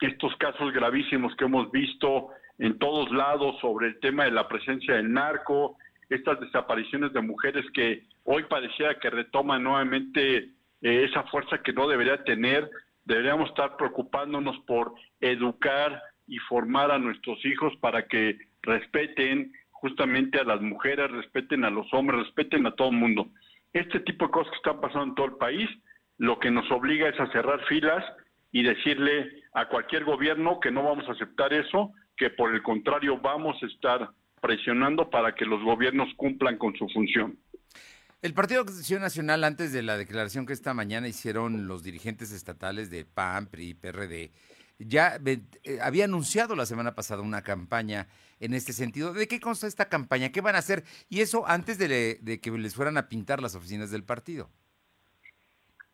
estos 0.00 0.34
casos 0.36 0.72
gravísimos 0.72 1.36
que 1.36 1.44
hemos 1.44 1.70
visto 1.70 2.30
en 2.60 2.78
todos 2.78 3.10
lados 3.10 3.58
sobre 3.60 3.88
el 3.88 4.00
tema 4.00 4.24
de 4.24 4.32
la 4.32 4.46
presencia 4.46 4.94
del 4.94 5.10
narco, 5.12 5.78
estas 6.10 6.38
desapariciones 6.40 7.12
de 7.14 7.22
mujeres 7.22 7.64
que 7.72 8.04
hoy 8.24 8.44
pareciera 8.44 8.98
que 8.98 9.08
retoman 9.08 9.64
nuevamente 9.64 10.36
eh, 10.36 10.50
esa 10.82 11.22
fuerza 11.24 11.62
que 11.62 11.72
no 11.72 11.88
debería 11.88 12.22
tener. 12.24 12.70
Deberíamos 13.06 13.48
estar 13.48 13.78
preocupándonos 13.78 14.58
por 14.66 14.92
educar 15.20 16.02
y 16.26 16.36
formar 16.50 16.90
a 16.90 16.98
nuestros 16.98 17.42
hijos 17.46 17.72
para 17.80 18.06
que 18.06 18.38
respeten 18.60 19.54
justamente 19.70 20.38
a 20.38 20.44
las 20.44 20.60
mujeres, 20.60 21.10
respeten 21.10 21.64
a 21.64 21.70
los 21.70 21.90
hombres, 21.94 22.26
respeten 22.26 22.66
a 22.66 22.72
todo 22.72 22.90
el 22.90 22.96
mundo. 22.96 23.28
Este 23.72 24.00
tipo 24.00 24.26
de 24.26 24.32
cosas 24.32 24.50
que 24.50 24.56
están 24.58 24.82
pasando 24.82 25.04
en 25.04 25.14
todo 25.14 25.26
el 25.26 25.36
país, 25.36 25.68
lo 26.18 26.38
que 26.38 26.50
nos 26.50 26.70
obliga 26.70 27.08
es 27.08 27.18
a 27.18 27.32
cerrar 27.32 27.64
filas 27.68 28.04
y 28.52 28.62
decirle 28.62 29.44
a 29.54 29.66
cualquier 29.68 30.04
gobierno 30.04 30.60
que 30.60 30.70
no 30.70 30.82
vamos 30.82 31.08
a 31.08 31.12
aceptar 31.12 31.54
eso 31.54 31.94
que 32.20 32.28
por 32.28 32.54
el 32.54 32.62
contrario 32.62 33.18
vamos 33.18 33.56
a 33.62 33.66
estar 33.66 34.10
presionando 34.42 35.08
para 35.08 35.34
que 35.34 35.46
los 35.46 35.62
gobiernos 35.62 36.06
cumplan 36.18 36.58
con 36.58 36.76
su 36.76 36.86
función. 36.90 37.38
El 38.20 38.34
Partido 38.34 38.60
Acción 38.60 39.00
Nacional, 39.00 39.42
antes 39.42 39.72
de 39.72 39.82
la 39.82 39.96
declaración 39.96 40.44
que 40.44 40.52
esta 40.52 40.74
mañana 40.74 41.08
hicieron 41.08 41.66
los 41.66 41.82
dirigentes 41.82 42.30
estatales 42.30 42.90
de 42.90 43.06
PAN, 43.06 43.46
PRI, 43.46 43.72
PRD, 43.72 44.32
ya 44.78 45.18
eh, 45.24 45.78
había 45.80 46.04
anunciado 46.04 46.54
la 46.54 46.66
semana 46.66 46.94
pasada 46.94 47.22
una 47.22 47.40
campaña 47.40 48.06
en 48.38 48.52
este 48.52 48.74
sentido. 48.74 49.14
¿De 49.14 49.26
qué 49.26 49.40
consta 49.40 49.66
esta 49.66 49.88
campaña? 49.88 50.30
¿Qué 50.30 50.42
van 50.42 50.56
a 50.56 50.58
hacer? 50.58 50.84
Y 51.08 51.20
eso 51.20 51.48
antes 51.48 51.78
de, 51.78 52.18
de 52.20 52.40
que 52.42 52.50
les 52.50 52.74
fueran 52.74 52.98
a 52.98 53.08
pintar 53.08 53.40
las 53.40 53.54
oficinas 53.54 53.90
del 53.90 54.04
partido. 54.04 54.50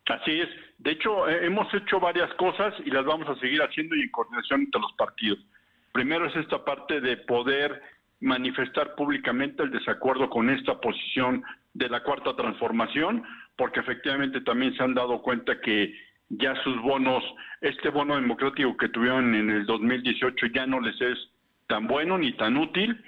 Así 0.06 0.40
es. 0.40 0.48
De 0.78 0.90
hecho, 0.90 1.28
eh, 1.28 1.46
hemos 1.46 1.72
hecho 1.72 2.00
varias 2.00 2.34
cosas 2.34 2.74
y 2.84 2.90
las 2.90 3.04
vamos 3.04 3.28
a 3.28 3.38
seguir 3.38 3.60
haciendo 3.62 3.94
y 3.94 4.02
en 4.02 4.10
coordinación 4.10 4.62
entre 4.62 4.80
los 4.80 4.92
partidos. 4.94 5.38
Primero 5.96 6.26
es 6.26 6.36
esta 6.36 6.62
parte 6.62 7.00
de 7.00 7.16
poder 7.16 7.80
manifestar 8.20 8.94
públicamente 8.96 9.62
el 9.62 9.70
desacuerdo 9.70 10.28
con 10.28 10.50
esta 10.50 10.78
posición 10.78 11.42
de 11.72 11.88
la 11.88 12.02
cuarta 12.02 12.36
transformación, 12.36 13.24
porque 13.56 13.80
efectivamente 13.80 14.42
también 14.42 14.76
se 14.76 14.82
han 14.82 14.92
dado 14.92 15.22
cuenta 15.22 15.58
que 15.58 15.94
ya 16.28 16.54
sus 16.64 16.82
bonos, 16.82 17.24
este 17.62 17.88
bono 17.88 18.16
democrático 18.16 18.76
que 18.76 18.90
tuvieron 18.90 19.34
en 19.34 19.48
el 19.48 19.64
2018 19.64 20.48
ya 20.54 20.66
no 20.66 20.80
les 20.80 21.00
es 21.00 21.16
tan 21.66 21.86
bueno 21.86 22.18
ni 22.18 22.34
tan 22.34 22.58
útil. 22.58 23.02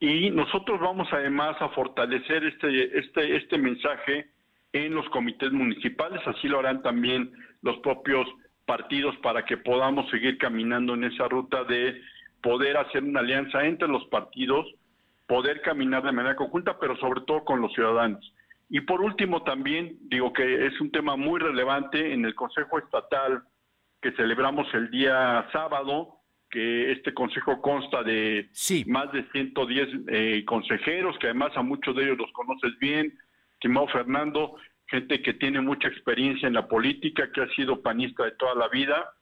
Y 0.00 0.30
nosotros 0.30 0.80
vamos 0.80 1.08
además 1.12 1.60
a 1.60 1.68
fortalecer 1.68 2.44
este 2.44 2.98
este 2.98 3.36
este 3.36 3.58
mensaje 3.58 4.30
en 4.72 4.94
los 4.94 5.06
comités 5.10 5.52
municipales, 5.52 6.22
así 6.26 6.48
lo 6.48 6.60
harán 6.60 6.82
también 6.82 7.30
los 7.60 7.76
propios 7.80 8.26
partidos 8.64 9.14
para 9.18 9.44
que 9.44 9.58
podamos 9.58 10.08
seguir 10.10 10.38
caminando 10.38 10.94
en 10.94 11.04
esa 11.04 11.28
ruta 11.28 11.64
de 11.64 12.00
poder 12.42 12.76
hacer 12.76 13.04
una 13.04 13.20
alianza 13.20 13.64
entre 13.64 13.88
los 13.88 14.04
partidos, 14.06 14.66
poder 15.26 15.62
caminar 15.62 16.02
de 16.02 16.12
manera 16.12 16.36
conjunta, 16.36 16.78
pero 16.78 16.96
sobre 16.96 17.22
todo 17.22 17.44
con 17.44 17.60
los 17.60 17.72
ciudadanos. 17.72 18.32
Y 18.68 18.80
por 18.80 19.00
último 19.02 19.42
también 19.42 19.98
digo 20.02 20.32
que 20.32 20.66
es 20.66 20.80
un 20.80 20.90
tema 20.90 21.16
muy 21.16 21.40
relevante 21.40 22.12
en 22.12 22.24
el 22.24 22.34
Consejo 22.34 22.78
Estatal 22.78 23.42
que 24.00 24.12
celebramos 24.12 24.66
el 24.74 24.90
día 24.90 25.46
sábado, 25.52 26.16
que 26.50 26.92
este 26.92 27.14
consejo 27.14 27.62
consta 27.62 28.02
de 28.02 28.50
más 28.86 29.10
de 29.12 29.24
110 29.30 29.88
eh, 30.08 30.44
consejeros, 30.44 31.16
que 31.18 31.28
además 31.28 31.52
a 31.56 31.62
muchos 31.62 31.94
de 31.96 32.02
ellos 32.04 32.18
los 32.18 32.32
conoces 32.32 32.78
bien, 32.78 33.16
estimado 33.54 33.86
Fernando, 33.88 34.56
gente 34.86 35.22
que 35.22 35.34
tiene 35.34 35.60
mucha 35.60 35.88
experiencia 35.88 36.48
en 36.48 36.54
la 36.54 36.68
política, 36.68 37.30
que 37.32 37.42
ha 37.42 37.48
sido 37.54 37.80
panista 37.80 38.24
de 38.24 38.32
toda 38.32 38.54
la 38.54 38.68
vida, 38.68 39.14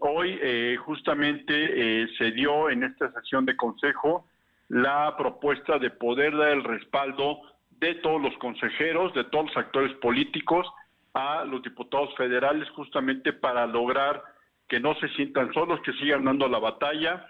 Hoy 0.00 0.38
eh, 0.40 0.76
justamente 0.78 2.02
eh, 2.02 2.08
se 2.18 2.30
dio 2.30 2.70
en 2.70 2.84
esta 2.84 3.10
sesión 3.12 3.44
de 3.44 3.56
consejo 3.56 4.26
la 4.68 5.16
propuesta 5.16 5.78
de 5.78 5.90
poder 5.90 6.36
dar 6.36 6.50
el 6.50 6.62
respaldo 6.62 7.40
de 7.70 7.94
todos 7.96 8.20
los 8.20 8.36
consejeros, 8.38 9.12
de 9.14 9.24
todos 9.24 9.46
los 9.46 9.56
actores 9.56 9.92
políticos 9.96 10.66
a 11.14 11.44
los 11.44 11.62
diputados 11.62 12.14
federales 12.16 12.68
justamente 12.70 13.32
para 13.32 13.66
lograr 13.66 14.22
que 14.68 14.78
no 14.78 14.94
se 14.96 15.08
sientan 15.10 15.52
solos, 15.52 15.80
que 15.82 15.92
sigan 15.94 16.24
dando 16.24 16.46
la 16.48 16.58
batalla 16.58 17.26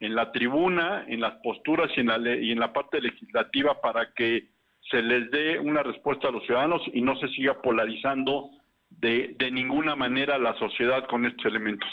en 0.00 0.14
la 0.14 0.32
tribuna, 0.32 1.04
en 1.06 1.20
las 1.20 1.34
posturas 1.42 1.90
y 1.96 2.00
en 2.00 2.06
la, 2.08 2.18
y 2.34 2.52
en 2.52 2.58
la 2.58 2.72
parte 2.72 3.00
legislativa 3.00 3.80
para 3.80 4.12
que 4.12 4.48
se 4.90 5.00
les 5.02 5.30
dé 5.30 5.58
una 5.58 5.82
respuesta 5.82 6.28
a 6.28 6.32
los 6.32 6.44
ciudadanos 6.44 6.82
y 6.92 7.00
no 7.02 7.16
se 7.16 7.28
siga 7.28 7.60
polarizando 7.62 8.50
de, 8.90 9.34
de 9.38 9.50
ninguna 9.50 9.96
manera 9.96 10.38
la 10.38 10.58
sociedad 10.58 11.06
con 11.08 11.24
estos 11.24 11.46
elementos. 11.46 11.88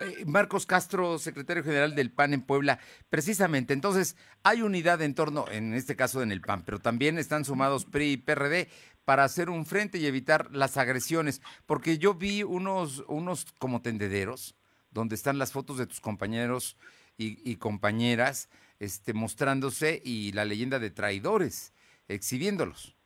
Eh, 0.00 0.24
Marcos 0.26 0.64
Castro, 0.64 1.18
secretario 1.18 1.62
general 1.62 1.94
del 1.94 2.10
PAN 2.10 2.32
en 2.32 2.40
Puebla, 2.40 2.78
precisamente, 3.10 3.74
entonces 3.74 4.16
hay 4.42 4.62
unidad 4.62 5.02
en 5.02 5.14
torno, 5.14 5.44
en 5.50 5.74
este 5.74 5.94
caso 5.94 6.22
en 6.22 6.32
el 6.32 6.40
PAN, 6.40 6.64
pero 6.64 6.78
también 6.78 7.18
están 7.18 7.44
sumados 7.44 7.84
PRI 7.84 8.12
y 8.12 8.16
PRD 8.16 8.68
para 9.04 9.24
hacer 9.24 9.50
un 9.50 9.66
frente 9.66 9.98
y 9.98 10.06
evitar 10.06 10.54
las 10.54 10.78
agresiones, 10.78 11.42
porque 11.66 11.98
yo 11.98 12.14
vi 12.14 12.42
unos, 12.42 13.04
unos 13.08 13.52
como 13.58 13.82
tendederos, 13.82 14.56
donde 14.90 15.16
están 15.16 15.38
las 15.38 15.52
fotos 15.52 15.76
de 15.76 15.86
tus 15.86 16.00
compañeros 16.00 16.78
y, 17.18 17.56
compañeras 17.56 18.48
este, 18.78 19.12
mostrándose 19.12 20.00
y 20.02 20.32
la 20.32 20.46
leyenda 20.46 20.78
de 20.78 20.90
traidores, 20.90 21.74
exhibiéndolos. 22.08 22.96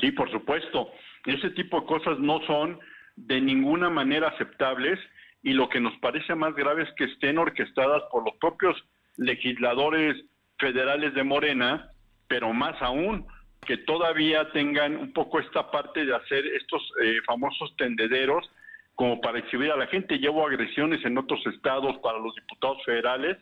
Sí, 0.00 0.10
por 0.10 0.28
supuesto. 0.32 0.88
Ese 1.26 1.50
tipo 1.50 1.80
de 1.80 1.86
cosas 1.86 2.18
no 2.18 2.40
son 2.46 2.78
de 3.16 3.40
ninguna 3.40 3.90
manera 3.90 4.28
aceptables 4.28 4.98
y 5.42 5.52
lo 5.52 5.68
que 5.68 5.80
nos 5.80 5.96
parece 5.98 6.34
más 6.34 6.54
grave 6.54 6.82
es 6.82 6.88
que 6.96 7.04
estén 7.04 7.38
orquestadas 7.38 8.02
por 8.10 8.24
los 8.24 8.34
propios 8.36 8.76
legisladores 9.16 10.16
federales 10.58 11.14
de 11.14 11.22
Morena, 11.22 11.90
pero 12.28 12.52
más 12.52 12.80
aún 12.80 13.26
que 13.66 13.76
todavía 13.78 14.50
tengan 14.52 14.96
un 14.96 15.12
poco 15.12 15.38
esta 15.40 15.70
parte 15.70 16.04
de 16.04 16.14
hacer 16.14 16.46
estos 16.46 16.82
eh, 17.02 17.18
famosos 17.26 17.74
tendederos 17.76 18.48
como 18.94 19.20
para 19.20 19.38
exhibir 19.38 19.70
a 19.70 19.76
la 19.76 19.86
gente. 19.86 20.18
Llevo 20.18 20.46
agresiones 20.46 21.04
en 21.04 21.18
otros 21.18 21.44
estados 21.46 21.96
para 21.98 22.18
los 22.18 22.34
diputados 22.34 22.82
federales 22.84 23.38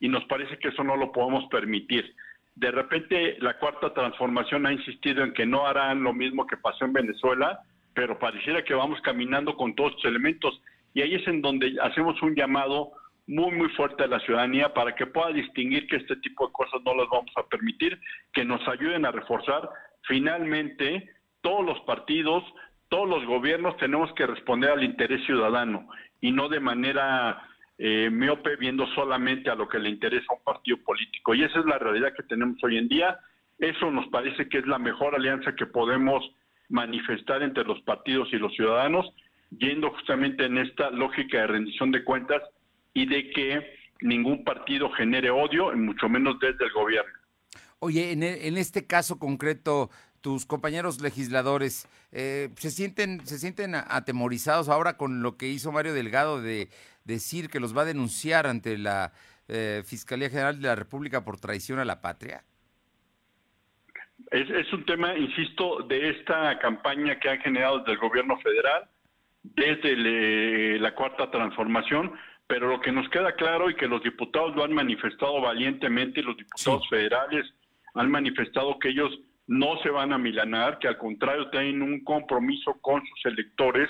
y 0.00 0.08
nos 0.08 0.24
parece 0.26 0.58
que 0.58 0.68
eso 0.68 0.84
no 0.84 0.96
lo 0.96 1.12
podemos 1.12 1.44
permitir. 1.50 2.14
De 2.56 2.70
repente 2.70 3.36
la 3.40 3.58
cuarta 3.58 3.92
transformación 3.92 4.66
ha 4.66 4.72
insistido 4.72 5.22
en 5.22 5.32
que 5.34 5.46
no 5.46 5.66
harán 5.66 6.02
lo 6.02 6.12
mismo 6.12 6.46
que 6.46 6.56
pasó 6.56 6.84
en 6.86 6.94
Venezuela, 6.94 7.60
pero 7.94 8.18
pareciera 8.18 8.64
que 8.64 8.74
vamos 8.74 9.00
caminando 9.02 9.54
con 9.56 9.74
todos 9.74 9.92
estos 9.92 10.06
elementos 10.06 10.60
y 10.94 11.02
ahí 11.02 11.14
es 11.14 11.28
en 11.28 11.42
donde 11.42 11.76
hacemos 11.82 12.20
un 12.22 12.34
llamado 12.34 12.92
muy, 13.26 13.50
muy 13.52 13.68
fuerte 13.70 14.04
a 14.04 14.06
la 14.06 14.20
ciudadanía 14.20 14.72
para 14.72 14.94
que 14.94 15.06
pueda 15.06 15.30
distinguir 15.32 15.86
que 15.86 15.96
este 15.96 16.16
tipo 16.16 16.46
de 16.46 16.52
cosas 16.54 16.80
no 16.84 16.94
las 16.94 17.08
vamos 17.10 17.30
a 17.36 17.42
permitir, 17.42 18.00
que 18.32 18.44
nos 18.44 18.66
ayuden 18.66 19.04
a 19.04 19.10
reforzar. 19.12 19.68
Finalmente, 20.02 21.10
todos 21.42 21.66
los 21.66 21.80
partidos, 21.80 22.42
todos 22.88 23.06
los 23.06 23.26
gobiernos 23.26 23.76
tenemos 23.76 24.10
que 24.14 24.26
responder 24.26 24.70
al 24.70 24.84
interés 24.84 25.24
ciudadano 25.26 25.88
y 26.22 26.30
no 26.30 26.48
de 26.48 26.60
manera 26.60 27.42
eh, 27.78 28.08
miope 28.10 28.56
viendo 28.56 28.86
solamente 28.94 29.50
a 29.50 29.54
lo 29.54 29.68
que 29.68 29.78
le 29.78 29.90
interesa 29.90 30.26
a 30.30 30.34
un 30.34 30.44
partido 30.44 30.78
político. 30.78 31.34
Y 31.34 31.42
esa 31.42 31.60
es 31.60 31.66
la 31.66 31.78
realidad 31.78 32.14
que 32.16 32.22
tenemos 32.22 32.62
hoy 32.64 32.78
en 32.78 32.88
día. 32.88 33.18
Eso 33.58 33.90
nos 33.90 34.06
parece 34.08 34.48
que 34.48 34.58
es 34.58 34.66
la 34.66 34.78
mejor 34.78 35.14
alianza 35.14 35.54
que 35.54 35.66
podemos 35.66 36.24
manifestar 36.68 37.42
entre 37.42 37.64
los 37.64 37.80
partidos 37.82 38.28
y 38.32 38.36
los 38.36 38.52
ciudadanos, 38.54 39.06
yendo 39.50 39.90
justamente 39.90 40.44
en 40.46 40.58
esta 40.58 40.90
lógica 40.90 41.38
de 41.38 41.46
rendición 41.46 41.92
de 41.92 42.02
cuentas 42.02 42.42
y 42.92 43.06
de 43.06 43.30
que 43.30 43.76
ningún 44.00 44.44
partido 44.44 44.90
genere 44.90 45.30
odio, 45.30 45.74
mucho 45.76 46.08
menos 46.08 46.38
desde 46.40 46.64
el 46.64 46.72
gobierno. 46.72 47.12
Oye, 47.78 48.12
en, 48.12 48.22
e, 48.22 48.48
en 48.48 48.56
este 48.56 48.86
caso 48.86 49.18
concreto, 49.18 49.90
tus 50.20 50.46
compañeros 50.46 51.00
legisladores 51.00 51.86
eh, 52.10 52.50
se 52.56 52.70
sienten 52.70 53.24
se 53.26 53.38
sienten 53.38 53.74
atemorizados 53.74 54.68
ahora 54.68 54.96
con 54.96 55.22
lo 55.22 55.36
que 55.36 55.48
hizo 55.48 55.70
Mario 55.70 55.94
Delgado 55.94 56.40
de 56.42 56.68
decir 57.06 57.48
que 57.48 57.60
los 57.60 57.76
va 57.76 57.82
a 57.82 57.86
denunciar 57.86 58.46
ante 58.46 58.76
la 58.76 59.12
eh, 59.48 59.82
Fiscalía 59.86 60.28
General 60.28 60.60
de 60.60 60.68
la 60.68 60.74
República 60.74 61.24
por 61.24 61.38
traición 61.38 61.78
a 61.78 61.84
la 61.84 62.00
patria? 62.00 62.44
Es, 64.30 64.50
es 64.50 64.72
un 64.72 64.84
tema, 64.84 65.16
insisto, 65.16 65.82
de 65.82 66.10
esta 66.10 66.58
campaña 66.58 67.18
que 67.20 67.30
han 67.30 67.38
generado 67.38 67.78
desde 67.78 67.92
el 67.92 67.98
gobierno 67.98 68.36
federal, 68.40 68.88
desde 69.42 70.78
la 70.80 70.94
cuarta 70.94 71.30
transformación, 71.30 72.12
pero 72.48 72.68
lo 72.68 72.80
que 72.80 72.92
nos 72.92 73.08
queda 73.10 73.32
claro 73.32 73.70
y 73.70 73.76
que 73.76 73.86
los 73.86 74.02
diputados 74.02 74.56
lo 74.56 74.64
han 74.64 74.72
manifestado 74.72 75.40
valientemente, 75.40 76.22
los 76.22 76.36
diputados 76.36 76.88
federales 76.88 77.46
han 77.94 78.10
manifestado 78.10 78.78
que 78.78 78.88
ellos 78.88 79.10
no 79.46 79.78
se 79.82 79.90
van 79.90 80.12
a 80.12 80.18
milanar, 80.18 80.78
que 80.78 80.88
al 80.88 80.98
contrario 80.98 81.50
tienen 81.50 81.82
un 81.82 82.02
compromiso 82.02 82.74
con 82.80 83.02
sus 83.06 83.26
electores, 83.26 83.88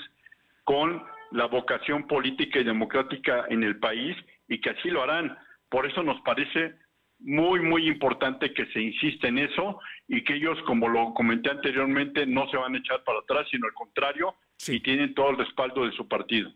con 0.63 1.03
la 1.31 1.45
vocación 1.47 2.07
política 2.07 2.59
y 2.59 2.63
democrática 2.63 3.45
en 3.49 3.63
el 3.63 3.79
país 3.79 4.15
y 4.47 4.59
que 4.61 4.71
así 4.71 4.89
lo 4.89 5.03
harán. 5.03 5.37
Por 5.69 5.85
eso 5.85 6.03
nos 6.03 6.19
parece 6.21 6.75
muy, 7.19 7.61
muy 7.61 7.87
importante 7.87 8.53
que 8.53 8.65
se 8.67 8.81
insiste 8.81 9.27
en 9.27 9.39
eso 9.39 9.79
y 10.07 10.23
que 10.23 10.35
ellos, 10.35 10.57
como 10.65 10.87
lo 10.87 11.13
comenté 11.13 11.49
anteriormente, 11.49 12.25
no 12.25 12.49
se 12.49 12.57
van 12.57 12.75
a 12.75 12.77
echar 12.77 13.03
para 13.03 13.19
atrás, 13.19 13.47
sino 13.51 13.65
al 13.65 13.73
contrario, 13.73 14.35
y 14.67 14.79
tienen 14.81 15.13
todo 15.13 15.31
el 15.31 15.37
respaldo 15.37 15.85
de 15.85 15.91
su 15.93 16.07
partido. 16.07 16.51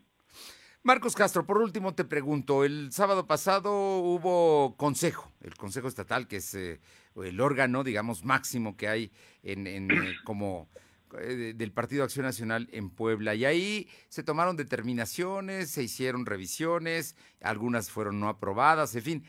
Marcos 0.84 1.14
Castro, 1.14 1.46
por 1.46 1.58
último 1.58 1.94
te 1.94 2.04
pregunto, 2.04 2.64
el 2.64 2.90
sábado 2.90 3.26
pasado 3.26 3.98
hubo 3.98 4.76
consejo, 4.76 5.30
el 5.40 5.54
Consejo 5.54 5.86
Estatal, 5.86 6.26
que 6.26 6.36
es 6.36 6.54
eh, 6.56 6.80
el 7.22 7.40
órgano, 7.40 7.84
digamos, 7.84 8.24
máximo 8.24 8.76
que 8.76 8.88
hay 8.88 9.12
en, 9.44 9.68
en 9.68 9.90
eh, 9.92 10.14
como 10.24 10.68
del 11.12 11.72
Partido 11.72 12.04
Acción 12.04 12.24
Nacional 12.24 12.68
en 12.72 12.90
Puebla. 12.90 13.34
Y 13.34 13.44
ahí 13.44 13.88
se 14.08 14.22
tomaron 14.22 14.56
determinaciones, 14.56 15.70
se 15.70 15.82
hicieron 15.82 16.26
revisiones, 16.26 17.16
algunas 17.40 17.90
fueron 17.90 18.20
no 18.20 18.28
aprobadas, 18.28 18.94
en 18.94 19.02
fin. 19.02 19.24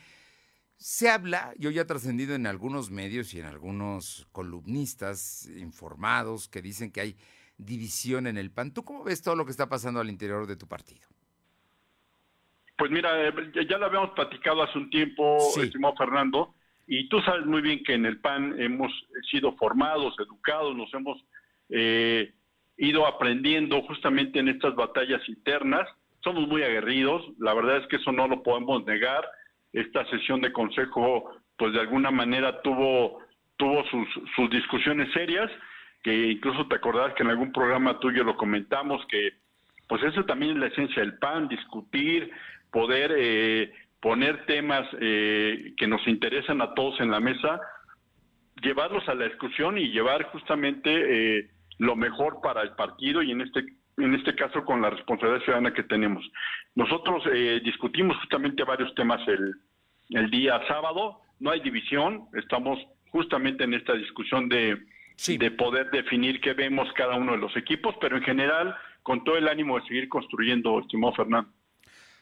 Se 0.78 1.10
habla, 1.10 1.54
yo 1.58 1.70
ya 1.72 1.84
he 1.84 1.86
trascendido 1.86 2.36
en 2.36 2.46
algunos 2.46 2.92
medios 2.92 3.34
y 3.34 3.40
en 3.40 3.46
algunos 3.46 4.28
columnistas 4.32 5.48
informados 5.58 6.50
que 6.50 6.62
dicen 6.62 6.92
que 6.92 7.02
hay 7.02 7.18
división 7.58 8.28
en 8.28 8.38
el 8.38 8.52
PAN. 8.52 8.74
¿Tú 8.74 8.84
cómo 8.84 9.04
ves 9.04 9.22
todo 9.22 9.36
lo 9.36 9.46
que 9.46 9.52
está 9.52 9.70
pasando 9.70 10.00
al 10.00 10.10
interior 10.10 10.48
de 10.48 10.56
tu 10.56 10.68
partido? 10.68 11.08
Pues 12.78 12.92
mira, 12.92 13.28
eh, 13.28 13.34
ya 13.70 13.78
lo 13.78 13.86
habíamos 13.86 14.12
platicado 14.12 14.64
hace 14.64 14.78
un 14.78 14.90
tiempo, 14.90 15.38
estimado 15.62 15.96
Fernando, 15.96 16.54
y 16.88 17.08
tú 17.08 17.22
sabes 17.22 17.46
muy 17.46 17.62
bien 17.62 17.84
que 17.84 17.94
en 17.94 18.06
el 18.06 18.20
PAN 18.20 18.60
hemos 18.60 18.92
sido 19.32 19.56
formados, 19.56 20.16
educados, 20.20 20.76
nos 20.76 20.94
hemos 20.94 21.24
eh, 21.74 22.32
ido 22.78 23.06
aprendiendo 23.08 23.82
justamente 23.82 24.40
en 24.40 24.48
estas 24.48 24.76
batallas 24.76 25.28
internas. 25.28 25.88
Somos 26.24 26.48
muy 26.48 26.64
aguerridos, 26.64 27.22
la 27.40 27.54
verdad 27.54 27.78
es 27.78 27.88
que 27.88 27.98
eso 27.98 28.12
no 28.12 28.28
lo 28.28 28.44
podemos 28.44 28.86
negar. 28.86 29.28
Esta 29.74 30.06
sesión 30.10 30.40
de 30.42 30.54
consejo, 30.54 31.32
pues 31.58 31.74
de 31.74 31.80
alguna 31.80 32.12
manera 32.12 32.62
tuvo, 32.62 33.20
tuvo 33.58 33.84
sus, 33.86 34.08
sus 34.36 34.50
discusiones 34.50 35.12
serias, 35.14 35.52
que 36.04 36.32
incluso 36.32 36.68
te 36.68 36.76
acordás 36.76 37.14
que 37.16 37.24
en 37.24 37.30
algún 37.30 37.52
programa 37.52 38.00
tuyo 38.00 38.24
lo 38.24 38.38
comentamos, 38.38 39.06
que 39.08 39.34
pues 39.88 40.04
eso 40.04 40.24
también 40.26 40.54
es 40.54 40.58
la 40.58 40.68
esencia 40.68 41.02
del 41.02 41.18
PAN, 41.18 41.48
discutir, 41.48 42.32
poder 42.72 43.14
eh, 43.18 43.74
poner 44.04 44.46
temas 44.46 44.86
eh, 45.00 45.74
que 45.78 45.88
nos 45.88 46.06
interesan 46.08 46.62
a 46.62 46.74
todos 46.74 47.00
en 47.00 47.10
la 47.10 47.22
mesa, 47.22 47.62
llevarlos 48.62 49.08
a 49.08 49.16
la 49.16 49.30
discusión 49.30 49.78
y 49.78 49.92
llevar 49.92 50.24
justamente 50.24 50.90
eh, 51.40 51.50
lo 51.78 51.96
mejor 51.96 52.40
para 52.42 52.62
el 52.62 52.72
partido 52.72 53.22
y 53.22 53.32
en 53.32 53.42
este 53.42 53.66
en 53.98 54.16
este 54.16 54.36
caso 54.36 54.66
con 54.66 54.82
la 54.82 54.90
responsabilidad 54.90 55.44
ciudadana 55.44 55.74
que 55.74 55.84
tenemos. 55.84 56.26
Nosotros 56.76 57.24
eh, 57.32 57.62
discutimos 57.64 58.18
justamente 58.18 58.64
varios 58.64 58.94
temas 58.96 59.22
el, 59.28 59.54
el 60.10 60.32
día 60.32 60.60
sábado, 60.68 61.22
no 61.40 61.52
hay 61.52 61.60
división, 61.60 62.26
estamos 62.34 62.80
justamente 63.12 63.64
en 63.64 63.76
esta 63.76 63.94
discusión 63.94 64.50
de, 64.50 64.80
de 65.28 65.52
poder 65.52 65.92
definir 65.92 66.42
qué 66.42 66.54
vemos 66.54 66.92
cada 66.96 67.16
uno 67.16 67.34
de 67.34 67.38
los 67.38 67.56
equipos, 67.56 67.96
pero 68.02 68.18
en 68.18 68.24
general 68.24 68.76
con 69.04 69.24
todo 69.24 69.38
el 69.38 69.48
ánimo 69.48 69.80
de 69.80 69.86
seguir 69.86 70.10
construyendo, 70.10 70.80
estimado 70.80 71.14
Fernando. 71.14 71.52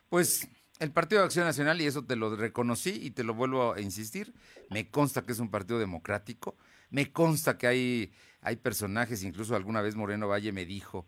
Pues 0.09 0.49
el 0.79 0.91
Partido 0.91 1.21
de 1.21 1.27
Acción 1.27 1.45
Nacional, 1.45 1.79
y 1.79 1.85
eso 1.85 2.03
te 2.05 2.15
lo 2.15 2.35
reconocí 2.35 2.89
y 2.89 3.11
te 3.11 3.23
lo 3.23 3.33
vuelvo 3.33 3.73
a 3.73 3.81
insistir, 3.81 4.33
me 4.69 4.89
consta 4.89 5.25
que 5.25 5.31
es 5.31 5.39
un 5.39 5.51
partido 5.51 5.79
democrático, 5.79 6.57
me 6.91 7.11
consta 7.11 7.57
que 7.57 7.65
hay, 7.65 8.13
hay 8.41 8.57
personajes, 8.57 9.23
incluso 9.23 9.55
alguna 9.55 9.81
vez 9.81 9.95
Moreno 9.95 10.27
Valle 10.27 10.51
me 10.51 10.65
dijo, 10.65 11.07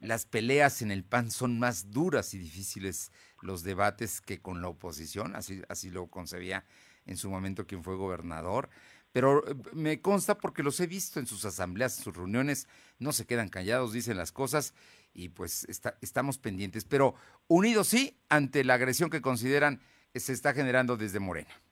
las 0.00 0.24
peleas 0.26 0.80
en 0.80 0.90
el 0.90 1.04
PAN 1.04 1.30
son 1.30 1.58
más 1.58 1.90
duras 1.90 2.32
y 2.34 2.38
difíciles 2.38 3.12
los 3.42 3.62
debates 3.62 4.20
que 4.20 4.40
con 4.40 4.62
la 4.62 4.68
oposición, 4.68 5.36
así, 5.36 5.62
así 5.68 5.90
lo 5.90 6.06
concebía 6.06 6.64
en 7.04 7.16
su 7.16 7.28
momento 7.28 7.66
quien 7.66 7.84
fue 7.84 7.96
gobernador, 7.96 8.70
pero 9.12 9.46
eh, 9.46 9.54
me 9.72 10.00
consta 10.00 10.38
porque 10.38 10.62
los 10.62 10.80
he 10.80 10.86
visto 10.86 11.20
en 11.20 11.26
sus 11.26 11.44
asambleas, 11.44 11.98
en 11.98 12.04
sus 12.04 12.16
reuniones, 12.16 12.68
no 12.98 13.12
se 13.12 13.26
quedan 13.26 13.48
callados, 13.48 13.92
dicen 13.92 14.16
las 14.16 14.32
cosas 14.32 14.74
y 15.12 15.28
pues 15.28 15.66
estamos 16.00 16.38
pendientes, 16.38 16.84
pero 16.84 17.14
unidos 17.46 17.88
sí 17.88 18.18
ante 18.28 18.64
la 18.64 18.74
agresión 18.74 19.10
que 19.10 19.20
consideran 19.20 19.80
se 20.14 20.32
está 20.32 20.54
generando 20.54 20.96
desde 20.96 21.20
Morena. 21.20 21.63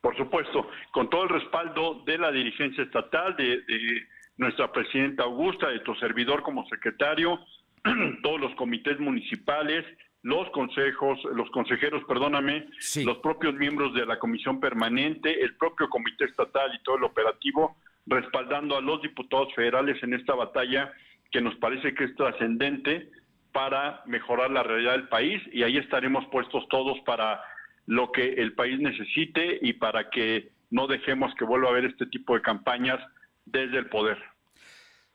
Por 0.00 0.16
supuesto, 0.16 0.68
con 0.92 1.10
todo 1.10 1.24
el 1.24 1.28
respaldo 1.30 2.02
de 2.06 2.18
la 2.18 2.30
dirigencia 2.30 2.84
estatal, 2.84 3.36
de, 3.36 3.62
nuestra 4.36 4.70
presidenta 4.70 5.24
Augusta, 5.24 5.68
de 5.68 5.80
tu 5.80 5.94
servidor 5.96 6.42
como 6.42 6.64
secretario, 6.68 7.40
todos 8.22 8.40
los 8.40 8.54
comités 8.54 9.00
municipales, 9.00 9.84
los 10.22 10.48
consejos, 10.50 11.18
los 11.34 11.50
consejeros, 11.50 12.04
perdóname, 12.04 12.68
los 13.04 13.18
propios 13.18 13.54
miembros 13.54 13.94
de 13.94 14.06
la 14.06 14.18
comisión 14.18 14.60
permanente, 14.60 15.42
el 15.42 15.56
propio 15.56 15.88
comité 15.88 16.26
estatal 16.26 16.72
y 16.74 16.82
todo 16.84 16.96
el 16.98 17.04
operativo, 17.04 17.76
respaldando 18.06 18.76
a 18.76 18.80
los 18.80 19.02
diputados 19.02 19.52
federales 19.54 20.00
en 20.02 20.14
esta 20.14 20.34
batalla 20.34 20.92
que 21.30 21.40
nos 21.40 21.56
parece 21.56 21.94
que 21.94 22.04
es 22.04 22.14
trascendente 22.14 23.10
para 23.52 24.02
mejorar 24.06 24.50
la 24.50 24.62
realidad 24.62 24.92
del 24.92 25.08
país 25.08 25.42
y 25.52 25.62
ahí 25.62 25.76
estaremos 25.78 26.24
puestos 26.26 26.66
todos 26.68 26.98
para 27.00 27.42
lo 27.88 28.12
que 28.12 28.34
el 28.34 28.54
país 28.54 28.78
necesite 28.78 29.58
y 29.62 29.72
para 29.72 30.10
que 30.10 30.52
no 30.68 30.86
dejemos 30.86 31.34
que 31.38 31.46
vuelva 31.46 31.68
a 31.68 31.70
haber 31.70 31.86
este 31.86 32.04
tipo 32.04 32.34
de 32.34 32.42
campañas 32.42 33.00
desde 33.46 33.78
el 33.78 33.88
poder. 33.88 34.18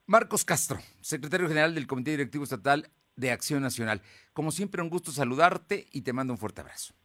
Marcos 0.08 0.44
Castro, 0.44 0.80
secretario 1.00 1.48
general 1.48 1.76
del 1.76 1.86
Comité 1.86 2.12
Directivo 2.12 2.44
Estatal 2.44 2.90
de 3.16 3.30
Acción 3.30 3.62
Nacional. 3.62 4.02
Como 4.34 4.50
siempre, 4.50 4.82
un 4.82 4.90
gusto 4.90 5.12
saludarte 5.12 5.86
y 5.92 6.02
te 6.02 6.14
mando 6.14 6.34
un 6.34 6.40
fuerte 6.40 6.62
abrazo. 6.62 6.96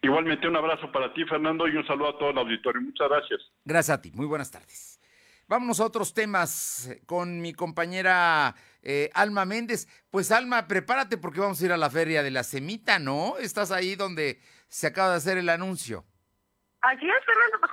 Igualmente 0.00 0.48
un 0.48 0.56
abrazo 0.56 0.90
para 0.90 1.12
ti, 1.12 1.24
Fernando, 1.26 1.68
y 1.68 1.76
un 1.76 1.86
saludo 1.86 2.08
a 2.08 2.18
todo 2.18 2.30
el 2.30 2.38
auditorio. 2.38 2.80
Muchas 2.80 3.08
gracias. 3.10 3.40
Gracias 3.62 3.98
a 3.98 4.00
ti. 4.00 4.10
Muy 4.14 4.26
buenas 4.26 4.50
tardes. 4.50 4.98
Vámonos 5.46 5.80
a 5.80 5.84
otros 5.84 6.14
temas 6.14 6.90
con 7.04 7.42
mi 7.42 7.52
compañera 7.52 8.54
eh, 8.82 9.10
Alma 9.12 9.44
Méndez. 9.44 9.86
Pues 10.10 10.32
Alma, 10.32 10.66
prepárate 10.66 11.18
porque 11.18 11.40
vamos 11.40 11.60
a 11.60 11.64
ir 11.66 11.72
a 11.72 11.76
la 11.76 11.90
feria 11.90 12.22
de 12.22 12.30
la 12.30 12.42
semita, 12.42 12.98
¿no? 12.98 13.36
Estás 13.38 13.70
ahí 13.70 13.94
donde 13.94 14.40
se 14.74 14.88
acaba 14.88 15.10
de 15.10 15.18
hacer 15.18 15.38
el 15.38 15.48
anuncio. 15.50 16.04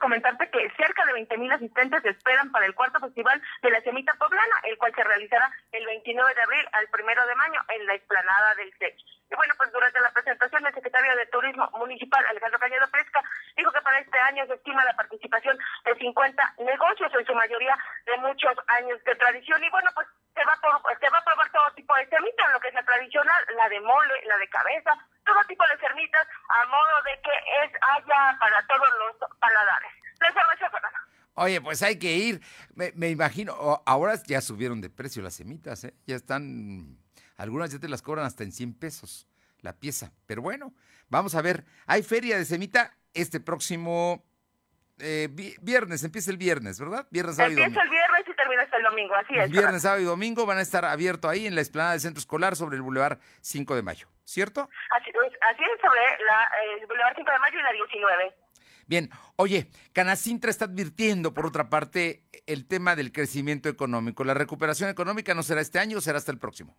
Comentarte 0.02 0.50
que 0.50 0.70
cerca 0.76 1.06
de 1.06 1.14
20.000 1.14 1.54
asistentes 1.54 2.04
esperan 2.04 2.52
para 2.52 2.66
el 2.66 2.74
cuarto 2.74 3.00
festival 3.00 3.42
de 3.62 3.70
la 3.70 3.82
Semita 3.82 4.14
Poblana, 4.16 4.56
el 4.64 4.78
cual 4.78 4.94
se 4.96 5.04
realizará 5.04 5.50
el 5.72 5.86
29 5.86 6.34
de 6.34 6.42
abril 6.42 6.68
al 6.74 6.90
1 6.92 7.28
de 7.28 7.36
mayo 7.36 7.62
en 7.70 7.86
la 7.86 7.94
explanada 7.94 8.56
del 8.56 8.74
CEC. 8.80 8.98
Y 9.32 9.36
bueno, 9.36 9.54
pues 9.56 9.72
durante 9.72 10.02
la 10.02 10.12
presentación 10.12 10.64
del 10.64 10.74
secretario 10.74 11.16
de 11.16 11.26
Turismo 11.28 11.70
Municipal, 11.78 12.26
Alejandro 12.26 12.60
Cañedo 12.60 12.88
Fresca, 12.90 13.24
dijo 13.56 13.72
que 13.72 13.82
para 13.82 14.00
este 14.00 14.20
año 14.20 14.46
se 14.48 14.56
estima 14.56 14.84
la 14.84 14.96
participación 14.96 15.58
de 15.86 15.96
50 15.96 16.56
negocios, 16.60 17.14
en 17.14 17.26
su 17.26 17.34
mayoría 17.34 17.78
de 18.06 18.18
muchos 18.18 18.58
años 18.68 19.02
de 19.06 19.16
tradición. 19.16 19.64
Y 19.64 19.70
bueno, 19.70 19.90
pues 19.94 20.08
se 20.34 20.44
va, 20.44 20.58
se 21.00 21.10
va 21.10 21.18
a 21.18 21.24
probar 21.24 21.50
todo 21.52 21.72
tipo 21.76 21.96
de 21.96 22.08
semita, 22.08 22.50
lo 22.52 22.60
que 22.60 22.70
es 22.70 22.74
la 22.74 22.84
tradicional, 22.84 23.46
la 23.56 23.70
de 23.70 23.80
mole, 23.80 24.26
la 24.26 24.38
de 24.38 24.50
cabeza, 24.50 24.98
todo 25.26 25.44
tipo 25.48 25.64
de 25.68 25.78
sermitas 25.78 26.28
a 26.50 26.66
modo 26.66 27.02
de 27.06 27.22
que 27.22 27.36
es 27.64 27.72
haya 27.82 28.38
para 28.40 28.66
todos 28.68 28.90
los 29.00 29.30
paladares. 29.40 29.91
Oye, 31.34 31.62
pues 31.62 31.82
hay 31.82 31.98
que 31.98 32.14
ir. 32.14 32.42
Me, 32.76 33.10
imagino, 33.10 33.82
ahora 33.86 34.16
ya 34.28 34.42
subieron 34.42 34.82
de 34.82 34.90
precio 34.90 35.24
las 35.24 35.36
semitas, 35.36 35.84
¿eh? 35.84 35.94
Ya 36.06 36.16
están, 36.16 36.98
algunas 37.38 37.72
ya 37.72 37.80
te 37.80 37.88
las 37.88 38.02
cobran 38.02 38.26
hasta 38.26 38.44
en 38.44 38.52
100 38.52 38.74
pesos 38.76 39.28
la 39.62 39.74
pieza. 39.74 40.12
Pero 40.26 40.42
bueno, 40.42 40.74
vamos 41.10 41.36
a 41.36 41.42
ver. 41.42 41.66
Hay 41.88 42.04
feria 42.04 42.38
de 42.38 42.46
semita 42.46 42.94
este 43.14 43.40
próximo 43.40 44.24
eh, 45.00 45.30
viernes, 45.62 46.04
empieza 46.04 46.32
el 46.32 46.38
viernes, 46.38 46.80
¿verdad? 46.80 47.08
Viernes, 47.10 47.36
sábado 47.36 47.58
Empieza 47.58 47.82
el 47.82 47.90
viernes 47.90 48.22
y 48.28 48.36
termina 48.36 48.64
hasta 48.64 48.78
el 48.78 48.84
domingo, 48.84 49.16
así 49.16 49.36
es. 49.36 49.50
Viernes, 49.50 49.82
sábado 49.82 50.02
y 50.02 50.06
domingo 50.06 50.46
van 50.46 50.60
a 50.60 50.62
estar 50.62 50.86
abiertos 50.86 51.32
ahí 51.32 51.48
en 51.48 51.56
la 51.56 51.62
explanada 51.62 51.94
del 51.94 52.02
centro 52.02 52.20
escolar 52.20 52.56
sobre 52.56 52.76
el 52.76 52.84
Boulevard 52.84 53.20
5 53.42 53.76
de 53.76 53.82
Mayo, 53.82 54.08
¿cierto? 54.24 54.70
Así, 54.92 55.10
es, 55.10 55.82
sobre 55.82 56.02
la, 56.26 56.52
el 56.80 56.86
Boulevard 56.86 57.16
5 57.16 57.32
de 57.32 57.40
Mayo 57.40 57.60
y 57.60 57.64
la 57.64 57.72
19. 57.72 58.36
Bien, 58.92 59.08
oye, 59.38 59.72
Canacintra 59.96 60.52
está 60.52 60.68
advirtiendo, 60.68 61.32
por 61.32 61.48
otra 61.48 61.72
parte, 61.72 62.28
el 62.44 62.68
tema 62.68 62.92
del 63.00 63.16
crecimiento 63.16 63.72
económico. 63.72 64.26
¿La 64.28 64.36
recuperación 64.36 64.90
económica 64.90 65.32
no 65.32 65.48
será 65.48 65.62
este 65.62 65.80
año 65.80 66.00
o 66.00 66.04
será 66.04 66.18
hasta 66.20 66.36
el 66.36 66.44
próximo? 66.44 66.76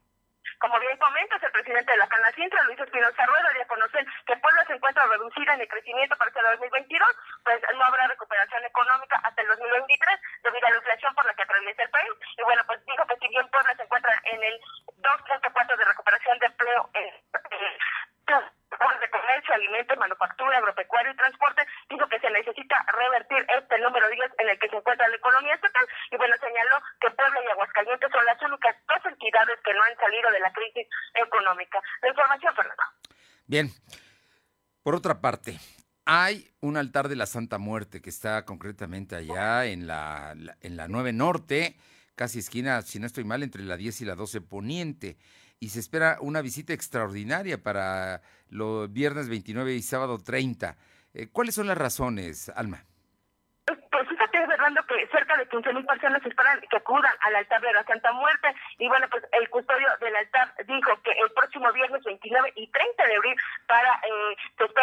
Como 0.60 0.76
bien 0.78 0.92
comentas, 1.00 1.42
el 1.42 1.52
presidente 1.56 1.90
de 1.90 1.96
la 1.96 2.06
Canacintra, 2.12 2.64
Luis 2.68 2.78
Espinosa 2.84 3.24
Rueda, 3.24 3.48
dio 3.56 3.62
a 3.64 3.72
conocer 3.72 4.04
que 4.28 4.36
Puebla 4.36 4.62
se 4.68 4.74
encuentra 4.74 5.08
reducida 5.08 5.54
en 5.54 5.62
el 5.62 5.68
crecimiento 5.72 6.14
para 6.20 6.28
este 6.28 6.42
2022, 6.52 7.08
pues 7.44 7.56
no 7.80 7.82
habrá 7.82 8.06
recuperación 8.06 8.62
económica 8.62 9.16
hasta 9.24 9.40
el 9.40 9.48
2023 9.48 10.20
debido 10.44 10.66
a 10.66 10.70
la 10.70 10.76
inflación 10.84 11.14
por 11.14 11.24
la 11.24 11.32
que 11.32 11.48
atraviesa 11.48 11.82
el 11.82 11.90
país. 11.96 12.12
Y 12.36 12.42
bueno, 12.44 12.60
pues 12.68 12.84
dijo 12.84 13.06
que 13.08 13.16
si 13.24 13.28
bien 13.32 13.48
Puebla 13.48 13.72
se 13.72 13.88
encuentra 13.88 14.12
en 14.28 14.42
el 14.44 14.60
2.4 15.00 15.78
de 15.80 15.84
recuperación 15.88 16.38
de 16.40 16.44
empleo 16.44 16.90
en, 16.92 17.08
de 18.72 19.10
comercio, 19.10 19.54
alimentos, 19.54 19.98
manufactura, 19.98 20.58
agropecuario 20.58 21.12
y 21.12 21.16
transporte, 21.16 21.62
dijo 21.88 22.08
que 22.08 22.20
se 22.20 22.30
necesita 22.30 22.76
revertir 22.88 23.46
este 23.58 23.78
número 23.78 24.08
10 24.08 24.30
en 24.38 24.48
el 24.48 24.58
que 24.58 24.68
se 24.68 24.76
encuentra 24.76 25.08
la 25.08 25.16
economía 25.16 25.54
estatal. 25.54 25.86
Y 26.10 26.16
bueno, 26.16 26.34
señaló 26.40 26.80
que 27.00 27.10
Puebla 27.10 27.40
y 27.44 27.50
Aguascalientes 27.50 28.10
son 28.10 28.24
las 28.24 28.40
únicas 28.42 28.76
dos 28.88 29.12
entidades 29.12 29.58
que 29.64 29.74
no 29.74 29.82
han 29.82 29.96
salido 29.96 30.30
de 30.30 30.40
la 30.40 30.52
crisis 30.52 30.86
económica. 31.14 31.80
La 32.02 32.08
información, 32.08 32.54
Fernando. 32.54 32.82
Bien. 33.46 33.68
Por 34.82 34.94
otra 34.96 35.20
parte, 35.20 35.58
hay 36.04 36.50
un 36.60 36.76
altar 36.76 37.08
de 37.08 37.16
la 37.16 37.26
Santa 37.26 37.58
Muerte 37.58 38.02
que 38.02 38.10
está 38.10 38.44
concretamente 38.44 39.14
allá 39.14 39.66
en 39.66 39.86
la, 39.86 40.34
en 40.60 40.76
la 40.76 40.88
9 40.88 41.12
Norte, 41.12 41.76
casi 42.16 42.40
esquina, 42.40 42.82
si 42.82 42.98
no 42.98 43.06
estoy 43.06 43.24
mal, 43.24 43.42
entre 43.42 43.62
la 43.62 43.76
10 43.76 44.00
y 44.00 44.04
la 44.06 44.16
12 44.16 44.40
Poniente. 44.40 45.16
Y 45.62 45.68
se 45.68 45.78
espera 45.78 46.16
una 46.20 46.42
visita 46.42 46.72
extraordinaria 46.72 47.62
para 47.62 48.20
los 48.48 48.92
viernes 48.92 49.28
29 49.28 49.74
y 49.74 49.82
sábado 49.82 50.18
30. 50.18 50.76
Eh, 51.14 51.28
¿Cuáles 51.30 51.54
son 51.54 51.68
las 51.68 51.78
razones, 51.78 52.48
Alma? 52.56 52.84
Cerca 55.10 55.36
de 55.36 55.48
15 55.48 55.72
mil 55.72 55.86
personas 55.86 56.24
esperan 56.24 56.60
que 56.60 56.76
acudan 56.76 57.14
al 57.20 57.36
altar 57.36 57.60
de 57.60 57.72
la 57.72 57.84
Santa 57.84 58.12
Muerte. 58.12 58.54
Y 58.78 58.88
bueno, 58.88 59.06
pues 59.10 59.24
el 59.32 59.48
custodio 59.50 59.88
del 60.00 60.16
altar 60.16 60.54
dijo 60.66 61.00
que 61.02 61.12
el 61.12 61.30
próximo 61.32 61.72
viernes 61.72 62.02
29 62.04 62.52
y 62.56 62.66
30 62.68 63.06
de 63.06 63.16
abril 63.16 63.36
para 63.66 64.00
eh, 64.04 64.36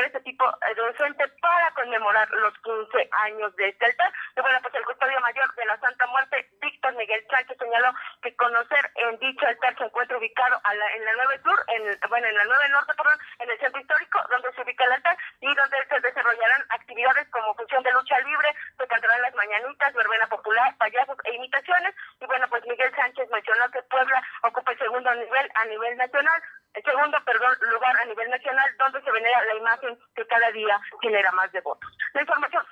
este 0.06 0.22
tipo 0.22 0.46
de 0.46 0.94
gente 0.98 1.28
para 1.42 1.72
conmemorar 1.72 2.30
los 2.32 2.54
15 2.60 3.10
años 3.24 3.56
de 3.56 3.70
este 3.70 3.86
altar. 3.86 4.12
Y 4.36 4.42
bueno, 4.42 4.60
pues 4.62 4.74
el 4.76 4.86
custodio 4.86 5.20
mayor 5.22 5.54
de 5.56 5.66
la 5.66 5.80
Santa 5.80 6.06
Muerte, 6.08 6.50
Víctor 6.62 6.96
Miguel 6.96 7.24
Sánchez, 7.30 7.58
señaló 7.58 7.94
que 8.22 8.36
conocer 8.36 8.92
en 8.96 9.20
dicho 9.20 9.46
altar 9.46 9.78
se 9.78 9.84
encuentra 9.84 10.18
ubicado 10.18 10.62
en 10.72 11.06
la 11.06 11.14
9 11.14 11.42
Sur, 11.44 11.66
en, 11.68 12.00
bueno, 12.10 12.28
en 12.28 12.36
la 12.36 12.44
9 12.46 12.70
Norte, 12.70 12.94
perdón, 12.96 13.20
en 13.40 13.50
el 13.50 13.60
centro 13.60 13.82
histórico, 13.82 14.20
donde 14.30 14.52
se 14.54 14.62
ubica 14.62 14.84
el 14.86 14.94
altar 14.94 15.18
y 15.42 15.56
donde 15.56 15.78
se 15.88 16.00
desarrollarán 16.00 16.66
actividades 16.70 17.28
como 17.30 17.54
función 17.56 17.84
de 17.84 17.92
lucha 17.92 18.20
libre, 18.22 18.50
se 18.78 18.88
cantarán 18.88 19.22
las 19.22 19.36
mañanitas, 19.36 19.94
verbena 20.00 20.28
popular, 20.28 20.76
payasos 20.78 21.18
e 21.26 21.36
imitaciones. 21.36 21.94
Y 22.22 22.26
bueno, 22.26 22.48
pues 22.50 22.64
Miguel 22.66 22.92
Sánchez 22.96 23.28
mencionó 23.32 23.70
que 23.72 23.84
Puebla 23.84 24.24
ocupa 24.44 24.72
el 24.72 24.80
segundo 24.80 25.14
nivel 25.16 25.46
a 25.56 25.66
nivel 25.66 25.98
nacional, 25.98 26.42
el 26.74 26.84
segundo, 26.84 27.18
perdón, 27.26 27.52
lugar 27.70 27.96
a 28.02 28.06
nivel 28.06 28.30
nacional, 28.30 28.70
donde 28.80 29.02
se 29.02 29.12
venera 29.12 29.46
la 29.46 29.56
imagen 29.56 30.00
que 30.16 30.26
cada 30.28 30.52
día 30.52 30.80
genera 31.02 31.32
más 31.34 31.52
devotos. 31.52 31.90
La 32.14 32.22
información. 32.22 32.64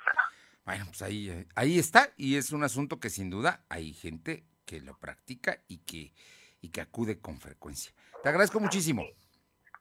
Bueno, 0.64 0.84
pues 0.86 1.02
ahí, 1.02 1.46
ahí 1.54 1.78
está, 1.78 2.08
y 2.16 2.36
es 2.36 2.52
un 2.52 2.64
asunto 2.64 3.00
que 3.00 3.10
sin 3.10 3.30
duda 3.30 3.60
hay 3.68 3.92
gente 3.92 4.44
que 4.66 4.80
lo 4.80 4.98
practica 4.98 5.58
y 5.66 5.78
que, 5.84 6.12
y 6.60 6.70
que 6.70 6.80
acude 6.80 7.20
con 7.20 7.38
frecuencia. 7.38 7.92
Te 8.22 8.28
agradezco 8.28 8.60
muchísimo. 8.60 9.02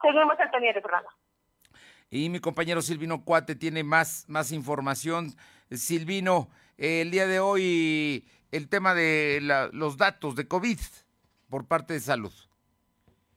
Seguimos 0.01 0.39
al 0.39 0.51
pendiente, 0.51 0.81
Fernando. 0.81 1.09
Y 2.09 2.29
mi 2.29 2.39
compañero 2.39 2.81
Silvino 2.81 3.25
Cuate 3.25 3.55
tiene 3.55 3.83
más, 3.83 4.23
más 4.29 4.51
información. 4.53 5.35
Silvino, 5.71 6.49
el 6.77 7.11
día 7.11 7.27
de 7.27 7.39
hoy 7.39 8.25
el 8.51 8.69
tema 8.69 8.93
de 8.93 9.39
los 9.73 9.97
datos 9.97 10.35
de 10.35 10.47
COVID 10.47 10.77
por 11.49 11.67
parte 11.67 11.93
de 11.93 11.99
salud. 11.99 12.31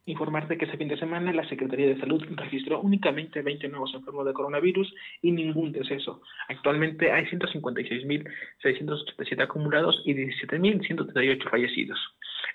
Informarte 0.05 0.57
que 0.57 0.65
ese 0.65 0.77
fin 0.77 0.87
de 0.87 0.97
semana 0.97 1.31
la 1.31 1.47
Secretaría 1.47 1.85
de 1.87 1.99
Salud 1.99 2.23
registró 2.35 2.81
únicamente 2.81 3.43
20 3.43 3.69
nuevos 3.69 3.93
enfermos 3.93 4.25
de 4.25 4.33
coronavirus 4.33 4.91
y 5.21 5.31
ningún 5.31 5.71
deceso. 5.71 6.23
Actualmente 6.49 7.11
hay 7.11 7.25
156.687 7.25 9.43
acumulados 9.43 10.01
y 10.03 10.15
17.138 10.15 11.47
fallecidos. 11.49 11.99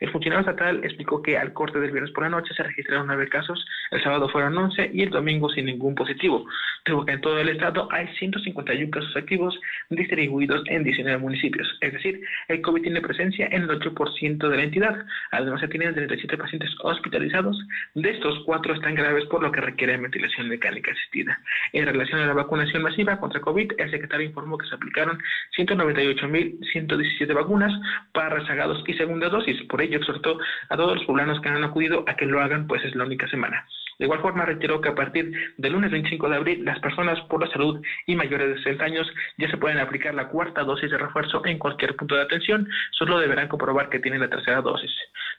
El 0.01 0.11
funcionario 0.11 0.41
estatal 0.41 0.84
explicó 0.84 1.22
que 1.22 1.39
al 1.39 1.53
corte 1.53 1.78
del 1.78 1.93
viernes 1.93 2.11
por 2.12 2.24
la 2.24 2.30
noche 2.30 2.53
se 2.55 2.64
registraron 2.64 3.07
nueve 3.07 3.28
casos, 3.28 3.64
el 3.91 4.03
sábado 4.03 4.28
fueron 4.28 4.57
11 4.57 4.91
y 4.93 5.03
el 5.03 5.11
domingo 5.11 5.49
sin 5.51 5.66
ningún 5.66 5.95
positivo. 5.95 6.47
Tuvo 6.84 7.05
que 7.05 7.12
en 7.12 7.20
todo 7.20 7.39
el 7.41 7.49
estado 7.49 7.89
hay 7.93 8.07
151 8.18 8.91
casos 8.91 9.16
activos 9.16 9.59
distribuidos 9.91 10.62
en 10.66 10.84
19 10.84 11.18
municipios. 11.18 11.66
Es 11.80 11.93
decir, 11.93 12.20
el 12.49 12.61
COVID 12.62 12.82
tiene 12.82 13.01
presencia 13.01 13.49
en 13.51 13.62
el 13.62 13.68
8% 13.68 14.49
de 14.49 14.57
la 14.57 14.62
entidad. 14.62 15.05
Además, 15.32 15.61
se 15.61 15.68
tienen 15.68 15.95
37 15.95 16.37
pacientes 16.37 16.70
hospitalizados. 16.82 17.59
De 17.95 18.11
estos, 18.11 18.43
cuatro 18.45 18.74
están 18.74 18.95
graves 18.95 19.24
por 19.26 19.43
lo 19.43 19.51
que 19.51 19.61
requieren 19.61 20.03
ventilación 20.03 20.49
mecánica 20.49 20.93
asistida. 20.93 21.41
En 21.72 21.87
relación 21.87 22.20
a 22.20 22.26
la 22.26 22.34
vacunación 22.34 22.82
masiva 22.82 23.18
contra 23.18 23.41
COVID, 23.41 23.72
el 23.78 23.91
secretario 23.91 24.26
informó 24.26 24.59
que 24.59 24.66
se 24.66 24.74
aplicaron 24.74 25.18
198.117 25.57 27.34
vacunas 27.34 27.72
para 28.12 28.30
rezagados 28.30 28.82
y 28.87 28.95
segunda 28.95 29.28
dosis. 29.28 29.61
Por 29.64 29.82
ello, 29.82 29.99
exhortó 29.99 30.39
a 30.68 30.76
todos 30.76 30.97
los 30.97 31.05
poblanos 31.07 31.41
que 31.41 31.49
han 31.49 31.64
acudido 31.64 32.05
a 32.07 32.14
que 32.14 32.26
lo 32.26 32.41
hagan, 32.41 32.66
pues 32.66 32.84
es 32.84 32.95
la 32.95 33.05
única 33.05 33.28
semana. 33.28 33.66
De 33.99 34.05
igual 34.05 34.21
forma, 34.21 34.45
reiteró 34.45 34.81
que 34.81 34.91
a 34.91 34.95
partir 34.95 35.33
del 35.57 35.73
lunes 35.73 35.91
25 35.91 36.29
de 36.29 36.37
abril, 36.37 36.65
las 36.65 36.79
personas 36.81 37.19
por 37.29 37.41
la 37.41 37.51
salud 37.51 37.81
y 38.07 38.15
mayores 38.15 38.49
de 38.49 38.57
60 38.63 38.85
años 38.85 39.11
ya 39.39 39.51
se 39.51 39.57
pueden 39.57 39.79
aplicar 39.79 40.15
la 40.15 40.29
cuarta 40.29 40.65
dosis 40.65 40.91
de 40.91 40.99
refuerzo 40.99 41.45
en 41.47 41.59
cualquier 41.59 41.97
punto 41.97 42.15
de 42.15 42.23
atención, 42.23 42.69
solo 42.91 43.19
deberán 43.19 43.49
comprobar 43.49 43.89
que 43.89 44.01
tienen 44.01 44.21
la 44.21 44.29
tercera 44.29 44.61
dosis. 44.61 44.91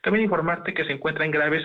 También 0.01 0.25
informarte 0.25 0.73
que 0.73 0.85
se 0.85 0.91
encuentran 0.91 1.31
graves 1.31 1.63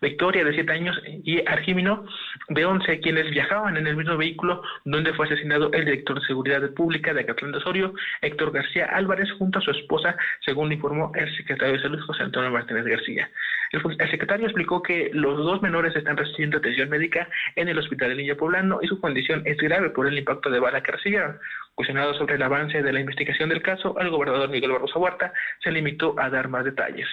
Victoria 0.00 0.44
de 0.44 0.52
7 0.52 0.72
años 0.72 1.00
y 1.24 1.46
Argimino 1.46 2.04
de 2.48 2.64
11, 2.64 3.00
quienes 3.00 3.30
viajaban 3.30 3.76
en 3.76 3.86
el 3.86 3.96
mismo 3.96 4.16
vehículo 4.16 4.62
donde 4.84 5.12
fue 5.14 5.26
asesinado 5.26 5.70
el 5.72 5.84
director 5.84 6.18
de 6.20 6.26
Seguridad 6.26 6.68
Pública 6.74 7.12
de 7.12 7.20
Acatlán 7.20 7.52
de 7.52 7.58
Osorio, 7.58 7.92
Héctor 8.22 8.52
García 8.52 8.86
Álvarez, 8.86 9.30
junto 9.38 9.58
a 9.58 9.62
su 9.62 9.70
esposa, 9.70 10.16
según 10.44 10.72
informó 10.72 11.12
el 11.14 11.34
secretario 11.36 11.74
de 11.74 11.82
Salud 11.82 12.00
José 12.06 12.22
Antonio 12.22 12.50
Martínez 12.50 12.84
García. 12.84 13.28
El, 13.72 14.10
secretario 14.10 14.46
explicó 14.46 14.82
que 14.82 15.10
los 15.12 15.36
dos 15.36 15.62
menores 15.62 15.94
están 15.96 16.16
recibiendo 16.16 16.58
atención 16.58 16.88
médica 16.88 17.28
en 17.56 17.68
el 17.68 17.78
Hospital 17.78 18.10
de 18.10 18.16
Niño 18.16 18.36
Poblano 18.36 18.78
y 18.82 18.86
su 18.86 19.00
condición 19.00 19.42
es 19.44 19.56
grave 19.58 19.90
por 19.90 20.06
el 20.06 20.18
impacto 20.18 20.50
de 20.50 20.60
bala 20.60 20.82
que 20.82 20.92
recibieron. 20.92 21.38
Cuestionado 21.74 22.14
sobre 22.14 22.36
el 22.36 22.42
avance 22.42 22.82
de 22.82 22.92
la 22.92 23.00
investigación 23.00 23.48
del 23.48 23.62
caso, 23.62 23.98
el 24.00 24.10
gobernador 24.10 24.48
Miguel 24.48 24.72
Barroso 24.72 24.98
Huerta 24.98 25.32
se 25.62 25.70
limitó 25.70 26.18
a 26.18 26.30
dar 26.30 26.48
más 26.48 26.64
detalles 26.64 27.06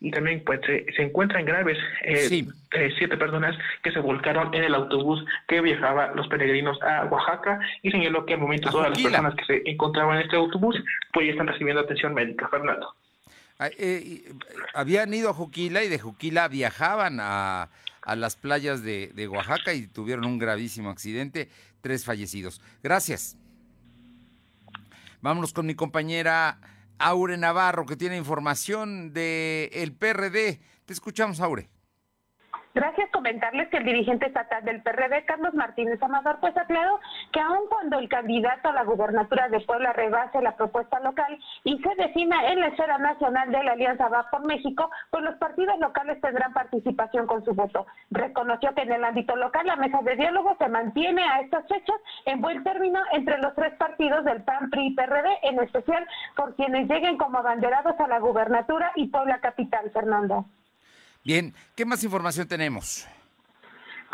y 0.00 0.10
también 0.10 0.42
pues 0.44 0.60
se, 0.66 1.02
encuentran 1.02 1.44
graves 1.44 1.78
eh, 2.04 2.44
eh, 2.72 2.94
siete 2.98 3.16
personas 3.16 3.56
que 3.82 3.92
se 3.92 4.00
volcaron 4.00 4.52
en 4.54 4.64
el 4.64 4.74
autobús 4.74 5.24
que 5.48 5.60
viajaba 5.60 6.12
los 6.14 6.28
peregrinos 6.28 6.80
a 6.82 7.06
Oaxaca 7.06 7.60
y 7.82 7.90
señaló 7.90 8.26
que 8.26 8.34
al 8.34 8.40
momento 8.40 8.70
todas 8.70 8.90
las 8.90 9.02
personas 9.02 9.34
que 9.34 9.44
se 9.44 9.70
encontraban 9.70 10.16
en 10.18 10.24
este 10.24 10.36
autobús 10.36 10.76
pues 11.12 11.26
ya 11.26 11.32
están 11.32 11.46
recibiendo 11.46 11.80
atención 11.80 12.12
médica, 12.12 12.48
Fernando. 12.48 12.94
Ah, 13.58 13.70
eh, 13.78 14.34
habían 14.74 15.12
ido 15.14 15.30
a 15.30 15.34
Juquila 15.34 15.82
y 15.82 15.88
de 15.88 15.98
Juquila 15.98 16.48
viajaban 16.48 17.18
a, 17.20 17.70
a 18.02 18.16
las 18.16 18.36
playas 18.36 18.82
de, 18.82 19.12
de 19.14 19.28
Oaxaca 19.28 19.72
y 19.72 19.86
tuvieron 19.86 20.26
un 20.26 20.38
gravísimo 20.38 20.90
accidente, 20.90 21.48
tres 21.80 22.04
fallecidos. 22.04 22.60
Gracias. 22.82 23.36
Vámonos 25.22 25.52
con 25.52 25.66
mi 25.66 25.74
compañera 25.74 26.58
Aure 26.98 27.36
Navarro, 27.38 27.86
que 27.86 27.96
tiene 27.96 28.16
información 28.16 29.12
del 29.12 29.70
el 29.72 29.92
PRD. 29.92 30.60
Te 30.84 30.92
escuchamos, 30.92 31.40
Aure. 31.40 31.68
Gracias. 32.76 33.08
Comentarles 33.10 33.70
que 33.70 33.78
el 33.78 33.84
dirigente 33.84 34.26
estatal 34.26 34.62
del 34.62 34.82
PRD, 34.82 35.24
Carlos 35.24 35.54
Martínez 35.54 36.00
Amador, 36.02 36.36
pues 36.40 36.54
aclaró 36.58 37.00
que 37.32 37.40
aun 37.40 37.66
cuando 37.70 37.98
el 37.98 38.06
candidato 38.10 38.68
a 38.68 38.74
la 38.74 38.84
gubernatura 38.84 39.48
de 39.48 39.60
Puebla 39.60 39.94
rebase 39.94 40.42
la 40.42 40.56
propuesta 40.56 41.00
local 41.00 41.38
y 41.64 41.78
se 41.78 41.94
defina 41.94 42.52
en 42.52 42.60
la 42.60 42.66
esfera 42.66 42.98
nacional 42.98 43.50
de 43.50 43.64
la 43.64 43.72
Alianza 43.72 44.08
Va 44.08 44.28
por 44.30 44.44
México, 44.44 44.90
pues 45.10 45.24
los 45.24 45.36
partidos 45.36 45.78
locales 45.78 46.20
tendrán 46.20 46.52
participación 46.52 47.26
con 47.26 47.42
su 47.46 47.54
voto. 47.54 47.86
Reconoció 48.10 48.74
que 48.74 48.82
en 48.82 48.92
el 48.92 49.04
ámbito 49.04 49.36
local 49.36 49.66
la 49.66 49.76
mesa 49.76 50.02
de 50.02 50.14
diálogo 50.14 50.54
se 50.58 50.68
mantiene 50.68 51.24
a 51.24 51.40
estas 51.40 51.66
fechas 51.68 51.96
en 52.26 52.42
buen 52.42 52.62
término 52.62 53.00
entre 53.12 53.38
los 53.38 53.54
tres 53.54 53.72
partidos 53.78 54.22
del 54.26 54.42
PAN, 54.44 54.68
PRI 54.68 54.88
y 54.88 54.94
PRD, 54.94 55.38
en 55.44 55.60
especial 55.60 56.06
por 56.36 56.54
quienes 56.56 56.90
lleguen 56.90 57.16
como 57.16 57.38
abanderados 57.38 57.98
a 57.98 58.06
la 58.06 58.18
gubernatura 58.18 58.92
y 58.96 59.08
Puebla 59.08 59.38
Capital, 59.40 59.90
Fernando. 59.92 60.44
Bien, 61.26 61.52
¿qué 61.74 61.84
más 61.84 62.04
información 62.04 62.46
tenemos? 62.46 63.04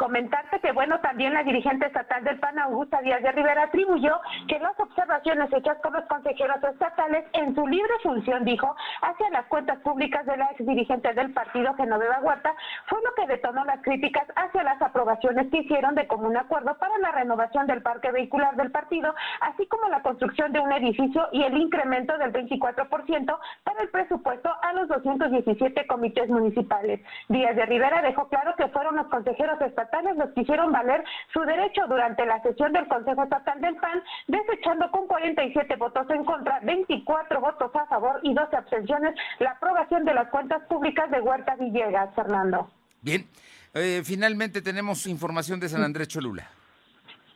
Comentarte 0.02 0.58
que, 0.58 0.72
bueno, 0.72 0.98
también 0.98 1.32
la 1.32 1.44
dirigente 1.44 1.86
estatal 1.86 2.24
del 2.24 2.40
PAN, 2.40 2.58
Augusta 2.58 3.00
Díaz 3.02 3.22
de 3.22 3.30
Rivera, 3.30 3.62
atribuyó 3.62 4.20
que 4.48 4.58
las 4.58 4.76
observaciones 4.80 5.52
hechas 5.52 5.78
por 5.80 5.92
los 5.92 6.04
consejeros 6.06 6.56
estatales 6.60 7.24
en 7.34 7.54
su 7.54 7.64
libre 7.68 7.92
función, 8.02 8.44
dijo, 8.44 8.74
hacia 9.00 9.30
las 9.30 9.46
cuentas 9.46 9.78
públicas 9.78 10.26
de 10.26 10.36
la 10.36 10.46
ex 10.46 10.66
dirigente 10.66 11.14
del 11.14 11.32
partido, 11.32 11.72
Genoveva 11.74 12.18
Huerta, 12.18 12.52
fue 12.86 12.98
lo 13.04 13.14
que 13.14 13.32
detonó 13.32 13.64
las 13.64 13.80
críticas 13.82 14.26
hacia 14.34 14.64
las 14.64 14.82
aprobaciones 14.82 15.48
que 15.52 15.58
hicieron 15.58 15.94
de 15.94 16.08
común 16.08 16.36
acuerdo 16.36 16.76
para 16.78 16.98
la 16.98 17.12
renovación 17.12 17.68
del 17.68 17.82
parque 17.82 18.10
vehicular 18.10 18.56
del 18.56 18.72
partido, 18.72 19.14
así 19.40 19.68
como 19.68 19.88
la 19.88 20.02
construcción 20.02 20.50
de 20.50 20.58
un 20.58 20.72
edificio 20.72 21.28
y 21.30 21.44
el 21.44 21.56
incremento 21.56 22.18
del 22.18 22.32
24% 22.32 23.38
para 23.62 23.82
el 23.82 23.88
presupuesto 23.90 24.50
a 24.62 24.72
los 24.72 24.88
217 24.88 25.86
comités 25.86 26.28
municipales. 26.28 27.00
Díaz 27.28 27.54
de 27.54 27.66
Rivera 27.66 28.02
dejó 28.02 28.26
claro 28.26 28.56
que 28.56 28.66
fueron 28.66 28.96
los 28.96 29.06
consejeros 29.06 29.60
estatales 29.60 29.91
los 30.00 30.32
que 30.32 30.40
hicieron 30.40 30.72
valer 30.72 31.04
su 31.32 31.40
derecho 31.40 31.82
durante 31.88 32.24
la 32.24 32.40
sesión 32.42 32.72
del 32.72 32.88
Consejo 32.88 33.24
Estatal 33.24 33.60
del 33.60 33.76
PAN, 33.76 34.02
desechando 34.26 34.90
con 34.90 35.06
47 35.06 35.76
votos 35.76 36.06
en 36.10 36.24
contra, 36.24 36.60
24 36.60 37.40
votos 37.40 37.70
a 37.74 37.86
favor 37.86 38.20
y 38.22 38.32
12 38.32 38.56
abstenciones 38.56 39.14
la 39.38 39.50
aprobación 39.50 40.04
de 40.04 40.14
las 40.14 40.28
cuentas 40.28 40.62
públicas 40.68 41.10
de 41.10 41.20
Huerta 41.20 41.56
Villegas, 41.56 42.14
Fernando. 42.14 42.70
Bien, 43.02 43.26
eh, 43.74 44.02
finalmente 44.04 44.62
tenemos 44.62 45.06
información 45.06 45.60
de 45.60 45.68
San 45.68 45.82
Andrés 45.82 46.08
Cholula. 46.08 46.48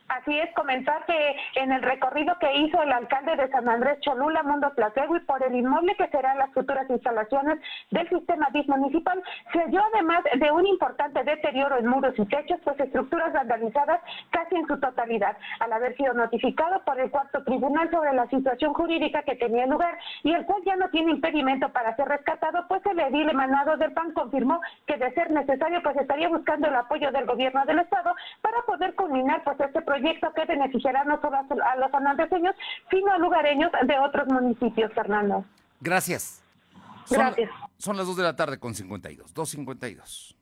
Así 0.09 0.39
es, 0.39 0.53
comentar 0.53 1.05
que 1.05 1.35
en 1.55 1.71
el 1.71 1.81
recorrido 1.81 2.33
que 2.39 2.55
hizo 2.55 2.81
el 2.81 2.93
alcalde 2.93 3.35
de 3.35 3.49
San 3.49 3.67
Andrés 3.67 3.99
Cholula, 3.99 4.41
Mundo 4.43 4.71
y 4.77 5.19
por 5.21 5.43
el 5.43 5.55
inmueble 5.55 5.95
que 5.95 6.07
serán 6.07 6.37
las 6.37 6.51
futuras 6.53 6.89
instalaciones 6.89 7.59
del 7.91 8.07
sistema 8.07 8.47
DIS 8.53 8.67
municipal, 8.69 9.21
se 9.51 9.59
halló 9.59 9.81
además 9.93 10.23
de 10.33 10.51
un 10.51 10.65
importante 10.65 11.23
deterioro 11.23 11.77
en 11.77 11.87
muros 11.87 12.13
y 12.17 12.25
techos, 12.25 12.59
pues 12.63 12.79
estructuras 12.79 13.33
vandalizadas 13.33 13.99
casi 14.29 14.55
en 14.55 14.67
su 14.67 14.79
totalidad, 14.79 15.35
al 15.59 15.73
haber 15.73 15.95
sido 15.97 16.13
notificado 16.13 16.81
por 16.85 16.99
el 16.99 17.11
cuarto 17.11 17.43
tribunal 17.43 17.89
sobre 17.91 18.13
la 18.13 18.27
situación 18.27 18.73
jurídica 18.73 19.23
que 19.23 19.35
tenía 19.35 19.65
lugar 19.67 19.97
y 20.23 20.31
el 20.31 20.45
cual 20.45 20.61
ya 20.65 20.77
no 20.77 20.89
tiene 20.89 21.11
impedimento 21.11 21.69
para 21.69 21.95
ser 21.97 22.07
rescatado, 22.07 22.65
pues 22.69 22.85
el 22.85 22.99
edil 22.99 23.29
emanado 23.29 23.75
del 23.75 23.91
PAN 23.91 24.13
confirmó 24.13 24.61
que 24.85 24.95
de 24.97 25.11
ser 25.13 25.31
necesario, 25.31 25.81
pues 25.83 25.97
estaría 25.97 26.29
buscando 26.29 26.67
el 26.67 26.75
apoyo 26.75 27.11
del 27.11 27.25
gobierno 27.25 27.65
del 27.65 27.79
estado 27.79 28.15
para 28.41 28.61
poder 28.61 28.95
culminar 28.95 29.43
pues 29.43 29.59
este 29.59 29.81
proyecto 29.81 29.96
proyecto 29.99 30.27
que 30.33 30.45
beneficiará 30.45 31.03
no 31.03 31.19
solo 31.21 31.37
a 31.37 31.75
los 31.77 31.91
sanandreseños, 31.91 32.55
sino 32.89 33.11
a 33.11 33.17
lugareños 33.17 33.71
de 33.85 33.99
otros 33.99 34.27
municipios, 34.27 34.91
Fernando. 34.93 35.45
Gracias. 35.81 36.41
Gracias. 37.09 37.49
Son 37.77 37.95
las 37.95 38.05
2 38.07 38.17
de 38.17 38.23
la 38.23 38.35
tarde 38.35 38.59
con 38.59 38.73
52, 38.73 39.33
2.52. 39.33 40.35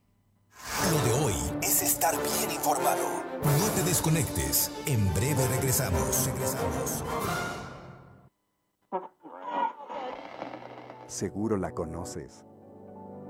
Lo 0.90 0.98
de 1.04 1.24
hoy 1.24 1.34
es 1.62 1.82
estar 1.82 2.14
bien 2.14 2.50
informado. 2.50 3.22
No 3.42 3.74
te 3.74 3.82
desconectes. 3.82 4.72
En 4.86 5.12
breve 5.14 5.46
regresamos. 5.48 6.26
Regresamos. 6.26 7.04
Seguro 11.06 11.56
la 11.56 11.72
conoces. 11.72 12.44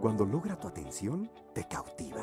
Cuando 0.00 0.24
logra 0.24 0.56
tu 0.56 0.68
atención, 0.68 1.30
te 1.52 1.66
cautiva. 1.66 2.22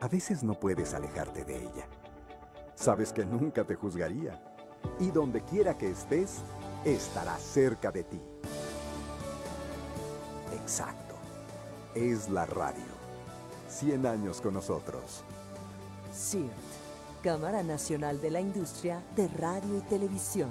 A 0.00 0.08
veces 0.08 0.44
no 0.44 0.54
puedes 0.54 0.94
alejarte 0.94 1.44
de 1.44 1.56
ella 1.56 1.88
sabes 2.78 3.12
que 3.12 3.24
nunca 3.24 3.64
te 3.64 3.74
juzgaría. 3.74 4.40
Y 5.00 5.10
donde 5.10 5.42
quiera 5.42 5.76
que 5.76 5.90
estés, 5.90 6.38
estará 6.84 7.36
cerca 7.36 7.90
de 7.90 8.04
ti. 8.04 8.20
Exacto. 10.52 11.14
Es 11.94 12.28
la 12.28 12.46
radio. 12.46 12.98
100 13.68 14.06
años 14.06 14.40
con 14.40 14.54
nosotros. 14.54 15.24
CIRT, 16.14 16.52
Cámara 17.22 17.62
Nacional 17.62 18.20
de 18.20 18.30
la 18.30 18.40
Industria 18.40 19.02
de 19.16 19.28
Radio 19.28 19.78
y 19.78 19.80
Televisión. 19.82 20.50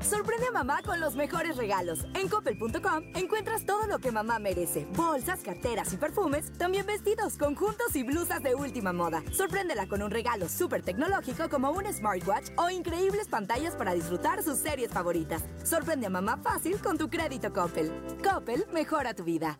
Sorprende 0.00 0.46
a 0.46 0.52
mamá 0.52 0.82
con 0.82 1.00
los 1.00 1.16
mejores 1.16 1.56
regalos. 1.56 2.06
En 2.14 2.28
coppel.com 2.28 3.04
encuentras 3.14 3.64
todo 3.64 3.86
lo 3.86 3.98
que 3.98 4.12
mamá 4.12 4.38
merece. 4.38 4.86
Bolsas, 4.94 5.40
carteras 5.40 5.92
y 5.92 5.96
perfumes, 5.96 6.52
también 6.58 6.86
vestidos, 6.86 7.36
conjuntos 7.36 7.94
y 7.94 8.02
blusas 8.02 8.42
de 8.42 8.54
última 8.54 8.92
moda. 8.92 9.22
Sorpréndela 9.32 9.86
con 9.88 10.02
un 10.02 10.10
regalo 10.10 10.48
súper 10.48 10.82
tecnológico 10.82 11.48
como 11.48 11.70
un 11.70 11.92
smartwatch 11.92 12.50
o 12.56 12.70
increíbles 12.70 13.28
pantallas 13.28 13.74
para 13.74 13.94
disfrutar 13.94 14.42
sus 14.42 14.58
series 14.58 14.90
favoritas. 14.90 15.42
Sorprende 15.64 16.06
a 16.06 16.10
mamá 16.10 16.38
fácil 16.38 16.78
con 16.78 16.98
tu 16.98 17.08
crédito 17.08 17.52
Coppel. 17.52 17.90
Coppel 18.22 18.66
mejora 18.72 19.14
tu 19.14 19.24
vida. 19.24 19.58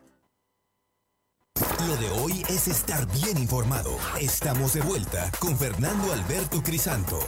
Lo 1.88 1.96
de 1.96 2.10
hoy 2.20 2.42
es 2.48 2.68
estar 2.68 3.06
bien 3.12 3.38
informado. 3.38 3.96
Estamos 4.20 4.74
de 4.74 4.80
vuelta 4.80 5.30
con 5.38 5.56
Fernando 5.56 6.12
Alberto 6.12 6.62
Crisanto. 6.62 7.18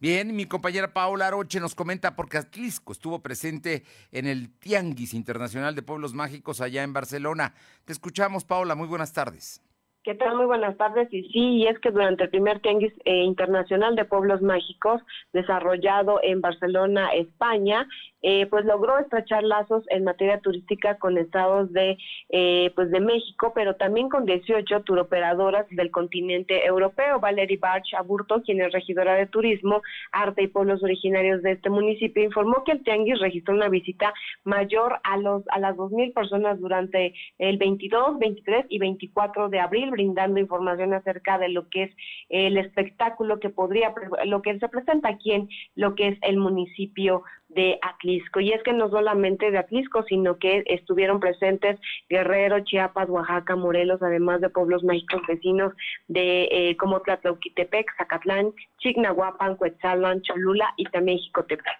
Bien, 0.00 0.34
mi 0.34 0.46
compañera 0.46 0.94
Paola 0.94 1.26
Aroche 1.26 1.60
nos 1.60 1.74
comenta 1.74 2.16
porque 2.16 2.38
Atlisco 2.38 2.92
estuvo 2.92 3.18
presente 3.18 3.84
en 4.12 4.26
el 4.26 4.50
Tianguis 4.58 5.12
Internacional 5.12 5.74
de 5.74 5.82
Pueblos 5.82 6.14
Mágicos 6.14 6.62
allá 6.62 6.82
en 6.82 6.94
Barcelona. 6.94 7.52
Te 7.84 7.92
escuchamos, 7.92 8.46
Paola. 8.46 8.74
Muy 8.74 8.88
buenas 8.88 9.12
tardes. 9.12 9.62
¿Qué 10.02 10.14
tal? 10.14 10.34
Muy 10.36 10.46
buenas 10.46 10.78
tardes. 10.78 11.12
Y 11.12 11.24
sí, 11.24 11.38
y 11.38 11.66
es 11.66 11.78
que 11.80 11.90
durante 11.90 12.24
el 12.24 12.30
primer 12.30 12.60
Tianguis 12.60 12.94
eh, 13.04 13.24
Internacional 13.24 13.94
de 13.94 14.06
Pueblos 14.06 14.40
Mágicos, 14.40 15.02
desarrollado 15.34 16.18
en 16.22 16.40
Barcelona, 16.40 17.12
España, 17.12 17.86
eh, 18.22 18.46
pues 18.46 18.64
logró 18.64 18.98
estrechar 18.98 19.42
lazos 19.42 19.84
en 19.88 20.04
materia 20.04 20.40
turística 20.40 20.98
con 20.98 21.18
estados 21.18 21.72
de, 21.72 21.96
eh, 22.28 22.70
pues 22.74 22.90
de 22.90 23.00
México, 23.00 23.52
pero 23.54 23.76
también 23.76 24.08
con 24.08 24.26
18 24.26 24.82
turoperadoras 24.82 25.66
del 25.70 25.90
continente 25.90 26.66
europeo. 26.66 27.20
Valerie 27.20 27.58
Barch 27.58 27.94
Aburto, 27.94 28.42
quien 28.42 28.60
es 28.60 28.72
regidora 28.72 29.14
de 29.14 29.26
Turismo, 29.26 29.82
Arte 30.12 30.42
y 30.42 30.48
Pueblos 30.48 30.82
Originarios 30.82 31.42
de 31.42 31.52
este 31.52 31.70
municipio, 31.70 32.22
informó 32.22 32.64
que 32.64 32.72
el 32.72 32.82
Tianguis 32.82 33.20
registró 33.20 33.54
una 33.54 33.68
visita 33.68 34.12
mayor 34.44 34.98
a, 35.02 35.16
los, 35.16 35.42
a 35.48 35.58
las 35.58 35.76
2.000 35.76 36.12
personas 36.12 36.60
durante 36.60 37.14
el 37.38 37.56
22, 37.58 38.18
23 38.18 38.66
y 38.68 38.78
24 38.78 39.48
de 39.48 39.60
abril, 39.60 39.90
brindando 39.90 40.40
información 40.40 40.94
acerca 40.94 41.38
de 41.38 41.48
lo 41.48 41.68
que 41.68 41.84
es 41.84 41.96
el 42.28 42.56
espectáculo 42.56 43.40
que 43.40 43.50
podría, 43.50 43.94
lo 44.24 44.42
que 44.42 44.58
se 44.58 44.68
presenta 44.68 45.08
aquí 45.08 45.32
en 45.32 45.48
lo 45.74 45.94
que 45.94 46.08
es 46.08 46.18
el 46.22 46.36
municipio 46.36 47.22
de 47.50 47.78
Atlisco. 47.82 48.40
Y 48.40 48.52
es 48.52 48.62
que 48.62 48.72
no 48.72 48.88
solamente 48.90 49.50
de 49.50 49.58
Atlisco, 49.58 50.02
sino 50.04 50.38
que 50.38 50.62
estuvieron 50.66 51.20
presentes 51.20 51.78
Guerrero, 52.08 52.60
Chiapas, 52.60 53.08
Oaxaca, 53.08 53.56
Morelos, 53.56 54.02
además 54.02 54.40
de 54.40 54.50
pueblos 54.50 54.82
mágicos 54.84 55.22
vecinos 55.26 55.72
de 56.08 56.48
eh, 56.50 56.76
como 56.76 57.00
Tlatlauquitepec, 57.00 57.86
Zacatlán, 57.96 58.52
Chignahuapan, 58.78 59.56
Cuetzalan, 59.56 60.22
Cholula 60.22 60.72
y 60.76 60.84
también 60.84 61.18
Jicotepec. 61.18 61.78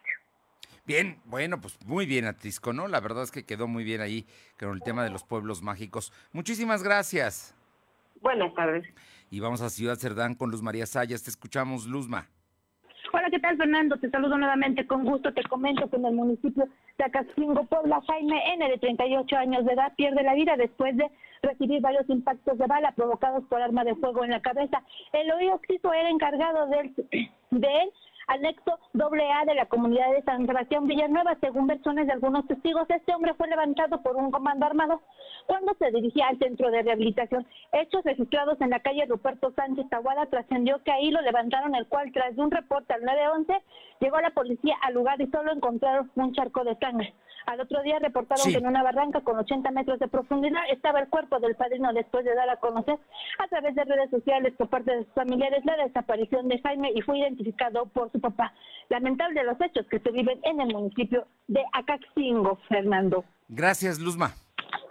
Bien, 0.87 1.19
bueno, 1.27 1.61
pues 1.61 1.79
muy 1.87 2.05
bien 2.05 2.25
Atlisco, 2.25 2.73
¿no? 2.73 2.89
La 2.89 3.01
verdad 3.01 3.23
es 3.23 3.31
que 3.31 3.47
quedó 3.47 3.69
muy 3.69 3.85
bien 3.85 4.01
ahí 4.01 4.27
con 4.59 4.73
el 4.73 4.83
tema 4.83 5.05
de 5.05 5.11
los 5.11 5.23
pueblos 5.23 5.63
mágicos. 5.63 6.13
Muchísimas 6.33 6.83
gracias. 6.83 7.55
Buenas 8.21 8.53
tardes. 8.55 8.85
Y 9.31 9.39
vamos 9.39 9.61
a 9.61 9.71
Ciudad 9.71 9.97
Cerdán 9.97 10.35
con 10.35 10.51
Luz 10.51 10.63
María 10.63 10.87
Sayas. 10.87 11.23
Te 11.23 11.31
escuchamos, 11.31 11.87
Luzma. 11.87 12.29
Hola, 13.21 13.29
¿qué 13.29 13.39
tal, 13.39 13.59
Fernando? 13.59 13.99
Te 13.99 14.09
saludo 14.09 14.39
nuevamente 14.39 14.87
con 14.87 15.05
gusto. 15.05 15.35
Te 15.35 15.43
comento 15.43 15.91
que 15.91 15.97
en 15.97 16.07
el 16.07 16.15
municipio 16.15 16.67
de 16.97 17.05
Acaxingo, 17.05 17.65
Puebla, 17.65 18.01
Jaime 18.07 18.55
N., 18.55 18.67
de 18.67 18.79
38 18.79 19.37
años 19.37 19.67
de 19.67 19.75
edad, 19.75 19.93
pierde 19.95 20.23
la 20.23 20.33
vida 20.33 20.57
después 20.57 20.97
de 20.97 21.05
recibir 21.43 21.83
varios 21.83 22.09
impactos 22.09 22.57
de 22.57 22.67
bala 22.67 22.93
provocados 22.93 23.45
por 23.45 23.61
arma 23.61 23.85
de 23.85 23.95
fuego 23.97 24.25
en 24.25 24.31
la 24.31 24.41
cabeza. 24.41 24.83
El 25.13 25.31
oído 25.33 25.61
era 25.93 26.09
encargado 26.09 26.67
de 26.69 26.81
él 26.81 27.93
anexo 28.31 28.79
AA 28.95 29.45
de 29.45 29.55
la 29.55 29.67
comunidad 29.67 30.11
de 30.13 30.23
San 30.23 30.47
Sebastián 30.47 30.87
Villanueva. 30.87 31.37
Según 31.41 31.67
versiones 31.67 32.07
de 32.07 32.13
algunos 32.13 32.47
testigos, 32.47 32.89
este 32.89 33.15
hombre 33.15 33.35
fue 33.35 33.49
levantado 33.49 34.03
por 34.03 34.17
un 34.17 34.31
comando 34.31 34.67
armado 34.67 35.03
cuando 35.47 35.75
se 35.79 35.91
dirigía 35.91 36.29
al 36.29 36.39
centro 36.39 36.71
de 36.71 36.83
rehabilitación. 36.83 37.47
Hechos 37.73 38.05
registrados 38.05 38.61
en 38.61 38.71
la 38.71 38.81
calle 38.81 39.07
Ruperto 39.07 39.53
Sánchez 39.53 39.89
Tahuada 39.91 40.27
trascendió 40.27 40.83
que 40.85 40.93
ahí 40.93 41.11
lo 41.11 41.21
levantaron, 41.23 41.75
el 41.75 41.89
cual 41.89 42.13
tras 42.13 42.37
de 42.37 42.43
un 42.43 42.51
reporte 42.51 42.95
al 42.95 43.05
911 43.05 43.63
llegó 44.01 44.21
la 44.21 44.31
policía 44.31 44.77
al 44.83 44.95
lugar 44.95 45.21
y 45.21 45.27
solo 45.27 45.53
encontraron 45.53 46.11
un 46.15 46.33
charco 46.33 46.63
de 46.65 46.77
sangre. 46.77 47.15
Al 47.51 47.61
otro 47.61 47.83
día 47.83 47.99
reportaron 47.99 48.47
que 48.47 48.59
en 48.59 48.67
una 48.69 48.85
barranca 48.85 49.23
con 49.23 49.37
80 49.37 49.73
metros 49.73 49.99
de 49.99 50.07
profundidad 50.07 50.61
estaba 50.71 51.01
el 51.01 51.09
cuerpo 51.09 51.41
del 51.41 51.57
padrino 51.57 51.93
después 51.93 52.25
de 52.25 52.33
dar 52.33 52.49
a 52.49 52.59
conocer 52.59 52.97
a 53.41 53.49
través 53.49 53.75
de 53.75 53.85
redes 53.85 54.09
sociales 54.09 54.55
por 54.57 54.69
parte 54.69 54.93
de 54.95 55.05
sus 55.05 55.13
familiares 55.15 55.65
la 55.65 55.77
desaparición 55.85 56.47
de 56.47 56.61
Jaime 56.61 56.93
y 56.95 57.01
fue 57.03 57.19
identificado 57.19 57.87
por 57.87 58.13
su 58.13 58.21
papá. 58.21 58.55
Lamentable 58.89 59.43
los 59.43 59.61
hechos 59.61 59.85
que 59.91 59.99
se 59.99 60.13
viven 60.13 60.39
en 60.45 60.61
el 60.61 60.73
municipio 60.73 61.27
de 61.49 61.65
Acaxingo, 61.73 62.61
Fernando. 62.69 63.25
Gracias, 63.49 63.99
Luzma. 63.99 64.33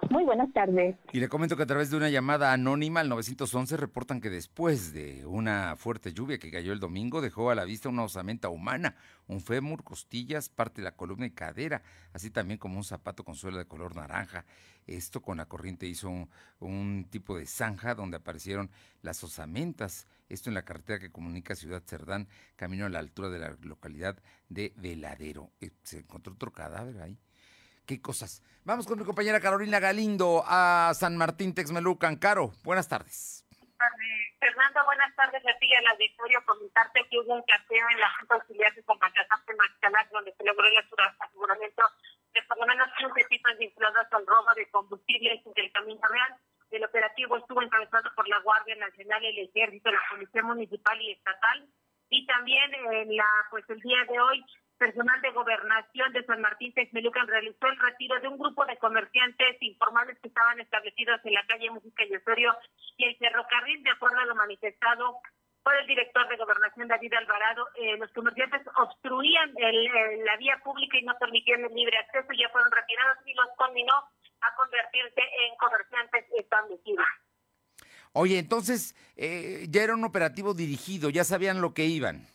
Muy 0.09 0.23
buenas 0.23 0.51
tardes. 0.53 0.95
Y 1.13 1.19
le 1.19 1.29
comento 1.29 1.55
que 1.55 1.61
a 1.61 1.67
través 1.67 1.91
de 1.91 1.97
una 1.97 2.09
llamada 2.09 2.51
anónima 2.51 3.01
al 3.01 3.09
911 3.09 3.77
reportan 3.77 4.21
que 4.21 4.31
después 4.31 4.91
de 4.91 5.23
una 5.27 5.75
fuerte 5.75 6.13
lluvia 6.13 6.39
que 6.39 6.49
cayó 6.49 6.73
el 6.73 6.79
domingo 6.79 7.21
dejó 7.21 7.51
a 7.51 7.55
la 7.55 7.63
vista 7.63 7.89
una 7.89 8.03
osamenta 8.03 8.49
humana, 8.49 8.95
un 9.27 9.39
fémur, 9.39 9.83
costillas, 9.83 10.49
parte 10.49 10.81
de 10.81 10.85
la 10.85 10.95
columna 10.95 11.27
y 11.27 11.31
cadera, 11.31 11.83
así 12.11 12.31
también 12.31 12.57
como 12.57 12.77
un 12.77 12.83
zapato 12.83 13.23
con 13.23 13.35
suela 13.35 13.59
de 13.59 13.65
color 13.65 13.95
naranja. 13.95 14.45
Esto 14.87 15.21
con 15.21 15.37
la 15.37 15.45
corriente 15.45 15.85
hizo 15.85 16.09
un, 16.59 17.07
tipo 17.11 17.37
de 17.37 17.45
zanja 17.45 17.93
donde 17.93 18.17
aparecieron 18.17 18.71
las 19.03 19.23
osamentas. 19.23 20.07
Esto 20.27 20.49
en 20.49 20.55
la 20.55 20.65
carretera 20.65 20.97
que 20.97 21.11
comunica 21.11 21.53
Ciudad 21.53 21.83
Cerdán, 21.85 22.27
camino 22.55 22.87
a 22.87 22.89
la 22.89 22.97
altura 22.97 23.29
de 23.29 23.37
la 23.37 23.55
localidad 23.61 24.17
de 24.47 24.73
Veladero. 24.75 25.51
Eh, 25.61 25.69
se 25.83 25.99
encontró 25.99 26.33
otro 26.33 26.51
cadáver 26.51 26.99
ahí 26.99 27.19
qué 27.89 27.99
cosas. 27.99 28.45
Vamos 28.65 28.85
con 28.85 28.99
mi 28.99 29.03
compañera 29.03 29.41
Carolina 29.41 29.79
Galindo 29.79 30.43
a 30.45 30.93
San 30.93 31.17
Martín 31.17 31.55
Texmelucan. 31.55 32.17
Caro, 32.17 32.53
buenas 32.63 32.87
tardes. 32.87 33.43
Fernando, 34.39 34.85
buenas 34.85 35.09
tardes 35.15 35.41
a 35.41 35.57
ti 35.57 35.65
y 35.65 35.73
al 35.73 35.87
auditorio. 35.87 36.37
Comentarte 36.45 37.01
que 37.09 37.17
hubo 37.17 37.33
un 37.33 37.41
cateo 37.41 37.89
en 37.89 37.99
la 37.99 38.13
Junta 38.13 38.35
Auxiliar 38.35 38.71
de 38.75 38.83
Compacatante 38.83 39.55
Maxcalac, 39.55 40.11
donde 40.11 40.35
se 40.37 40.45
logró 40.45 40.67
el 40.67 40.77
aseguramiento 40.77 41.83
de 42.31 42.43
por 42.43 42.59
lo 42.59 42.67
menos 42.67 42.87
15 42.99 43.23
tipos 43.27 43.57
vinculados 43.57 44.05
al 44.11 44.27
robo 44.27 44.53
de 44.55 44.69
combustibles 44.69 45.41
del 45.55 45.71
Camino 45.71 46.01
Real. 46.07 46.37
El 46.69 46.85
operativo 46.85 47.37
estuvo 47.37 47.63
encabezado 47.63 48.13
por 48.15 48.29
la 48.29 48.37
Guardia 48.41 48.75
Nacional, 48.75 49.25
el 49.25 49.49
Ejército, 49.49 49.89
la 49.89 50.03
Policía 50.11 50.43
Municipal 50.43 51.01
y 51.01 51.13
Estatal. 51.13 51.67
Y 52.11 52.27
también 52.27 52.71
en 52.75 53.15
la, 53.17 53.25
pues 53.49 53.65
el 53.67 53.79
día 53.81 54.05
de 54.07 54.19
hoy 54.19 54.45
personal 54.79 55.21
de 55.21 55.31
gobernación 55.31 56.13
de 56.13 56.25
San 56.25 56.41
Martín 56.41 56.73
Texmelucan 56.73 57.27
realizó 57.27 57.67
el 57.67 57.77
retiro 57.77 58.19
de 58.21 58.29
un 58.29 58.39
grupo 58.39 58.65
de 58.65 58.77
comerciantes 58.77 59.61
informales 59.61 60.17
que 60.19 60.29
estaban 60.29 60.59
establecidos 60.59 61.19
en 61.25 61.33
la 61.33 61.45
calle 61.45 61.69
Música 61.69 62.03
y 62.05 62.15
Osorio 62.15 62.55
y 62.97 63.05
el 63.05 63.17
ferrocarril, 63.17 63.83
de 63.83 63.91
acuerdo 63.91 64.17
a 64.19 64.25
lo 64.25 64.35
manifestado 64.35 65.19
por 65.61 65.75
el 65.75 65.85
director 65.85 66.27
de 66.29 66.37
gobernación 66.37 66.87
David 66.87 67.13
Alvarado, 67.13 67.67
eh, 67.75 67.97
los 67.97 68.11
comerciantes 68.13 68.61
obstruían 68.77 69.53
la 70.25 70.37
vía 70.37 70.57
pública 70.63 70.97
y 70.97 71.03
no 71.03 71.13
permitían 71.19 71.65
el 71.65 71.75
libre 71.75 71.97
acceso, 71.97 72.29
ya 72.31 72.49
fueron 72.49 72.71
retirados 72.71 73.17
y 73.25 73.33
los 73.33 73.47
conminó 73.57 73.93
a 74.41 74.55
convertirse 74.55 75.21
en 75.21 75.57
comerciantes 75.57 76.25
establecidos. 76.37 77.05
Oye, 78.13 78.39
entonces 78.39 78.95
eh, 79.17 79.67
ya 79.69 79.83
era 79.83 79.93
un 79.93 80.05
operativo 80.05 80.53
dirigido, 80.53 81.09
ya 81.09 81.25
sabían 81.25 81.61
lo 81.61 81.73
que 81.73 81.85
iban. 81.85 82.25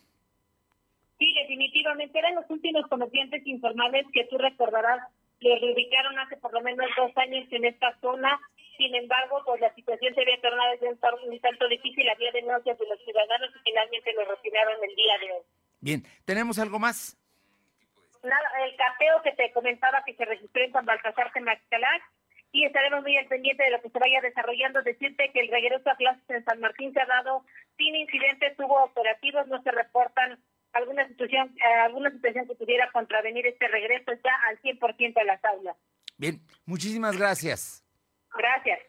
Sí, 1.18 1.34
definitivamente 1.40 2.18
eran 2.18 2.34
los 2.34 2.48
últimos 2.50 2.86
comerciantes 2.88 3.46
informales 3.46 4.06
que 4.12 4.24
tú 4.24 4.38
recordarás 4.38 5.00
que 5.40 5.58
reubicaron 5.60 6.18
hace 6.18 6.36
por 6.38 6.52
lo 6.52 6.60
menos 6.62 6.86
dos 6.96 7.12
años 7.16 7.46
en 7.50 7.64
esta 7.66 7.96
zona. 8.00 8.40
Sin 8.76 8.94
embargo, 8.94 9.42
pues 9.44 9.60
la 9.60 9.72
situación 9.74 10.14
se 10.14 10.22
había 10.22 10.40
tornado 10.40 10.72
un, 10.82 11.32
un 11.32 11.40
tanto 11.40 11.68
difícil, 11.68 12.08
había 12.08 12.32
denuncias 12.32 12.78
de 12.78 12.86
los 12.86 12.98
ciudadanos 13.04 13.50
y 13.54 13.58
finalmente 13.62 14.12
lo 14.14 14.24
retiraron 14.24 14.76
el 14.82 14.96
día 14.96 15.18
de 15.18 15.32
hoy. 15.32 15.42
Bien, 15.80 16.02
¿tenemos 16.24 16.58
algo 16.58 16.78
más? 16.78 17.16
Nada, 18.22 18.48
el 18.64 18.74
cateo 18.74 19.22
que 19.22 19.32
te 19.32 19.52
comentaba 19.52 20.02
que 20.04 20.14
se 20.14 20.24
registró 20.24 20.64
en 20.64 20.72
San 20.72 20.86
Baltasar 20.86 21.30
y 22.52 22.64
estaremos 22.64 23.02
muy 23.02 23.16
al 23.16 23.26
pendiente 23.26 23.64
de 23.64 23.70
lo 23.70 23.82
que 23.82 23.90
se 23.90 23.98
vaya 23.98 24.20
desarrollando. 24.22 24.80
Decirte 24.82 25.30
que 25.32 25.40
el 25.40 25.48
regreso 25.48 25.90
a 25.90 25.96
clases 25.96 26.22
en 26.30 26.44
San 26.44 26.60
Martín 26.60 26.92
se 26.94 27.00
ha 27.00 27.06
dado 27.06 27.44
sin 27.76 27.94
incidentes, 27.96 28.58
hubo 28.58 28.84
operativos, 28.84 29.46
no 29.48 29.60
se 29.62 29.70
alguna 29.70 29.90
situación, 31.24 31.56
eh, 31.56 31.80
alguna 31.84 32.10
situación 32.10 32.46
que 32.46 32.54
pudiera 32.54 32.90
contravenir 32.92 33.46
este 33.46 33.68
regreso 33.68 34.12
está 34.12 34.30
al 34.48 34.60
100% 34.60 35.14
de 35.14 35.24
las 35.24 35.44
aulas. 35.44 35.76
Bien, 36.16 36.40
muchísimas 36.66 37.16
gracias. 37.16 37.84
Gracias. 38.36 38.80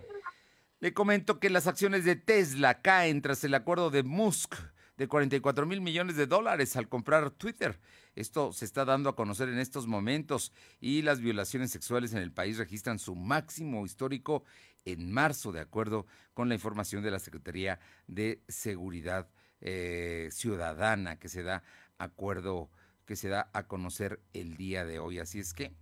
Le 0.80 0.94
comento 0.94 1.40
que 1.40 1.50
las 1.50 1.68
acciones 1.68 2.06
de 2.06 2.16
Tesla 2.16 2.82
caen 2.82 3.22
tras 3.22 3.44
el 3.44 3.54
acuerdo 3.54 3.90
de 3.90 4.04
Musk 4.04 4.56
de 4.98 5.08
44 5.08 5.66
mil 5.66 5.82
millones 5.82 6.16
de 6.16 6.28
dólares 6.28 6.76
al 6.76 6.88
comprar 6.88 7.32
Twitter. 7.32 7.80
Esto 8.16 8.54
se 8.54 8.66
está 8.66 8.86
dando 8.86 9.10
a 9.10 9.16
conocer 9.16 9.50
en 9.50 9.60
estos 9.60 9.88
momentos 9.88 10.54
y 10.80 11.02
las 11.02 11.20
violaciones 11.20 11.72
sexuales 11.72 12.14
en 12.14 12.20
el 12.20 12.32
país 12.32 12.58
registran 12.58 13.00
su 13.00 13.16
máximo 13.16 13.86
histórico 13.86 14.44
en 14.86 15.12
marzo, 15.12 15.52
de 15.52 15.60
acuerdo 15.60 16.06
con 16.34 16.48
la 16.48 16.56
información 16.56 17.04
de 17.04 17.12
la 17.12 17.20
Secretaría 17.20 17.80
de 18.08 18.42
Seguridad 18.48 19.28
eh, 19.62 20.30
ciudadana 20.32 21.18
que 21.18 21.30
se 21.30 21.42
da 21.42 21.64
acuerdo, 21.98 22.70
que 23.06 23.16
se 23.16 23.30
da 23.30 23.50
a 23.54 23.68
conocer 23.68 24.20
el 24.34 24.58
día 24.58 24.86
de 24.86 25.00
hoy. 25.00 25.20
Así 25.20 25.40
es 25.40 25.54
que 25.54 25.74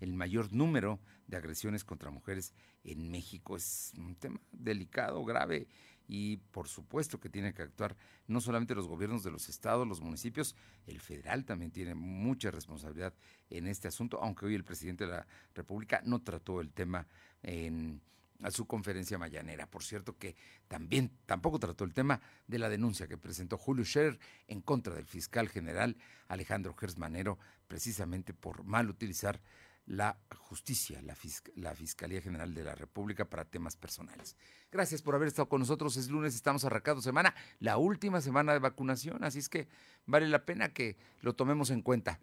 el 0.00 0.14
mayor 0.14 0.52
número 0.52 1.00
de 1.26 1.36
agresiones 1.36 1.84
contra 1.84 2.10
mujeres 2.10 2.54
en 2.84 3.10
México 3.10 3.56
es 3.56 3.92
un 3.96 4.14
tema 4.14 4.40
delicado, 4.52 5.24
grave 5.24 5.68
y 6.06 6.38
por 6.38 6.68
supuesto 6.68 7.20
que 7.20 7.28
tiene 7.28 7.52
que 7.52 7.62
actuar 7.62 7.96
no 8.26 8.40
solamente 8.40 8.74
los 8.74 8.88
gobiernos 8.88 9.22
de 9.22 9.30
los 9.30 9.48
estados, 9.48 9.86
los 9.86 10.00
municipios, 10.00 10.56
el 10.86 11.00
federal 11.00 11.44
también 11.44 11.70
tiene 11.70 11.94
mucha 11.94 12.50
responsabilidad 12.50 13.12
en 13.50 13.66
este 13.66 13.88
asunto, 13.88 14.18
aunque 14.22 14.46
hoy 14.46 14.54
el 14.54 14.64
presidente 14.64 15.04
de 15.04 15.12
la 15.12 15.26
República 15.54 16.00
no 16.04 16.22
trató 16.22 16.60
el 16.60 16.72
tema 16.72 17.06
en 17.42 18.00
a 18.42 18.50
su 18.50 18.66
conferencia 18.66 19.18
mañanera. 19.18 19.66
Por 19.66 19.82
cierto 19.82 20.16
que 20.16 20.36
también 20.68 21.10
tampoco 21.26 21.58
trató 21.58 21.84
el 21.84 21.94
tema 21.94 22.20
de 22.46 22.58
la 22.58 22.68
denuncia 22.68 23.08
que 23.08 23.16
presentó 23.16 23.58
Julio 23.58 23.84
Scherer 23.84 24.18
en 24.46 24.60
contra 24.60 24.94
del 24.94 25.06
fiscal 25.06 25.48
general 25.48 25.96
Alejandro 26.28 26.74
Gersmanero, 26.74 27.38
precisamente 27.66 28.34
por 28.34 28.64
mal 28.64 28.88
utilizar 28.88 29.40
la 29.86 30.18
justicia, 30.36 31.00
la, 31.00 31.16
la, 31.54 31.74
Fiscalía 31.74 32.20
General 32.20 32.52
de 32.52 32.62
la 32.62 32.74
República 32.74 33.24
para 33.24 33.46
temas 33.46 33.74
personales. 33.74 34.36
Gracias 34.70 35.00
por 35.00 35.14
haber 35.14 35.28
estado 35.28 35.48
con 35.48 35.60
nosotros. 35.60 35.96
Es 35.96 36.10
lunes, 36.10 36.34
estamos 36.34 36.64
arrancando 36.64 37.00
semana, 37.00 37.34
la 37.58 37.78
última 37.78 38.20
semana 38.20 38.52
de 38.52 38.58
vacunación, 38.58 39.24
así 39.24 39.38
es 39.38 39.48
que 39.48 39.66
vale 40.04 40.28
la 40.28 40.44
pena 40.44 40.74
que 40.74 40.98
lo 41.22 41.34
tomemos 41.34 41.70
en 41.70 41.80
cuenta. 41.80 42.20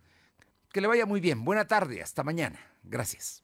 Que 0.72 0.82
le 0.82 0.88
vaya 0.88 1.06
muy 1.06 1.22
bien. 1.22 1.44
Buena 1.44 1.66
tarde. 1.66 2.04
Hasta 2.04 2.24
mañana. 2.24 2.60
Gracias. 2.84 3.44